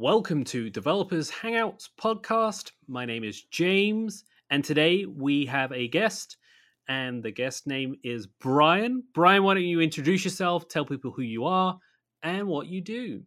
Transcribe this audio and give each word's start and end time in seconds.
Welcome 0.00 0.44
to 0.44 0.70
Developers 0.70 1.28
Hangouts 1.28 1.88
podcast. 2.00 2.70
My 2.86 3.04
name 3.04 3.24
is 3.24 3.42
James, 3.50 4.22
and 4.48 4.62
today 4.62 5.06
we 5.06 5.44
have 5.46 5.72
a 5.72 5.88
guest, 5.88 6.36
and 6.88 7.20
the 7.20 7.32
guest 7.32 7.66
name 7.66 7.96
is 8.04 8.28
Brian. 8.28 9.02
Brian, 9.12 9.42
why 9.42 9.54
don't 9.54 9.64
you 9.64 9.80
introduce 9.80 10.22
yourself, 10.22 10.68
tell 10.68 10.84
people 10.84 11.10
who 11.10 11.22
you 11.22 11.46
are, 11.46 11.80
and 12.22 12.46
what 12.46 12.68
you 12.68 12.80
do? 12.80 13.24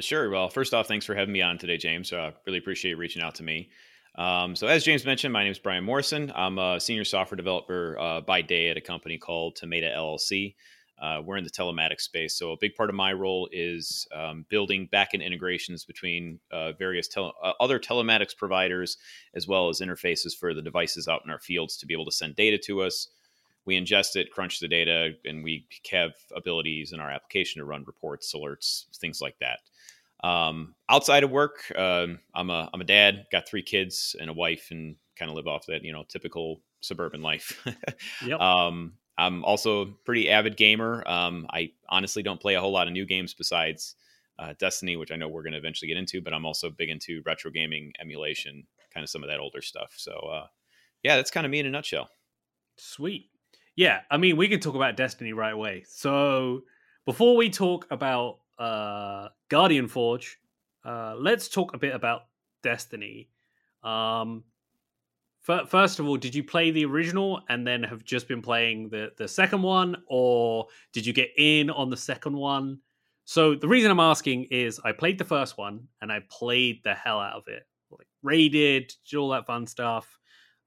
Sure. 0.00 0.28
Well, 0.28 0.50
first 0.50 0.74
off, 0.74 0.86
thanks 0.86 1.06
for 1.06 1.14
having 1.14 1.32
me 1.32 1.40
on 1.40 1.56
today, 1.56 1.78
James. 1.78 2.12
Uh, 2.12 2.32
really 2.46 2.58
appreciate 2.58 2.98
reaching 2.98 3.22
out 3.22 3.36
to 3.36 3.42
me. 3.42 3.70
Um, 4.16 4.56
so, 4.56 4.66
as 4.66 4.84
James 4.84 5.06
mentioned, 5.06 5.32
my 5.32 5.44
name 5.44 5.52
is 5.52 5.58
Brian 5.58 5.84
Morrison. 5.84 6.30
I'm 6.34 6.58
a 6.58 6.78
senior 6.78 7.04
software 7.06 7.36
developer 7.36 7.98
uh, 7.98 8.20
by 8.20 8.42
day 8.42 8.68
at 8.68 8.76
a 8.76 8.82
company 8.82 9.16
called 9.16 9.56
Tomato 9.56 9.86
LLC. 9.86 10.56
Uh, 11.00 11.22
we're 11.24 11.36
in 11.36 11.44
the 11.44 11.50
telematics 11.50 12.02
space. 12.02 12.34
So 12.34 12.52
a 12.52 12.56
big 12.58 12.74
part 12.74 12.90
of 12.90 12.96
my 12.96 13.12
role 13.12 13.48
is 13.52 14.06
um, 14.14 14.44
building 14.48 14.88
backend 14.92 15.24
integrations 15.24 15.84
between 15.84 16.40
uh, 16.50 16.72
various 16.72 17.08
tele- 17.08 17.32
uh, 17.42 17.52
other 17.58 17.78
telematics 17.78 18.36
providers, 18.36 18.98
as 19.34 19.48
well 19.48 19.68
as 19.68 19.80
interfaces 19.80 20.36
for 20.36 20.52
the 20.52 20.62
devices 20.62 21.08
out 21.08 21.22
in 21.24 21.30
our 21.30 21.38
fields 21.38 21.76
to 21.78 21.86
be 21.86 21.94
able 21.94 22.04
to 22.04 22.12
send 22.12 22.36
data 22.36 22.58
to 22.58 22.82
us. 22.82 23.08
We 23.64 23.80
ingest 23.80 24.16
it, 24.16 24.30
crunch 24.30 24.60
the 24.60 24.68
data, 24.68 25.12
and 25.24 25.44
we 25.44 25.66
have 25.90 26.12
abilities 26.34 26.92
in 26.92 27.00
our 27.00 27.10
application 27.10 27.60
to 27.60 27.64
run 27.64 27.84
reports, 27.86 28.34
alerts, 28.34 28.86
things 28.96 29.20
like 29.20 29.38
that. 29.40 29.60
Um, 30.22 30.74
outside 30.88 31.24
of 31.24 31.30
work, 31.30 31.72
um, 31.76 32.18
I'm 32.34 32.50
a 32.50 32.68
I'm 32.72 32.80
a 32.80 32.84
dad, 32.84 33.26
got 33.32 33.48
three 33.48 33.62
kids 33.62 34.16
and 34.20 34.28
a 34.28 34.34
wife, 34.34 34.68
and 34.70 34.96
kind 35.16 35.30
of 35.30 35.36
live 35.36 35.46
off 35.46 35.66
that 35.66 35.84
you 35.84 35.92
know 35.92 36.04
typical 36.08 36.60
suburban 36.80 37.22
life. 37.22 37.66
yep. 38.26 38.40
Um, 38.40 38.94
I'm 39.20 39.44
also 39.44 39.82
a 39.82 39.86
pretty 39.86 40.30
avid 40.30 40.56
gamer. 40.56 41.02
Um, 41.06 41.46
I 41.52 41.72
honestly 41.88 42.22
don't 42.22 42.40
play 42.40 42.54
a 42.54 42.60
whole 42.60 42.72
lot 42.72 42.86
of 42.86 42.92
new 42.94 43.04
games 43.04 43.34
besides 43.34 43.94
uh, 44.38 44.54
Destiny, 44.58 44.96
which 44.96 45.12
I 45.12 45.16
know 45.16 45.28
we're 45.28 45.42
going 45.42 45.52
to 45.52 45.58
eventually 45.58 45.88
get 45.88 45.98
into, 45.98 46.22
but 46.22 46.32
I'm 46.32 46.46
also 46.46 46.70
big 46.70 46.88
into 46.88 47.22
retro 47.26 47.50
gaming, 47.50 47.92
emulation, 48.00 48.66
kind 48.94 49.04
of 49.04 49.10
some 49.10 49.22
of 49.22 49.28
that 49.28 49.38
older 49.38 49.60
stuff. 49.60 49.92
So, 49.96 50.12
uh, 50.12 50.46
yeah, 51.02 51.16
that's 51.16 51.30
kind 51.30 51.44
of 51.44 51.50
me 51.50 51.60
in 51.60 51.66
a 51.66 51.70
nutshell. 51.70 52.08
Sweet. 52.78 53.28
Yeah, 53.76 54.00
I 54.10 54.16
mean, 54.16 54.38
we 54.38 54.48
can 54.48 54.58
talk 54.58 54.74
about 54.74 54.96
Destiny 54.96 55.34
right 55.34 55.52
away. 55.52 55.84
So, 55.86 56.62
before 57.04 57.36
we 57.36 57.50
talk 57.50 57.86
about 57.90 58.38
uh, 58.58 59.28
Guardian 59.50 59.88
Forge, 59.88 60.38
uh, 60.84 61.14
let's 61.18 61.48
talk 61.48 61.74
a 61.74 61.78
bit 61.78 61.94
about 61.94 62.22
Destiny. 62.62 63.28
Um, 63.82 64.44
First 65.40 65.98
of 65.98 66.06
all, 66.06 66.18
did 66.18 66.34
you 66.34 66.44
play 66.44 66.70
the 66.70 66.84
original 66.84 67.40
and 67.48 67.66
then 67.66 67.82
have 67.82 68.04
just 68.04 68.28
been 68.28 68.42
playing 68.42 68.90
the 68.90 69.12
the 69.16 69.26
second 69.26 69.62
one, 69.62 69.96
or 70.06 70.66
did 70.92 71.06
you 71.06 71.14
get 71.14 71.30
in 71.38 71.70
on 71.70 71.88
the 71.88 71.96
second 71.96 72.36
one? 72.36 72.78
So 73.24 73.54
the 73.54 73.68
reason 73.68 73.90
I'm 73.90 74.00
asking 74.00 74.44
is 74.50 74.80
I 74.84 74.92
played 74.92 75.16
the 75.16 75.24
first 75.24 75.56
one 75.56 75.88
and 76.02 76.12
I 76.12 76.20
played 76.28 76.80
the 76.84 76.94
hell 76.94 77.20
out 77.20 77.36
of 77.36 77.44
it, 77.48 77.62
like 77.90 78.06
raided, 78.22 78.92
did 79.08 79.16
all 79.16 79.30
that 79.30 79.46
fun 79.46 79.66
stuff, 79.66 80.18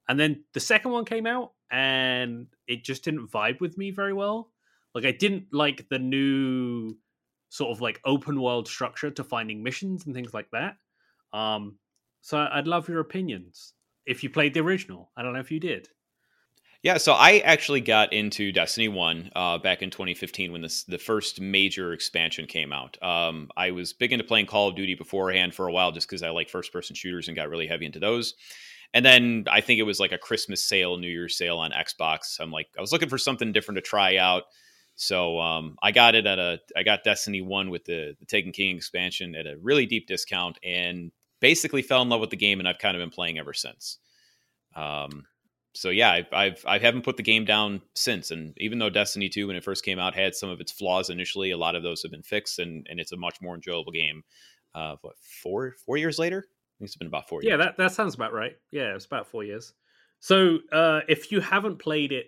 and 0.09 0.19
then 0.19 0.43
the 0.53 0.59
second 0.59 0.91
one 0.91 1.05
came 1.05 1.27
out 1.27 1.51
and 1.69 2.47
it 2.67 2.83
just 2.83 3.03
didn't 3.03 3.27
vibe 3.27 3.59
with 3.59 3.77
me 3.77 3.91
very 3.91 4.13
well. 4.13 4.51
Like 4.95 5.05
I 5.05 5.11
didn't 5.11 5.45
like 5.51 5.87
the 5.89 5.99
new 5.99 6.97
sort 7.49 7.71
of 7.71 7.81
like 7.81 8.01
open 8.05 8.41
world 8.41 8.67
structure 8.67 9.11
to 9.11 9.23
finding 9.23 9.61
missions 9.61 10.05
and 10.05 10.15
things 10.15 10.33
like 10.33 10.49
that. 10.51 10.77
Um, 11.31 11.77
so 12.21 12.47
I'd 12.51 12.67
love 12.67 12.89
your 12.89 13.01
opinions 13.01 13.73
if 14.05 14.23
you 14.23 14.29
played 14.29 14.53
the 14.53 14.61
original. 14.61 15.11
I 15.15 15.23
don't 15.23 15.33
know 15.33 15.39
if 15.39 15.51
you 15.51 15.59
did. 15.59 15.89
Yeah, 16.83 16.97
so 16.97 17.13
I 17.13 17.37
actually 17.39 17.79
got 17.79 18.11
into 18.11 18.51
Destiny 18.51 18.89
One 18.89 19.31
uh, 19.33 19.57
back 19.57 19.81
in 19.81 19.89
2015 19.89 20.51
when 20.51 20.61
this 20.61 20.83
the 20.83 20.97
first 20.97 21.39
major 21.39 21.93
expansion 21.93 22.45
came 22.45 22.73
out. 22.73 23.01
Um, 23.01 23.49
I 23.55 23.71
was 23.71 23.93
big 23.93 24.11
into 24.11 24.25
playing 24.25 24.47
Call 24.47 24.67
of 24.67 24.75
Duty 24.75 24.95
beforehand 24.95 25.55
for 25.55 25.65
a 25.65 25.71
while, 25.71 25.93
just 25.93 26.09
because 26.09 26.23
I 26.23 26.31
like 26.31 26.49
first 26.49 26.73
person 26.73 26.93
shooters 26.93 27.29
and 27.29 27.37
got 27.37 27.47
really 27.47 27.67
heavy 27.67 27.85
into 27.85 27.99
those. 27.99 28.33
And 28.93 29.05
then 29.05 29.45
I 29.49 29.61
think 29.61 29.79
it 29.79 29.83
was 29.83 30.01
like 30.01 30.11
a 30.11 30.17
Christmas 30.17 30.61
sale, 30.61 30.97
New 30.97 31.07
Year's 31.07 31.37
sale 31.37 31.57
on 31.59 31.71
Xbox. 31.71 32.39
I'm 32.41 32.51
like, 32.51 32.67
I 32.77 32.81
was 32.81 32.91
looking 32.91 33.09
for 33.09 33.17
something 33.17 33.53
different 33.53 33.77
to 33.77 33.81
try 33.81 34.17
out. 34.17 34.43
So 34.95 35.39
um, 35.39 35.77
I 35.81 35.91
got 35.91 36.15
it 36.15 36.27
at 36.27 36.37
a, 36.37 36.59
I 36.75 36.83
got 36.83 37.05
Destiny 37.05 37.41
One 37.41 37.69
with 37.69 37.85
the 37.85 38.15
the 38.19 38.25
Taken 38.25 38.51
King 38.51 38.75
expansion 38.75 39.35
at 39.35 39.47
a 39.47 39.55
really 39.61 39.85
deep 39.85 40.05
discount, 40.05 40.59
and 40.61 41.13
basically 41.43 41.81
fell 41.81 42.01
in 42.01 42.07
love 42.07 42.21
with 42.21 42.29
the 42.29 42.37
game, 42.37 42.59
and 42.59 42.67
I've 42.67 42.79
kind 42.79 42.95
of 42.95 43.01
been 43.01 43.09
playing 43.09 43.37
ever 43.37 43.53
since. 43.53 43.99
Um, 44.77 45.25
so 45.73 45.89
yeah, 45.89 46.11
I've, 46.11 46.27
I've 46.31 46.65
I 46.65 46.79
haven't 46.79 47.03
put 47.03 47.17
the 47.17 47.23
game 47.23 47.43
down 47.43 47.81
since. 47.95 48.31
And 48.31 48.53
even 48.57 48.79
though 48.79 48.89
Destiny 48.89 49.27
Two, 49.27 49.47
when 49.47 49.57
it 49.57 49.63
first 49.63 49.83
came 49.83 49.99
out, 49.99 50.15
had 50.15 50.35
some 50.35 50.49
of 50.49 50.61
its 50.61 50.71
flaws 50.71 51.09
initially, 51.09 51.51
a 51.51 51.57
lot 51.57 51.75
of 51.75 51.83
those 51.83 52.01
have 52.01 52.11
been 52.11 52.23
fixed, 52.23 52.59
and 52.59 52.87
and 52.89 52.99
it's 52.99 53.11
a 53.11 53.17
much 53.17 53.41
more 53.41 53.55
enjoyable 53.55 53.91
game. 53.91 54.23
Uh, 54.73 54.95
what 55.01 55.15
four 55.43 55.73
four 55.85 55.97
years 55.97 56.17
later? 56.17 56.45
I 56.47 56.73
think 56.79 56.87
it's 56.87 56.95
been 56.95 57.07
about 57.07 57.27
four. 57.27 57.41
Yeah, 57.43 57.49
years. 57.49 57.59
that 57.59 57.77
that 57.77 57.91
sounds 57.91 58.15
about 58.15 58.33
right. 58.33 58.53
Yeah, 58.71 58.95
it's 58.95 59.05
about 59.05 59.27
four 59.27 59.43
years. 59.43 59.73
So 60.21 60.59
uh, 60.71 61.01
if 61.09 61.31
you 61.33 61.41
haven't 61.41 61.79
played 61.79 62.13
it 62.13 62.27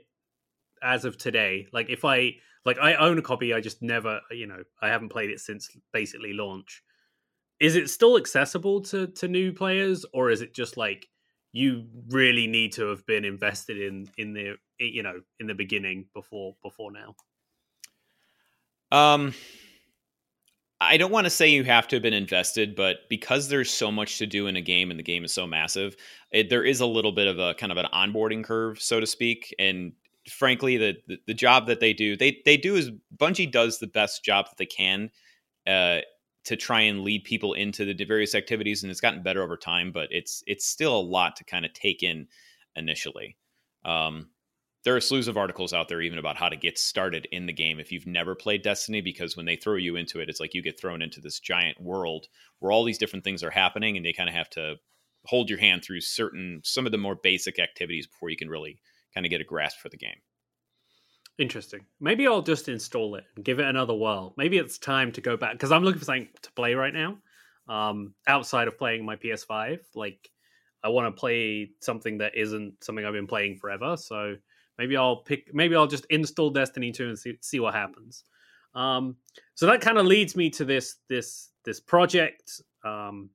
as 0.83 1.05
of 1.05 1.17
today, 1.17 1.67
like 1.71 1.89
if 1.89 2.03
I 2.03 2.33
like 2.65 2.77
I 2.79 2.95
own 2.95 3.17
a 3.17 3.21
copy, 3.21 3.53
I 3.53 3.61
just 3.61 3.81
never, 3.81 4.19
you 4.29 4.47
know, 4.47 4.63
I 4.81 4.89
haven't 4.89 5.09
played 5.09 5.29
it 5.29 5.39
since 5.39 5.69
basically 5.93 6.33
launch 6.33 6.83
is 7.59 7.75
it 7.75 7.89
still 7.89 8.17
accessible 8.17 8.81
to 8.81 9.07
to 9.07 9.27
new 9.27 9.53
players 9.53 10.05
or 10.13 10.29
is 10.29 10.41
it 10.41 10.53
just 10.53 10.77
like 10.77 11.07
you 11.51 11.85
really 12.09 12.47
need 12.47 12.73
to 12.73 12.87
have 12.87 13.05
been 13.05 13.25
invested 13.25 13.79
in 13.79 14.07
in 14.17 14.33
the 14.33 14.55
you 14.79 15.03
know 15.03 15.21
in 15.39 15.47
the 15.47 15.55
beginning 15.55 16.05
before 16.13 16.55
before 16.61 16.91
now 16.91 17.15
um 18.91 19.33
I 20.81 20.97
don't 20.97 21.11
want 21.11 21.25
to 21.25 21.29
say 21.29 21.47
you 21.47 21.63
have 21.63 21.87
to 21.87 21.95
have 21.95 22.03
been 22.03 22.13
invested, 22.13 22.75
but 22.75 22.97
because 23.09 23.47
there's 23.47 23.71
so 23.71 23.91
much 23.91 24.17
to 24.17 24.25
do 24.25 24.47
in 24.47 24.57
a 24.57 24.61
game 24.61 24.91
and 24.91 24.99
the 24.99 25.03
game 25.03 25.23
is 25.23 25.33
so 25.33 25.47
massive, 25.47 25.95
it, 26.31 26.49
there 26.49 26.65
is 26.65 26.81
a 26.81 26.85
little 26.85 27.13
bit 27.13 27.27
of 27.27 27.39
a 27.39 27.53
kind 27.53 27.71
of 27.71 27.77
an 27.77 27.87
onboarding 27.93 28.43
curve, 28.43 28.81
so 28.81 28.99
to 28.99 29.07
speak. 29.07 29.55
And 29.57 29.93
frankly, 30.29 30.75
the, 30.75 30.97
the, 31.07 31.17
the 31.27 31.33
job 31.33 31.67
that 31.67 31.79
they 31.79 31.93
do, 31.93 32.17
they 32.17 32.41
they 32.43 32.57
do 32.57 32.75
is 32.75 32.91
Bungie 33.15 33.49
does 33.49 33.79
the 33.79 33.87
best 33.87 34.23
job 34.25 34.47
that 34.47 34.57
they 34.57 34.65
can 34.65 35.09
uh, 35.65 36.01
to 36.45 36.55
try 36.55 36.81
and 36.81 37.01
lead 37.01 37.23
people 37.23 37.53
into 37.53 37.93
the 37.93 38.05
various 38.05 38.35
activities 38.35 38.83
and 38.83 38.91
it's 38.91 39.01
gotten 39.01 39.23
better 39.23 39.41
over 39.41 39.57
time 39.57 39.91
but 39.91 40.07
it's 40.11 40.43
it's 40.47 40.65
still 40.65 40.97
a 40.97 41.01
lot 41.01 41.35
to 41.35 41.43
kind 41.43 41.65
of 41.65 41.73
take 41.73 42.03
in 42.03 42.27
initially. 42.75 43.37
Um, 43.83 44.29
there 44.83 44.95
are 44.95 44.99
slews 44.99 45.27
of 45.27 45.37
articles 45.37 45.73
out 45.73 45.87
there 45.87 46.01
even 46.01 46.19
about 46.19 46.37
how 46.37 46.47
to 46.47 46.55
get 46.55 46.77
started 46.77 47.27
in 47.31 47.47
the 47.47 47.53
game 47.53 47.79
if 47.79 47.91
you've 47.91 48.05
never 48.05 48.35
played 48.35 48.61
destiny 48.61 49.01
because 49.01 49.35
when 49.35 49.47
they 49.47 49.55
throw 49.55 49.75
you 49.75 49.95
into 49.95 50.19
it 50.19 50.29
it's 50.29 50.39
like 50.39 50.53
you 50.53 50.61
get 50.61 50.79
thrown 50.79 51.01
into 51.01 51.19
this 51.19 51.39
giant 51.39 51.79
world 51.81 52.27
where 52.59 52.71
all 52.71 52.83
these 52.83 52.99
different 52.99 53.23
things 53.23 53.43
are 53.43 53.49
happening 53.49 53.97
and 53.97 54.05
they 54.05 54.13
kind 54.13 54.29
of 54.29 54.35
have 54.35 54.49
to 54.51 54.75
hold 55.25 55.49
your 55.49 55.59
hand 55.59 55.83
through 55.83 56.01
certain 56.01 56.61
some 56.63 56.85
of 56.85 56.91
the 56.91 56.99
more 56.99 57.15
basic 57.15 57.57
activities 57.57 58.05
before 58.05 58.29
you 58.29 58.37
can 58.37 58.49
really 58.49 58.79
kind 59.13 59.25
of 59.25 59.31
get 59.31 59.41
a 59.41 59.45
grasp 59.45 59.79
for 59.79 59.89
the 59.89 59.97
game 59.97 60.21
Interesting. 61.37 61.85
Maybe 61.99 62.27
I'll 62.27 62.41
just 62.41 62.69
install 62.69 63.15
it 63.15 63.25
and 63.35 63.43
give 63.43 63.59
it 63.59 63.65
another 63.65 63.93
whirl. 63.93 64.33
Maybe 64.37 64.57
it's 64.57 64.77
time 64.77 65.11
to 65.13 65.21
go 65.21 65.35
back 65.35 65.53
because 65.53 65.71
I'm 65.71 65.83
looking 65.83 65.99
for 65.99 66.05
something 66.05 66.29
to 66.41 66.51
play 66.53 66.75
right 66.75 66.93
now. 66.93 67.17
Um, 67.67 68.13
outside 68.27 68.67
of 68.67 68.77
playing 68.77 69.05
my 69.05 69.15
PS5, 69.15 69.79
like 69.95 70.29
I 70.83 70.89
want 70.89 71.13
to 71.13 71.19
play 71.19 71.71
something 71.81 72.19
that 72.19 72.37
isn't 72.37 72.83
something 72.83 73.03
I've 73.03 73.13
been 73.13 73.27
playing 73.27 73.57
forever. 73.57 73.97
So 73.97 74.35
maybe 74.77 74.95
I'll 74.95 75.17
pick. 75.17 75.53
Maybe 75.53 75.75
I'll 75.75 75.87
just 75.87 76.05
install 76.05 76.51
Destiny 76.51 76.91
2 76.91 77.07
and 77.09 77.19
see, 77.19 77.37
see 77.41 77.59
what 77.59 77.73
happens. 77.73 78.23
Um, 78.73 79.17
so 79.55 79.65
that 79.65 79.81
kind 79.81 79.97
of 79.97 80.05
leads 80.05 80.35
me 80.35 80.49
to 80.51 80.63
this 80.63 80.97
this 81.09 81.49
this 81.65 81.81
project. 81.81 82.61
Um, 82.83 83.29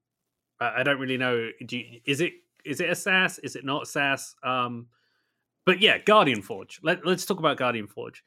I, 0.60 0.80
I 0.80 0.82
don't 0.84 1.00
really 1.00 1.16
know. 1.18 1.50
You, 1.68 2.00
is 2.06 2.20
it 2.20 2.32
is 2.64 2.80
it 2.80 2.88
a 2.88 2.94
SaaS? 2.94 3.38
Is 3.40 3.56
it 3.56 3.64
not 3.64 3.88
SaaS? 3.88 4.34
Um, 4.42 4.86
but 5.66 5.80
yeah, 5.80 5.98
Guardian 5.98 6.42
Forge. 6.42 6.80
Let, 6.82 7.06
us 7.06 7.26
talk 7.26 7.38
about 7.38 7.56
Guardian 7.56 7.86
Forge. 7.86 8.22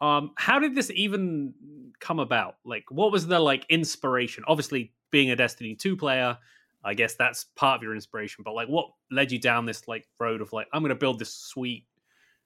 Um, 0.00 0.32
how 0.36 0.58
did 0.58 0.74
this 0.74 0.90
even 0.94 1.54
come 2.00 2.20
about? 2.20 2.56
Like, 2.64 2.84
what 2.90 3.12
was 3.12 3.26
the 3.26 3.38
like 3.40 3.66
inspiration? 3.68 4.44
Obviously, 4.46 4.92
being 5.10 5.30
a 5.30 5.36
Destiny 5.36 5.74
two 5.74 5.96
player, 5.96 6.38
I 6.84 6.94
guess 6.94 7.14
that's 7.14 7.44
part 7.56 7.76
of 7.76 7.82
your 7.82 7.94
inspiration. 7.94 8.42
But 8.44 8.54
like, 8.54 8.68
what 8.68 8.90
led 9.10 9.32
you 9.32 9.38
down 9.38 9.66
this 9.66 9.88
like 9.88 10.06
road 10.20 10.40
of 10.40 10.52
like, 10.52 10.68
I'm 10.72 10.82
going 10.82 10.90
to 10.90 10.94
build 10.94 11.18
this 11.18 11.34
sweet 11.34 11.84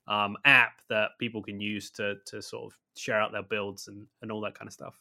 um, 0.09 0.37
app 0.45 0.81
that 0.89 1.11
people 1.19 1.43
can 1.43 1.61
use 1.61 1.91
to 1.93 2.17
to 2.27 2.43
sort 2.43 2.73
of 2.73 2.79
share 2.97 3.21
out 3.21 3.33
their 3.33 3.43
builds 3.43 3.89
and 3.89 4.07
and 4.23 4.33
all 4.33 4.41
that 4.43 4.59
kind 4.59 4.69
of 4.69 4.73
stuff. 4.73 4.99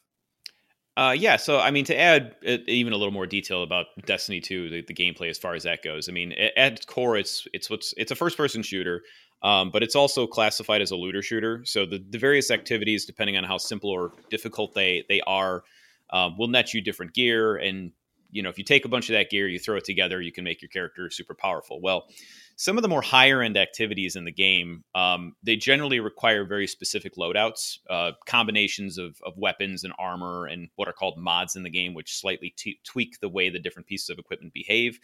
Uh, 0.97 1.15
yeah, 1.17 1.37
so 1.37 1.59
I 1.59 1.71
mean, 1.71 1.85
to 1.85 1.97
add 1.97 2.35
uh, 2.45 2.57
even 2.67 2.91
a 2.91 2.97
little 2.97 3.13
more 3.13 3.25
detail 3.25 3.63
about 3.63 3.87
Destiny 4.05 4.41
2, 4.41 4.69
the, 4.69 4.81
the, 4.81 4.93
gameplay 4.93 5.29
as 5.29 5.37
far 5.37 5.53
as 5.53 5.63
that 5.63 5.83
goes. 5.83 6.09
I 6.09 6.11
mean, 6.11 6.33
at, 6.33 6.57
at 6.57 6.87
core, 6.87 7.15
it's 7.15 7.47
it's 7.53 7.69
what's 7.69 7.93
it's 7.95 8.11
a 8.11 8.15
first 8.15 8.35
person 8.35 8.61
shooter. 8.61 9.01
Um, 9.43 9.71
but 9.71 9.81
it's 9.81 9.95
also 9.95 10.27
classified 10.27 10.81
as 10.81 10.91
a 10.91 10.95
looter 10.95 11.21
shooter. 11.21 11.63
So 11.65 11.85
the, 11.85 12.03
the 12.09 12.19
various 12.19 12.51
activities, 12.51 13.05
depending 13.05 13.37
on 13.37 13.43
how 13.43 13.57
simple 13.57 13.89
or 13.89 14.11
difficult 14.29 14.73
they 14.73 15.03
they 15.09 15.21
are, 15.21 15.63
um, 16.11 16.37
will 16.37 16.47
net 16.47 16.73
you 16.73 16.81
different 16.81 17.13
gear 17.13 17.55
and 17.55 17.91
you 18.31 18.41
know, 18.41 18.49
if 18.49 18.57
you 18.57 18.63
take 18.63 18.85
a 18.85 18.89
bunch 18.89 19.09
of 19.09 19.13
that 19.13 19.29
gear, 19.29 19.47
you 19.47 19.59
throw 19.59 19.77
it 19.77 19.85
together, 19.85 20.21
you 20.21 20.31
can 20.31 20.43
make 20.43 20.61
your 20.61 20.69
character 20.69 21.09
super 21.09 21.35
powerful. 21.35 21.81
Well, 21.81 22.07
some 22.55 22.77
of 22.77 22.81
the 22.81 22.87
more 22.87 23.01
higher 23.01 23.41
end 23.41 23.57
activities 23.57 24.15
in 24.15 24.23
the 24.23 24.31
game, 24.31 24.83
um, 24.95 25.35
they 25.43 25.55
generally 25.55 25.99
require 25.99 26.45
very 26.45 26.67
specific 26.67 27.15
loadouts, 27.15 27.79
uh, 27.89 28.11
combinations 28.25 28.97
of, 28.97 29.17
of, 29.25 29.37
weapons 29.37 29.83
and 29.83 29.93
armor, 29.99 30.45
and 30.45 30.69
what 30.75 30.87
are 30.87 30.93
called 30.93 31.17
mods 31.17 31.55
in 31.55 31.63
the 31.63 31.69
game, 31.69 31.93
which 31.93 32.17
slightly 32.17 32.53
t- 32.55 32.79
tweak 32.83 33.19
the 33.19 33.29
way 33.29 33.49
the 33.49 33.59
different 33.59 33.87
pieces 33.87 34.09
of 34.09 34.17
equipment 34.17 34.53
behave. 34.53 34.99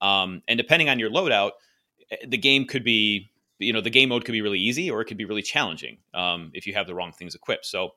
Um, 0.00 0.42
and 0.46 0.56
depending 0.56 0.88
on 0.88 0.98
your 0.98 1.10
loadout, 1.10 1.52
eh, 2.10 2.16
the 2.26 2.38
game 2.38 2.64
could 2.66 2.84
be, 2.84 3.28
you 3.58 3.72
know, 3.72 3.80
the 3.80 3.90
game 3.90 4.10
mode 4.10 4.24
could 4.24 4.32
be 4.32 4.42
really 4.42 4.58
easy 4.58 4.90
or 4.90 5.00
it 5.00 5.06
could 5.06 5.16
be 5.16 5.24
really 5.24 5.42
challenging 5.42 5.98
um, 6.14 6.50
if 6.54 6.66
you 6.66 6.74
have 6.74 6.86
the 6.86 6.94
wrong 6.94 7.12
things 7.12 7.34
equipped. 7.34 7.66
So 7.66 7.92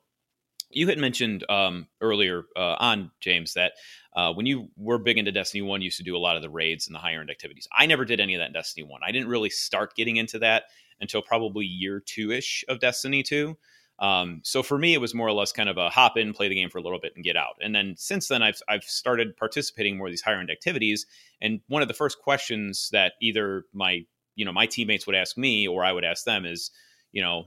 you 0.70 0.88
had 0.88 0.98
mentioned 0.98 1.44
um, 1.48 1.86
earlier 2.00 2.44
uh, 2.56 2.76
on 2.78 3.10
James 3.20 3.54
that 3.54 3.72
uh, 4.16 4.32
when 4.32 4.46
you 4.46 4.68
were 4.76 4.98
big 4.98 5.18
into 5.18 5.32
Destiny 5.32 5.62
One, 5.62 5.80
you 5.80 5.86
used 5.86 5.98
to 5.98 6.04
do 6.04 6.16
a 6.16 6.18
lot 6.18 6.36
of 6.36 6.42
the 6.42 6.50
raids 6.50 6.86
and 6.86 6.94
the 6.94 7.00
higher 7.00 7.20
end 7.20 7.30
activities. 7.30 7.68
I 7.76 7.86
never 7.86 8.04
did 8.04 8.20
any 8.20 8.34
of 8.34 8.40
that 8.40 8.48
in 8.48 8.52
Destiny 8.52 8.86
One. 8.86 9.00
I 9.06 9.12
didn't 9.12 9.28
really 9.28 9.50
start 9.50 9.94
getting 9.94 10.16
into 10.16 10.38
that 10.40 10.64
until 11.00 11.22
probably 11.22 11.66
year 11.66 12.00
two 12.04 12.30
ish 12.30 12.64
of 12.68 12.80
Destiny 12.80 13.22
Two. 13.22 13.56
Um, 13.98 14.40
so 14.42 14.62
for 14.62 14.78
me, 14.78 14.94
it 14.94 15.00
was 15.00 15.14
more 15.14 15.28
or 15.28 15.32
less 15.32 15.52
kind 15.52 15.68
of 15.68 15.76
a 15.76 15.90
hop 15.90 16.16
in, 16.16 16.32
play 16.32 16.48
the 16.48 16.54
game 16.54 16.70
for 16.70 16.78
a 16.78 16.82
little 16.82 16.98
bit, 16.98 17.12
and 17.14 17.24
get 17.24 17.36
out. 17.36 17.54
And 17.60 17.74
then 17.74 17.94
since 17.96 18.28
then, 18.28 18.42
I've 18.42 18.60
I've 18.68 18.84
started 18.84 19.36
participating 19.36 19.96
more 19.96 20.08
of 20.08 20.12
these 20.12 20.22
higher 20.22 20.40
end 20.40 20.50
activities. 20.50 21.06
And 21.40 21.60
one 21.68 21.82
of 21.82 21.88
the 21.88 21.94
first 21.94 22.18
questions 22.18 22.88
that 22.92 23.12
either 23.20 23.64
my 23.72 24.04
you 24.34 24.44
know 24.44 24.52
my 24.52 24.66
teammates 24.66 25.06
would 25.06 25.16
ask 25.16 25.36
me 25.36 25.66
or 25.68 25.84
I 25.84 25.92
would 25.92 26.04
ask 26.04 26.24
them 26.24 26.44
is, 26.44 26.70
you 27.12 27.22
know, 27.22 27.44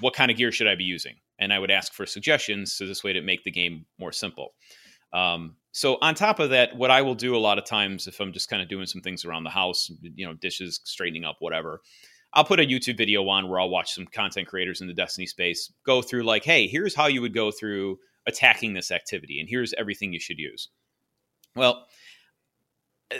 what 0.00 0.14
kind 0.14 0.30
of 0.30 0.36
gear 0.36 0.52
should 0.52 0.68
I 0.68 0.74
be 0.74 0.84
using? 0.84 1.14
and 1.38 1.52
I 1.52 1.58
would 1.58 1.70
ask 1.70 1.92
for 1.92 2.06
suggestions 2.06 2.72
so 2.72 2.86
this 2.86 3.04
way 3.04 3.12
to 3.12 3.20
make 3.20 3.44
the 3.44 3.50
game 3.50 3.86
more 3.98 4.12
simple. 4.12 4.54
Um, 5.12 5.56
so 5.72 5.98
on 6.00 6.14
top 6.14 6.40
of 6.40 6.50
that, 6.50 6.76
what 6.76 6.90
I 6.90 7.02
will 7.02 7.14
do 7.14 7.36
a 7.36 7.38
lot 7.38 7.58
of 7.58 7.64
times 7.64 8.06
if 8.06 8.20
I'm 8.20 8.32
just 8.32 8.48
kind 8.48 8.62
of 8.62 8.68
doing 8.68 8.86
some 8.86 9.00
things 9.00 9.24
around 9.24 9.44
the 9.44 9.50
house, 9.50 9.90
you 10.02 10.26
know, 10.26 10.34
dishes, 10.34 10.80
straightening 10.84 11.24
up, 11.24 11.36
whatever, 11.40 11.80
I'll 12.32 12.44
put 12.44 12.60
a 12.60 12.64
YouTube 12.64 12.96
video 12.96 13.28
on 13.28 13.48
where 13.48 13.60
I'll 13.60 13.68
watch 13.68 13.94
some 13.94 14.06
content 14.06 14.48
creators 14.48 14.80
in 14.80 14.88
the 14.88 14.94
Destiny 14.94 15.26
space 15.26 15.72
go 15.86 16.02
through 16.02 16.24
like, 16.24 16.44
hey, 16.44 16.66
here's 16.66 16.94
how 16.94 17.06
you 17.06 17.20
would 17.20 17.34
go 17.34 17.50
through 17.50 17.98
attacking 18.26 18.72
this 18.72 18.90
activity, 18.90 19.38
and 19.38 19.48
here's 19.48 19.74
everything 19.74 20.12
you 20.12 20.18
should 20.18 20.38
use. 20.38 20.68
Well, 21.54 21.86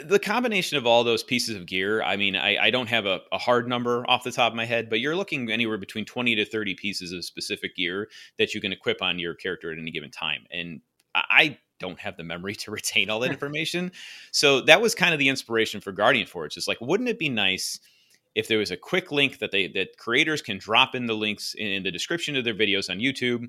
the 0.03 0.19
combination 0.19 0.77
of 0.77 0.85
all 0.85 1.03
those 1.03 1.23
pieces 1.23 1.55
of 1.55 1.65
gear, 1.65 2.01
I 2.01 2.17
mean, 2.17 2.35
I, 2.35 2.57
I 2.57 2.69
don't 2.71 2.89
have 2.89 3.05
a, 3.05 3.21
a, 3.31 3.37
hard 3.37 3.67
number 3.67 4.03
off 4.09 4.23
the 4.23 4.31
top 4.31 4.51
of 4.51 4.55
my 4.55 4.65
head, 4.65 4.89
but 4.89 4.99
you're 4.99 5.15
looking 5.15 5.49
anywhere 5.51 5.77
between 5.77 6.05
20 6.05 6.35
to 6.35 6.45
30 6.45 6.75
pieces 6.75 7.11
of 7.11 7.23
specific 7.23 7.75
gear 7.75 8.09
that 8.37 8.53
you 8.53 8.61
can 8.61 8.73
equip 8.73 9.01
on 9.01 9.19
your 9.19 9.35
character 9.35 9.71
at 9.71 9.77
any 9.77 9.91
given 9.91 10.11
time. 10.11 10.45
And 10.51 10.81
I 11.13 11.59
don't 11.79 11.99
have 11.99 12.17
the 12.17 12.23
memory 12.23 12.55
to 12.55 12.71
retain 12.71 13.09
all 13.09 13.19
that 13.19 13.31
information. 13.31 13.91
so 14.31 14.61
that 14.61 14.81
was 14.81 14.95
kind 14.95 15.13
of 15.13 15.19
the 15.19 15.29
inspiration 15.29 15.81
for 15.81 15.91
Guardian 15.91 16.27
Forge. 16.27 16.57
It's 16.57 16.67
like, 16.67 16.81
wouldn't 16.81 17.09
it 17.09 17.19
be 17.19 17.29
nice 17.29 17.79
if 18.33 18.49
there 18.49 18.57
was 18.57 18.71
a 18.71 18.77
quick 18.77 19.11
link 19.11 19.39
that 19.39 19.51
they 19.51 19.67
that 19.69 19.97
creators 19.97 20.41
can 20.41 20.57
drop 20.57 20.93
in 20.93 21.05
the 21.05 21.13
links 21.13 21.55
in 21.57 21.83
the 21.83 21.91
description 21.91 22.35
of 22.35 22.43
their 22.43 22.53
videos 22.53 22.89
on 22.89 22.99
YouTube, 22.99 23.47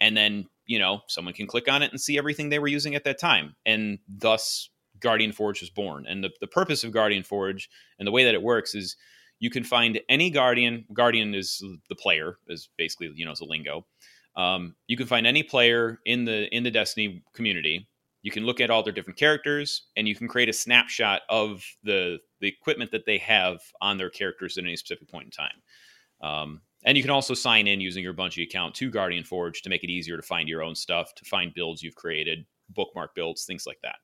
and 0.00 0.14
then 0.14 0.46
you 0.66 0.78
know 0.78 1.00
someone 1.08 1.32
can 1.32 1.46
click 1.46 1.66
on 1.66 1.82
it 1.82 1.90
and 1.90 2.00
see 2.00 2.18
everything 2.18 2.50
they 2.50 2.58
were 2.58 2.68
using 2.68 2.94
at 2.94 3.04
that 3.04 3.18
time, 3.18 3.56
and 3.64 3.98
thus 4.06 4.68
Guardian 5.00 5.32
Forge 5.32 5.60
was 5.60 5.70
born. 5.70 6.06
And 6.06 6.22
the, 6.22 6.30
the 6.40 6.46
purpose 6.46 6.84
of 6.84 6.92
Guardian 6.92 7.22
Forge 7.22 7.68
and 7.98 8.06
the 8.06 8.12
way 8.12 8.24
that 8.24 8.34
it 8.34 8.42
works 8.42 8.74
is 8.74 8.96
you 9.38 9.50
can 9.50 9.64
find 9.64 10.00
any 10.08 10.30
Guardian. 10.30 10.84
Guardian 10.92 11.34
is 11.34 11.62
the 11.88 11.94
player, 11.94 12.38
is 12.48 12.68
basically 12.76 13.12
you 13.14 13.24
know 13.24 13.32
as 13.32 13.40
a 13.40 13.44
lingo. 13.44 13.86
Um, 14.36 14.76
you 14.86 14.96
can 14.96 15.06
find 15.06 15.26
any 15.26 15.42
player 15.42 16.00
in 16.04 16.24
the 16.24 16.54
in 16.54 16.62
the 16.62 16.70
Destiny 16.70 17.22
community. 17.34 17.88
You 18.22 18.30
can 18.30 18.44
look 18.44 18.60
at 18.60 18.70
all 18.70 18.82
their 18.82 18.92
different 18.92 19.18
characters, 19.18 19.86
and 19.96 20.08
you 20.08 20.14
can 20.14 20.28
create 20.28 20.48
a 20.48 20.52
snapshot 20.52 21.22
of 21.28 21.62
the 21.82 22.18
the 22.40 22.48
equipment 22.48 22.90
that 22.92 23.06
they 23.06 23.18
have 23.18 23.60
on 23.80 23.98
their 23.98 24.10
characters 24.10 24.58
at 24.58 24.64
any 24.64 24.76
specific 24.76 25.08
point 25.08 25.26
in 25.26 25.30
time. 25.30 25.62
Um, 26.20 26.60
and 26.84 26.96
you 26.96 27.02
can 27.02 27.10
also 27.10 27.34
sign 27.34 27.66
in 27.66 27.80
using 27.80 28.04
your 28.04 28.14
Bungie 28.14 28.44
account 28.44 28.74
to 28.76 28.90
Guardian 28.90 29.24
Forge 29.24 29.62
to 29.62 29.70
make 29.70 29.84
it 29.84 29.90
easier 29.90 30.16
to 30.16 30.22
find 30.22 30.48
your 30.48 30.62
own 30.62 30.74
stuff, 30.74 31.14
to 31.16 31.24
find 31.24 31.54
builds 31.54 31.82
you've 31.82 31.96
created, 31.96 32.46
bookmark 32.70 33.14
builds, 33.14 33.44
things 33.44 33.66
like 33.66 33.78
that. 33.82 33.96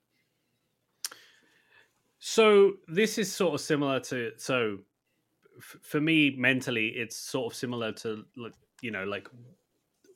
So 2.26 2.76
this 2.88 3.18
is 3.18 3.30
sort 3.30 3.52
of 3.52 3.60
similar 3.60 4.00
to 4.00 4.32
so 4.38 4.78
f- 5.58 5.76
for 5.82 6.00
me 6.00 6.34
mentally 6.38 6.88
it's 6.88 7.18
sort 7.18 7.52
of 7.52 7.54
similar 7.54 7.92
to 7.92 8.24
like 8.34 8.54
you 8.80 8.90
know 8.90 9.04
like 9.04 9.28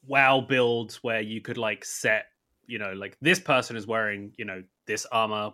wow 0.06 0.40
builds 0.40 1.04
where 1.04 1.20
you 1.20 1.42
could 1.42 1.58
like 1.58 1.84
set 1.84 2.28
you 2.66 2.78
know 2.78 2.94
like 2.94 3.18
this 3.20 3.38
person 3.38 3.76
is 3.76 3.86
wearing 3.86 4.32
you 4.38 4.46
know 4.46 4.62
this 4.86 5.04
armor 5.12 5.50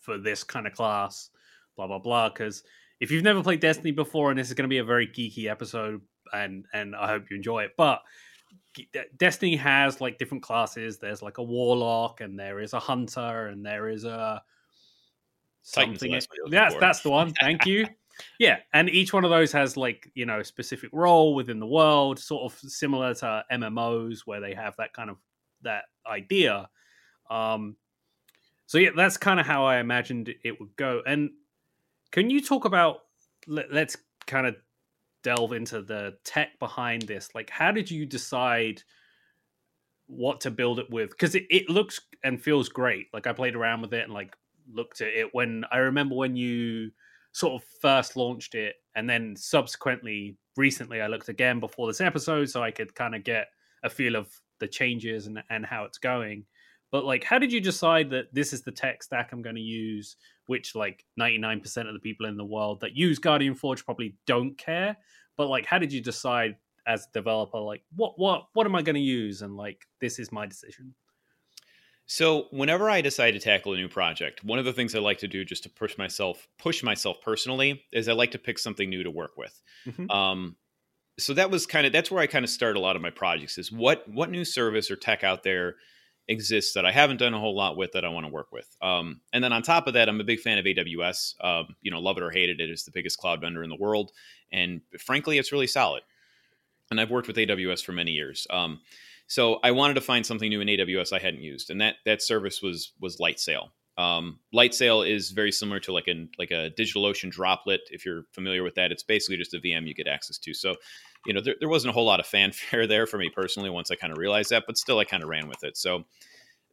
for 0.00 0.18
this 0.18 0.42
kind 0.42 0.66
of 0.66 0.72
class 0.72 1.30
blah 1.76 1.86
blah 1.86 2.00
blah 2.00 2.28
because 2.28 2.64
if 2.98 3.12
you've 3.12 3.22
never 3.22 3.40
played 3.40 3.60
destiny 3.60 3.92
before 3.92 4.30
and 4.30 4.38
this 4.40 4.48
is 4.48 4.54
going 4.54 4.68
to 4.68 4.68
be 4.68 4.78
a 4.78 4.84
very 4.84 5.06
geeky 5.06 5.48
episode 5.48 6.00
and 6.32 6.64
and 6.72 6.96
i 6.96 7.06
hope 7.06 7.30
you 7.30 7.36
enjoy 7.36 7.62
it 7.62 7.70
but 7.76 8.02
destiny 9.16 9.54
has 9.54 10.00
like 10.00 10.18
different 10.18 10.42
classes. 10.42 10.98
There's 10.98 11.22
like 11.22 11.38
a 11.38 11.42
warlock 11.42 12.20
and 12.20 12.38
there 12.38 12.60
is 12.60 12.72
a 12.72 12.80
hunter 12.80 13.46
and 13.46 13.64
there 13.64 13.88
is 13.88 14.04
a 14.04 14.42
something. 15.62 16.20
Yes, 16.48 16.74
that's 16.80 17.00
the 17.00 17.10
one. 17.10 17.32
Thank 17.40 17.66
you. 17.66 17.86
yeah, 18.38 18.58
and 18.72 18.88
each 18.88 19.12
one 19.12 19.24
of 19.24 19.30
those 19.30 19.52
has 19.52 19.76
like 19.76 20.10
you 20.14 20.26
know 20.26 20.42
specific 20.42 20.90
role 20.92 21.34
within 21.34 21.60
the 21.60 21.66
world, 21.66 22.18
sort 22.18 22.50
of 22.52 22.58
similar 22.58 23.14
to 23.14 23.44
MMOs 23.52 24.20
where 24.24 24.40
they 24.40 24.54
have 24.54 24.76
that 24.76 24.92
kind 24.92 25.10
of 25.10 25.16
that 25.62 25.84
idea. 26.06 26.68
Um, 27.30 27.76
so 28.66 28.78
yeah, 28.78 28.90
that's 28.96 29.16
kind 29.16 29.40
of 29.40 29.46
how 29.46 29.64
I 29.64 29.78
imagined 29.78 30.34
it 30.44 30.60
would 30.60 30.76
go. 30.76 31.02
And 31.06 31.30
can 32.10 32.30
you 32.30 32.40
talk 32.40 32.64
about? 32.64 33.00
Let, 33.46 33.72
let's 33.72 33.96
kind 34.26 34.46
of 34.46 34.56
delve 35.22 35.52
into 35.52 35.80
the 35.82 36.18
tech 36.24 36.58
behind 36.58 37.02
this. 37.02 37.30
Like, 37.34 37.50
how 37.50 37.70
did 37.70 37.90
you 37.90 38.06
decide? 38.06 38.82
what 40.08 40.40
to 40.40 40.50
build 40.50 40.78
it 40.78 40.88
with 40.90 41.10
because 41.10 41.34
it, 41.34 41.44
it 41.50 41.68
looks 41.68 42.00
and 42.24 42.42
feels 42.42 42.70
great 42.70 43.08
like 43.12 43.26
i 43.26 43.32
played 43.34 43.54
around 43.54 43.82
with 43.82 43.92
it 43.92 44.04
and 44.04 44.12
like 44.14 44.34
looked 44.72 45.00
at 45.00 45.08
it 45.08 45.28
when 45.32 45.64
I 45.70 45.78
remember 45.78 46.14
when 46.14 46.36
you 46.36 46.90
sort 47.32 47.60
of 47.60 47.68
first 47.80 48.16
launched 48.16 48.54
it, 48.54 48.76
and 48.94 49.08
then 49.08 49.34
subsequently, 49.36 50.36
recently, 50.56 51.00
I 51.00 51.06
looked 51.06 51.28
again 51.28 51.60
before 51.60 51.86
this 51.86 52.00
episode 52.00 52.50
so 52.50 52.62
I 52.62 52.70
could 52.70 52.94
kind 52.94 53.14
of 53.14 53.24
get 53.24 53.48
a 53.82 53.90
feel 53.90 54.16
of 54.16 54.28
the 54.60 54.68
changes 54.68 55.26
and, 55.26 55.42
and 55.50 55.64
how 55.64 55.84
it's 55.84 55.98
going. 55.98 56.44
But 56.90 57.04
like, 57.04 57.22
how 57.22 57.38
did 57.38 57.52
you 57.52 57.60
decide 57.60 58.10
that 58.10 58.32
this 58.32 58.52
is 58.52 58.62
the 58.62 58.72
tech 58.72 59.02
stack 59.02 59.30
I'm 59.32 59.42
going 59.42 59.56
to 59.56 59.60
use? 59.60 60.16
Which 60.46 60.74
like 60.74 61.04
99% 61.20 61.86
of 61.86 61.92
the 61.92 62.00
people 62.00 62.26
in 62.26 62.36
the 62.36 62.44
world 62.44 62.80
that 62.80 62.96
use 62.96 63.18
Guardian 63.18 63.54
Forge 63.54 63.84
probably 63.84 64.16
don't 64.26 64.56
care. 64.56 64.96
But 65.36 65.48
like, 65.48 65.66
how 65.66 65.78
did 65.78 65.92
you 65.92 66.00
decide 66.00 66.56
as 66.88 67.06
a 67.06 67.12
developer, 67.12 67.58
like 67.58 67.82
what 67.94 68.14
what 68.16 68.46
what 68.54 68.66
am 68.66 68.74
I 68.74 68.82
going 68.82 68.94
to 68.94 69.00
use? 69.00 69.42
And 69.42 69.56
like, 69.56 69.86
this 70.00 70.18
is 70.18 70.32
my 70.32 70.46
decision. 70.46 70.94
So 72.10 72.46
whenever 72.50 72.88
I 72.88 73.02
decide 73.02 73.32
to 73.32 73.38
tackle 73.38 73.74
a 73.74 73.76
new 73.76 73.86
project, 73.86 74.42
one 74.42 74.58
of 74.58 74.64
the 74.64 74.72
things 74.72 74.94
I 74.94 74.98
like 74.98 75.18
to 75.18 75.28
do 75.28 75.44
just 75.44 75.62
to 75.64 75.68
push 75.68 75.98
myself 75.98 76.48
push 76.58 76.82
myself 76.82 77.20
personally 77.20 77.82
is 77.92 78.08
I 78.08 78.14
like 78.14 78.30
to 78.30 78.38
pick 78.38 78.58
something 78.58 78.88
new 78.88 79.02
to 79.02 79.10
work 79.10 79.36
with. 79.36 79.60
Mm-hmm. 79.86 80.10
Um, 80.10 80.56
so 81.18 81.34
that 81.34 81.50
was 81.50 81.66
kind 81.66 81.86
of 81.86 81.92
that's 81.92 82.10
where 82.10 82.22
I 82.22 82.26
kind 82.26 82.46
of 82.46 82.50
start 82.50 82.76
a 82.76 82.80
lot 82.80 82.96
of 82.96 83.02
my 83.02 83.10
projects 83.10 83.58
is 83.58 83.70
what 83.70 84.08
what 84.08 84.30
new 84.30 84.46
service 84.46 84.90
or 84.90 84.96
tech 84.96 85.22
out 85.22 85.42
there 85.42 85.76
exists 86.28 86.72
that 86.72 86.86
I 86.86 86.92
haven't 86.92 87.18
done 87.18 87.34
a 87.34 87.38
whole 87.38 87.54
lot 87.54 87.76
with 87.76 87.92
that 87.92 88.06
I 88.06 88.08
want 88.08 88.24
to 88.24 88.32
work 88.32 88.52
with. 88.52 88.74
Um, 88.80 89.20
and 89.34 89.44
then 89.44 89.52
on 89.52 89.62
top 89.62 89.86
of 89.86 89.92
that, 89.94 90.08
I'm 90.08 90.20
a 90.20 90.24
big 90.24 90.40
fan 90.40 90.56
of 90.56 90.64
AWS. 90.64 91.34
Um, 91.44 91.76
you 91.82 91.90
know, 91.90 92.00
love 92.00 92.16
it 92.16 92.22
or 92.22 92.30
hate 92.30 92.48
it, 92.48 92.58
it 92.58 92.70
is 92.70 92.84
the 92.84 92.90
biggest 92.90 93.18
cloud 93.18 93.42
vendor 93.42 93.62
in 93.62 93.68
the 93.68 93.76
world, 93.76 94.12
and 94.50 94.80
frankly, 94.98 95.36
it's 95.36 95.52
really 95.52 95.66
solid. 95.66 96.02
And 96.90 96.98
I've 96.98 97.10
worked 97.10 97.28
with 97.28 97.36
AWS 97.36 97.84
for 97.84 97.92
many 97.92 98.12
years. 98.12 98.46
Um, 98.48 98.80
so 99.28 99.60
I 99.62 99.70
wanted 99.70 99.94
to 99.94 100.00
find 100.00 100.24
something 100.24 100.48
new 100.48 100.60
in 100.60 100.68
AWS 100.68 101.12
I 101.12 101.18
hadn't 101.18 101.42
used, 101.42 101.70
and 101.70 101.80
that 101.80 101.96
that 102.04 102.22
service 102.22 102.62
was 102.62 102.92
was 103.00 103.18
Lightsail. 103.18 103.68
Um, 103.98 104.38
Lightsail 104.54 105.08
is 105.08 105.32
very 105.32 105.52
similar 105.52 105.80
to 105.80 105.92
like 105.92 106.08
a 106.08 106.26
like 106.38 106.50
a 106.50 106.70
DigitalOcean 106.78 107.30
droplet. 107.30 107.82
If 107.90 108.06
you're 108.06 108.22
familiar 108.32 108.62
with 108.62 108.74
that, 108.76 108.90
it's 108.90 109.02
basically 109.02 109.36
just 109.36 109.54
a 109.54 109.58
VM 109.58 109.86
you 109.86 109.94
get 109.94 110.08
access 110.08 110.38
to. 110.38 110.54
So, 110.54 110.76
you 111.26 111.34
know, 111.34 111.40
there, 111.40 111.56
there 111.60 111.68
wasn't 111.68 111.90
a 111.90 111.92
whole 111.92 112.06
lot 112.06 112.20
of 112.20 112.26
fanfare 112.34 112.86
there 112.86 113.06
for 113.06 113.18
me 113.18 113.28
personally 113.28 113.70
once 113.70 113.90
I 113.90 113.96
kind 113.96 114.12
of 114.12 114.18
realized 114.18 114.50
that, 114.50 114.64
but 114.66 114.78
still 114.78 114.98
I 114.98 115.04
kind 115.04 115.22
of 115.22 115.28
ran 115.28 115.48
with 115.48 115.62
it. 115.62 115.76
So 115.76 116.04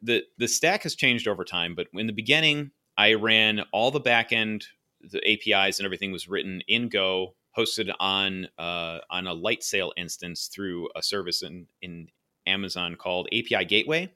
the 0.02 0.24
the 0.38 0.48
stack 0.48 0.84
has 0.84 0.96
changed 0.96 1.28
over 1.28 1.44
time, 1.44 1.76
but 1.76 1.88
in 1.94 2.08
the 2.08 2.14
beginning, 2.14 2.72
I 2.98 3.16
ran 3.16 3.62
all 3.74 3.92
the 3.92 4.02
backend, 4.02 4.66
the 5.02 5.22
APIs 5.30 5.80
and 5.80 5.86
everything 5.86 6.14
was 6.14 6.30
written 6.30 6.62
in 6.68 6.88
Go, 6.88 7.36
hosted 7.58 7.92
on 8.00 8.48
uh, 8.58 9.00
on 9.10 9.28
a 9.28 9.36
Lightsail 9.36 9.92
instance 9.98 10.48
through 10.54 10.90
a 10.96 11.02
service 11.02 11.42
in 11.42 11.68
in 11.82 12.08
Amazon 12.48 12.96
called 12.96 13.28
API 13.28 13.66
Gateway. 13.66 14.12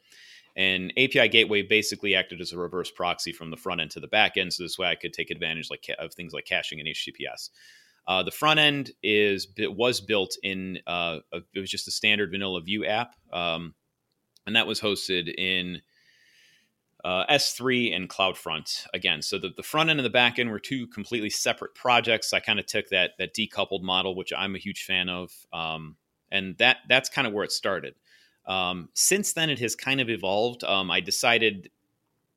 And 0.56 0.92
API 0.98 1.30
Gateway 1.30 1.62
basically 1.62 2.16
acted 2.16 2.42
as 2.42 2.52
a 2.52 2.58
reverse 2.58 2.92
proxy 2.92 3.32
from 3.32 3.52
the 3.52 3.58
front 3.58 3.82
end 3.82 3.92
to 3.92 4.00
the 4.00 4.08
back 4.08 4.36
end. 4.36 4.52
So 4.52 4.64
this 4.64 4.78
way 4.78 4.88
I 4.88 4.96
could 4.96 5.14
take 5.14 5.32
advantage 5.32 5.70
like 5.70 5.86
of 5.98 6.14
things 6.14 6.34
like 6.34 6.46
caching 6.46 6.80
and 6.80 6.90
HTTPS. 6.90 7.50
Uh, 8.08 8.24
the 8.24 8.32
front 8.32 8.60
end 8.60 8.92
is 9.04 9.48
it 9.56 9.76
was 9.76 10.02
built 10.02 10.36
in 10.42 10.80
uh, 10.88 11.20
a, 11.32 11.38
it 11.54 11.60
was 11.60 11.70
just 11.70 11.88
a 11.88 11.92
standard 11.92 12.32
vanilla 12.32 12.60
Vue 12.60 12.84
app, 12.84 13.14
um, 13.32 13.76
and 14.48 14.56
that 14.56 14.66
was 14.66 14.82
hosted 14.82 15.32
in 15.32 15.82
uh, 17.04 17.26
S3 17.28 17.96
and 17.96 18.10
CloudFront 18.10 18.88
again. 18.96 19.22
So 19.22 19.38
the, 19.38 19.52
the 19.56 19.64
front 19.64 19.92
end 19.92 20.00
and 20.00 20.06
the 20.06 20.10
back 20.10 20.40
end 20.40 20.50
were 20.50 20.60
two 20.60 20.88
completely 20.88 21.30
separate 21.30 21.76
projects. 21.76 22.34
I 22.34 22.40
kind 22.40 22.60
of 22.60 22.66
took 22.66 22.90
that 22.90 23.12
that 23.20 23.36
decoupled 23.36 23.84
model, 23.84 24.16
which 24.16 24.34
I'm 24.36 24.56
a 24.56 24.60
huge 24.60 24.84
fan 24.84 25.08
of, 25.08 25.32
um, 25.54 25.96
and 26.32 26.58
that 26.58 26.78
that's 26.90 27.10
kind 27.10 27.28
of 27.28 27.34
where 27.34 27.44
it 27.44 27.52
started. 27.52 27.94
Um, 28.50 28.90
since 28.96 29.32
then, 29.34 29.50
it 29.50 29.60
has 29.60 29.76
kind 29.76 30.02
of 30.02 30.10
evolved. 30.10 30.64
Um, 30.66 30.92
I 30.92 31.00
decided 31.00 31.70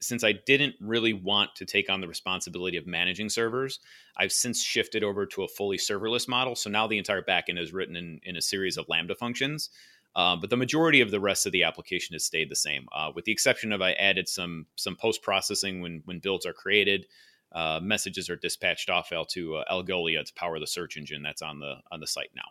since 0.00 0.24
I 0.24 0.32
didn't 0.32 0.74
really 0.80 1.12
want 1.12 1.54
to 1.56 1.64
take 1.64 1.88
on 1.88 2.00
the 2.00 2.08
responsibility 2.08 2.76
of 2.76 2.86
managing 2.86 3.28
servers, 3.28 3.78
I've 4.16 4.32
since 4.32 4.62
shifted 4.62 5.04
over 5.04 5.26
to 5.26 5.44
a 5.44 5.48
fully 5.48 5.78
serverless 5.78 6.28
model. 6.28 6.56
So 6.56 6.68
now 6.70 6.86
the 6.86 6.98
entire 6.98 7.22
backend 7.22 7.58
is 7.58 7.72
written 7.72 7.96
in, 7.96 8.20
in 8.24 8.36
a 8.36 8.42
series 8.42 8.76
of 8.76 8.88
Lambda 8.88 9.14
functions. 9.14 9.70
Uh, 10.14 10.36
but 10.36 10.50
the 10.50 10.56
majority 10.56 11.00
of 11.00 11.10
the 11.10 11.20
rest 11.20 11.46
of 11.46 11.52
the 11.52 11.62
application 11.62 12.14
has 12.14 12.24
stayed 12.24 12.50
the 12.50 12.56
same, 12.56 12.86
uh, 12.92 13.10
with 13.14 13.24
the 13.24 13.32
exception 13.32 13.72
of 13.72 13.80
I 13.80 13.92
added 13.92 14.28
some 14.28 14.66
some 14.76 14.94
post 14.94 15.22
processing 15.22 15.80
when 15.80 16.02
when 16.04 16.18
builds 16.18 16.44
are 16.44 16.52
created. 16.52 17.06
Uh, 17.50 17.80
messages 17.82 18.28
are 18.28 18.36
dispatched 18.36 18.90
off 18.90 19.10
to 19.28 19.56
uh, 19.56 19.64
Algolia 19.72 20.24
to 20.24 20.34
power 20.34 20.58
the 20.58 20.66
search 20.66 20.96
engine 20.98 21.22
that's 21.22 21.40
on 21.40 21.60
the 21.60 21.76
on 21.90 22.00
the 22.00 22.06
site 22.06 22.30
now. 22.34 22.42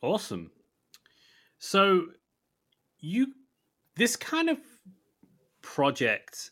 Awesome. 0.00 0.50
So 1.60 2.06
you 3.02 3.26
this 3.96 4.16
kind 4.16 4.48
of 4.48 4.58
project 5.60 6.50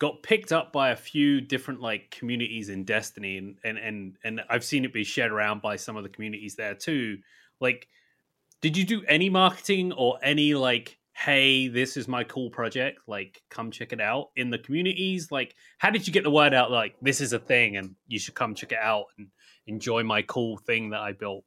got 0.00 0.22
picked 0.22 0.50
up 0.50 0.72
by 0.72 0.90
a 0.90 0.96
few 0.96 1.40
different 1.40 1.80
like 1.80 2.10
communities 2.10 2.68
in 2.68 2.84
Destiny 2.84 3.38
and 3.38 3.56
and 3.62 3.78
and, 3.78 4.16
and 4.24 4.40
I've 4.50 4.64
seen 4.64 4.84
it 4.84 4.92
be 4.92 5.04
shared 5.04 5.30
around 5.30 5.62
by 5.62 5.76
some 5.76 5.96
of 5.96 6.02
the 6.02 6.08
communities 6.08 6.56
there 6.56 6.74
too. 6.74 7.18
Like 7.60 7.86
did 8.60 8.76
you 8.76 8.84
do 8.84 9.02
any 9.06 9.30
marketing 9.30 9.92
or 9.92 10.18
any 10.22 10.54
like 10.54 10.98
hey 11.12 11.68
this 11.68 11.96
is 11.96 12.08
my 12.08 12.24
cool 12.24 12.50
project 12.50 13.00
like 13.06 13.42
come 13.50 13.70
check 13.70 13.92
it 13.92 14.00
out 14.00 14.28
in 14.36 14.48
the 14.48 14.58
communities 14.58 15.30
like 15.30 15.54
how 15.78 15.90
did 15.90 16.06
you 16.06 16.12
get 16.12 16.22
the 16.22 16.30
word 16.30 16.54
out 16.54 16.70
like 16.70 16.94
this 17.02 17.20
is 17.20 17.32
a 17.32 17.38
thing 17.38 17.76
and 17.76 17.94
you 18.06 18.18
should 18.18 18.34
come 18.34 18.54
check 18.54 18.72
it 18.72 18.78
out 18.80 19.06
and 19.18 19.28
enjoy 19.66 20.02
my 20.02 20.22
cool 20.22 20.56
thing 20.56 20.90
that 20.90 21.00
i 21.00 21.12
built 21.12 21.44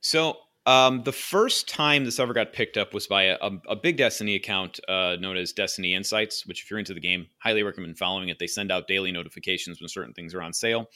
so 0.00 0.36
um, 0.66 1.04
the 1.04 1.12
first 1.12 1.68
time 1.68 2.04
this 2.04 2.18
ever 2.18 2.32
got 2.32 2.52
picked 2.52 2.76
up 2.76 2.92
was 2.92 3.06
by 3.06 3.24
a, 3.24 3.50
a 3.68 3.76
big 3.76 3.96
Destiny 3.96 4.34
account 4.34 4.80
uh, 4.88 5.16
known 5.20 5.36
as 5.36 5.52
Destiny 5.52 5.94
Insights, 5.94 6.44
which, 6.44 6.62
if 6.62 6.70
you're 6.70 6.80
into 6.80 6.92
the 6.92 7.00
game, 7.00 7.28
highly 7.38 7.62
recommend 7.62 7.96
following 7.96 8.28
it. 8.28 8.38
They 8.38 8.48
send 8.48 8.72
out 8.72 8.88
daily 8.88 9.12
notifications 9.12 9.80
when 9.80 9.88
certain 9.88 10.12
things 10.12 10.34
are 10.34 10.42
on 10.42 10.52
sale. 10.52 10.86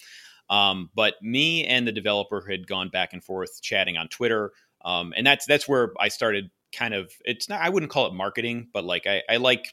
Um, 0.50 0.91
but 0.97 1.15
me 1.23 1.65
and 1.65 1.87
the 1.87 1.93
developer 1.93 2.45
had 2.50 2.67
gone 2.67 2.89
back 2.89 3.12
and 3.12 3.23
forth 3.23 3.62
chatting 3.62 3.97
on 3.97 4.09
Twitter, 4.09 4.50
um, 4.85 5.15
and 5.17 5.25
that's 5.25 5.47
that's 5.47 5.69
where 5.69 5.93
I 6.00 6.09
started. 6.09 6.50
Kind 6.73 6.95
of, 6.95 7.12
it's 7.25 7.49
not. 7.49 7.61
I 7.61 7.69
wouldn't 7.69 7.93
call 7.93 8.07
it 8.07 8.15
marketing, 8.15 8.69
but 8.73 8.85
like 8.85 9.07
I, 9.07 9.23
I 9.29 9.37
like 9.37 9.73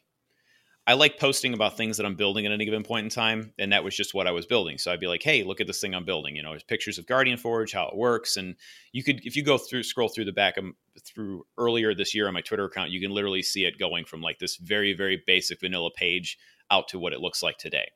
I 0.88 0.94
like 0.94 1.20
posting 1.20 1.54
about 1.54 1.76
things 1.76 1.98
that 1.98 2.06
I'm 2.06 2.16
building 2.16 2.46
at 2.46 2.54
any 2.54 2.64
given 2.64 2.82
point 2.82 3.04
in 3.04 3.10
time, 3.10 3.52
and 3.60 3.74
that 3.74 3.84
was 3.84 3.94
just 3.94 4.14
what 4.14 4.26
I 4.26 4.32
was 4.32 4.46
building. 4.46 4.78
So 4.78 4.90
I'd 4.90 5.02
be 5.02 5.08
like, 5.08 5.22
"Hey, 5.22 5.44
look 5.44 5.60
at 5.60 5.68
this 5.68 5.82
thing 5.82 5.94
I'm 5.94 6.06
building." 6.06 6.38
You 6.38 6.44
know, 6.44 6.52
there's 6.52 6.64
pictures 6.64 6.98
of 6.98 7.06
Guardian 7.06 7.38
Forge, 7.38 7.74
how 7.74 7.90
it 7.90 7.96
works, 7.98 8.38
and 8.38 8.56
you 8.94 9.04
could, 9.04 9.26
if 9.26 9.36
you 9.36 9.44
go 9.44 9.58
through, 9.58 9.84
scroll 9.84 10.08
through 10.08 10.26
the 10.26 10.32
back 10.32 10.56
of 10.56 10.64
through 11.04 11.46
earlier 11.58 11.94
this 11.94 12.16
year 12.16 12.28
on 12.30 12.34
my 12.34 12.42
Twitter 12.42 12.64
account, 12.64 12.92
you 12.92 13.02
can 13.02 13.12
literally 13.12 13.44
see 13.44 13.66
it 13.66 13.78
going 13.78 14.06
from 14.06 14.22
like 14.22 14.40
this 14.40 14.56
very, 14.56 14.94
very 14.94 15.22
basic 15.28 15.60
vanilla 15.60 15.92
page 15.92 16.38
out 16.72 16.88
to 16.88 17.00
what 17.00 17.12
it 17.12 17.20
looks 17.20 17.44
like 17.44 17.58
today. 17.58 17.90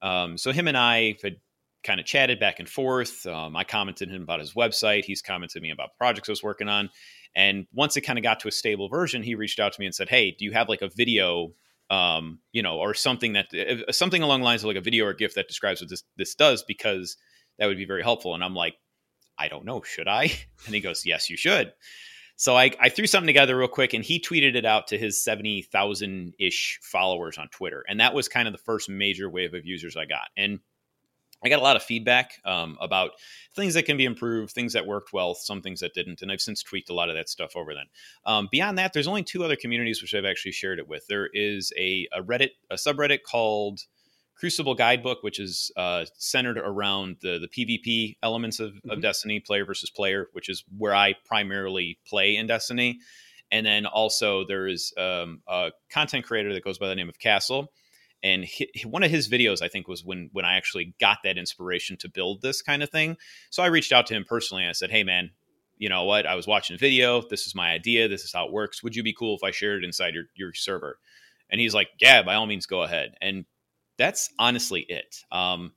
Um, 0.00 0.38
so 0.38 0.52
him 0.52 0.68
and 0.68 0.76
I 0.76 1.16
had 1.22 1.36
kind 1.84 2.00
of 2.00 2.06
chatted 2.06 2.40
back 2.40 2.60
and 2.60 2.68
forth. 2.68 3.26
Um, 3.26 3.56
I 3.56 3.64
commented 3.64 4.08
him 4.08 4.22
about 4.22 4.40
his 4.40 4.54
website. 4.54 5.04
He's 5.04 5.20
commented 5.20 5.62
me 5.62 5.70
about 5.70 5.96
projects 5.98 6.28
I 6.28 6.32
was 6.32 6.42
working 6.42 6.68
on. 6.68 6.88
And 7.34 7.66
once 7.72 7.96
it 7.96 8.02
kind 8.02 8.18
of 8.18 8.22
got 8.22 8.40
to 8.40 8.48
a 8.48 8.52
stable 8.52 8.88
version, 8.88 9.22
he 9.22 9.34
reached 9.34 9.60
out 9.60 9.72
to 9.72 9.80
me 9.80 9.86
and 9.86 9.94
said, 9.94 10.08
"Hey, 10.08 10.30
do 10.30 10.44
you 10.44 10.52
have 10.52 10.68
like 10.68 10.82
a 10.82 10.88
video 10.88 11.54
um, 11.90 12.40
you 12.52 12.62
know, 12.62 12.78
or 12.78 12.94
something 12.94 13.34
that 13.34 13.46
something 13.90 14.22
along 14.22 14.40
the 14.40 14.44
lines 14.44 14.62
of 14.62 14.68
like 14.68 14.76
a 14.76 14.80
video 14.80 15.04
or 15.04 15.14
GIF 15.14 15.34
that 15.34 15.48
describes 15.48 15.80
what 15.80 15.90
this 15.90 16.04
this 16.16 16.34
does 16.34 16.62
because 16.62 17.16
that 17.58 17.66
would 17.66 17.76
be 17.76 17.84
very 17.84 18.02
helpful. 18.02 18.34
And 18.34 18.42
I'm 18.42 18.54
like, 18.54 18.74
I 19.38 19.48
don't 19.48 19.64
know, 19.64 19.82
should 19.82 20.08
I? 20.08 20.32
And 20.66 20.74
he 20.74 20.80
goes, 20.80 21.04
Yes, 21.04 21.28
you 21.28 21.36
should. 21.36 21.72
So 22.36 22.56
I, 22.56 22.72
I 22.80 22.88
threw 22.88 23.06
something 23.06 23.26
together 23.26 23.56
real 23.56 23.68
quick, 23.68 23.94
and 23.94 24.02
he 24.02 24.18
tweeted 24.18 24.56
it 24.56 24.64
out 24.64 24.88
to 24.88 24.98
his 24.98 25.22
seventy 25.22 25.62
thousand 25.62 26.34
ish 26.40 26.78
followers 26.82 27.38
on 27.38 27.48
Twitter, 27.48 27.84
and 27.88 28.00
that 28.00 28.14
was 28.14 28.28
kind 28.28 28.48
of 28.48 28.52
the 28.52 28.58
first 28.58 28.88
major 28.88 29.28
wave 29.28 29.54
of 29.54 29.66
users 29.66 29.96
I 29.96 30.06
got. 30.06 30.28
And 30.36 30.60
I 31.44 31.48
got 31.48 31.58
a 31.58 31.62
lot 31.62 31.76
of 31.76 31.82
feedback 31.82 32.40
um, 32.44 32.76
about 32.80 33.12
things 33.54 33.74
that 33.74 33.84
can 33.84 33.96
be 33.96 34.04
improved, 34.04 34.52
things 34.52 34.72
that 34.72 34.86
worked 34.86 35.12
well, 35.12 35.34
some 35.34 35.60
things 35.60 35.80
that 35.80 35.94
didn't, 35.94 36.22
and 36.22 36.30
I've 36.30 36.40
since 36.40 36.62
tweaked 36.62 36.90
a 36.90 36.94
lot 36.94 37.08
of 37.08 37.16
that 37.16 37.28
stuff 37.28 37.56
over 37.56 37.74
then. 37.74 37.86
Um, 38.24 38.48
beyond 38.50 38.78
that, 38.78 38.92
there's 38.92 39.08
only 39.08 39.22
two 39.22 39.44
other 39.44 39.56
communities 39.56 40.00
which 40.00 40.14
I've 40.14 40.24
actually 40.24 40.52
shared 40.52 40.78
it 40.78 40.88
with. 40.88 41.06
There 41.08 41.28
is 41.32 41.72
a, 41.76 42.08
a 42.12 42.22
Reddit, 42.22 42.50
a 42.70 42.76
subreddit 42.76 43.20
called 43.28 43.80
Crucible 44.36 44.74
Guidebook, 44.74 45.22
which 45.22 45.38
is 45.38 45.70
uh, 45.76 46.04
centered 46.16 46.58
around 46.58 47.16
the 47.22 47.38
the 47.38 47.48
PvP 47.48 48.16
elements 48.22 48.60
of, 48.60 48.72
mm-hmm. 48.72 48.90
of 48.90 49.00
Destiny, 49.00 49.40
player 49.40 49.64
versus 49.64 49.90
player, 49.90 50.28
which 50.32 50.48
is 50.48 50.64
where 50.76 50.94
I 50.94 51.14
primarily 51.26 51.98
play 52.06 52.36
in 52.36 52.46
Destiny. 52.46 52.98
And 53.50 53.66
then 53.66 53.84
also 53.84 54.44
there 54.46 54.66
is 54.66 54.94
um, 54.96 55.42
a 55.46 55.72
content 55.90 56.24
creator 56.24 56.54
that 56.54 56.64
goes 56.64 56.78
by 56.78 56.88
the 56.88 56.94
name 56.94 57.08
of 57.08 57.18
Castle 57.18 57.70
and 58.22 58.44
he, 58.44 58.68
one 58.84 59.02
of 59.02 59.10
his 59.10 59.28
videos 59.28 59.62
i 59.62 59.68
think 59.68 59.88
was 59.88 60.04
when 60.04 60.30
when 60.32 60.44
i 60.44 60.56
actually 60.56 60.94
got 61.00 61.18
that 61.24 61.38
inspiration 61.38 61.96
to 61.98 62.08
build 62.08 62.42
this 62.42 62.62
kind 62.62 62.82
of 62.82 62.90
thing. 62.90 63.16
So 63.50 63.62
i 63.62 63.66
reached 63.66 63.92
out 63.92 64.06
to 64.06 64.14
him 64.14 64.24
personally 64.26 64.62
and 64.62 64.70
i 64.70 64.74
said 64.74 64.90
hey 64.90 65.04
man 65.04 65.30
you 65.78 65.88
know 65.88 66.04
what? 66.04 66.26
I 66.26 66.36
was 66.36 66.46
watching 66.46 66.76
a 66.76 66.78
video. 66.78 67.22
This 67.22 67.44
is 67.44 67.56
my 67.56 67.72
idea. 67.72 68.06
This 68.06 68.22
is 68.22 68.32
how 68.32 68.46
it 68.46 68.52
works. 68.52 68.84
Would 68.84 68.94
you 68.94 69.02
be 69.02 69.12
cool 69.12 69.34
if 69.34 69.42
i 69.42 69.50
shared 69.50 69.82
it 69.82 69.86
inside 69.86 70.14
your, 70.14 70.24
your 70.36 70.54
server? 70.54 70.98
And 71.50 71.60
he's 71.60 71.74
like 71.74 71.88
yeah 72.00 72.22
by 72.22 72.34
all 72.34 72.46
means 72.46 72.66
go 72.66 72.82
ahead. 72.82 73.14
And 73.20 73.44
that's 73.98 74.30
honestly 74.38 74.86
it. 74.88 75.16
Um, 75.32 75.72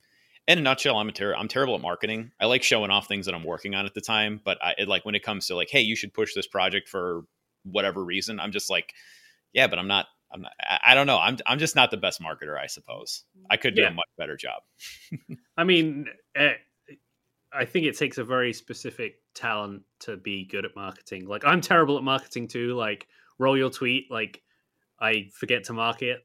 in 0.46 0.58
a 0.58 0.62
nutshell 0.62 0.96
i'm 0.96 1.08
a 1.08 1.12
ter- 1.12 1.34
i'm 1.34 1.48
terrible 1.48 1.74
at 1.74 1.80
marketing. 1.80 2.30
I 2.40 2.46
like 2.46 2.62
showing 2.62 2.90
off 2.90 3.08
things 3.08 3.26
that 3.26 3.34
i'm 3.34 3.44
working 3.44 3.74
on 3.74 3.86
at 3.86 3.94
the 3.94 4.00
time 4.00 4.40
but 4.44 4.58
i 4.62 4.74
it, 4.78 4.88
like 4.88 5.04
when 5.04 5.14
it 5.14 5.22
comes 5.22 5.48
to 5.48 5.56
like 5.56 5.70
hey 5.70 5.80
you 5.80 5.96
should 5.96 6.14
push 6.14 6.34
this 6.34 6.46
project 6.46 6.88
for 6.88 7.22
whatever 7.64 8.04
reason 8.04 8.38
i'm 8.38 8.52
just 8.52 8.70
like 8.70 8.92
yeah 9.52 9.66
but 9.66 9.78
i'm 9.78 9.88
not 9.88 10.06
I'm 10.36 10.42
not, 10.42 10.52
I 10.84 10.94
don't 10.94 11.06
know. 11.06 11.18
I'm 11.18 11.38
I'm 11.46 11.58
just 11.58 11.74
not 11.74 11.90
the 11.90 11.96
best 11.96 12.20
marketer, 12.20 12.58
I 12.60 12.66
suppose. 12.66 13.24
I 13.50 13.56
could 13.56 13.74
do 13.74 13.82
yeah. 13.82 13.88
a 13.88 13.94
much 13.94 14.08
better 14.18 14.36
job. 14.36 14.62
I 15.56 15.64
mean, 15.64 16.06
uh, 16.38 16.50
I 17.52 17.64
think 17.64 17.86
it 17.86 17.96
takes 17.96 18.18
a 18.18 18.24
very 18.24 18.52
specific 18.52 19.16
talent 19.34 19.82
to 20.00 20.16
be 20.16 20.44
good 20.44 20.64
at 20.64 20.76
marketing. 20.76 21.26
Like 21.26 21.44
I'm 21.44 21.60
terrible 21.60 21.96
at 21.96 22.04
marketing 22.04 22.48
too. 22.48 22.74
Like 22.74 23.06
roll 23.38 23.56
your 23.56 23.70
tweet, 23.70 24.10
like 24.10 24.42
I 25.00 25.30
forget 25.32 25.64
to 25.64 25.72
market, 25.72 26.24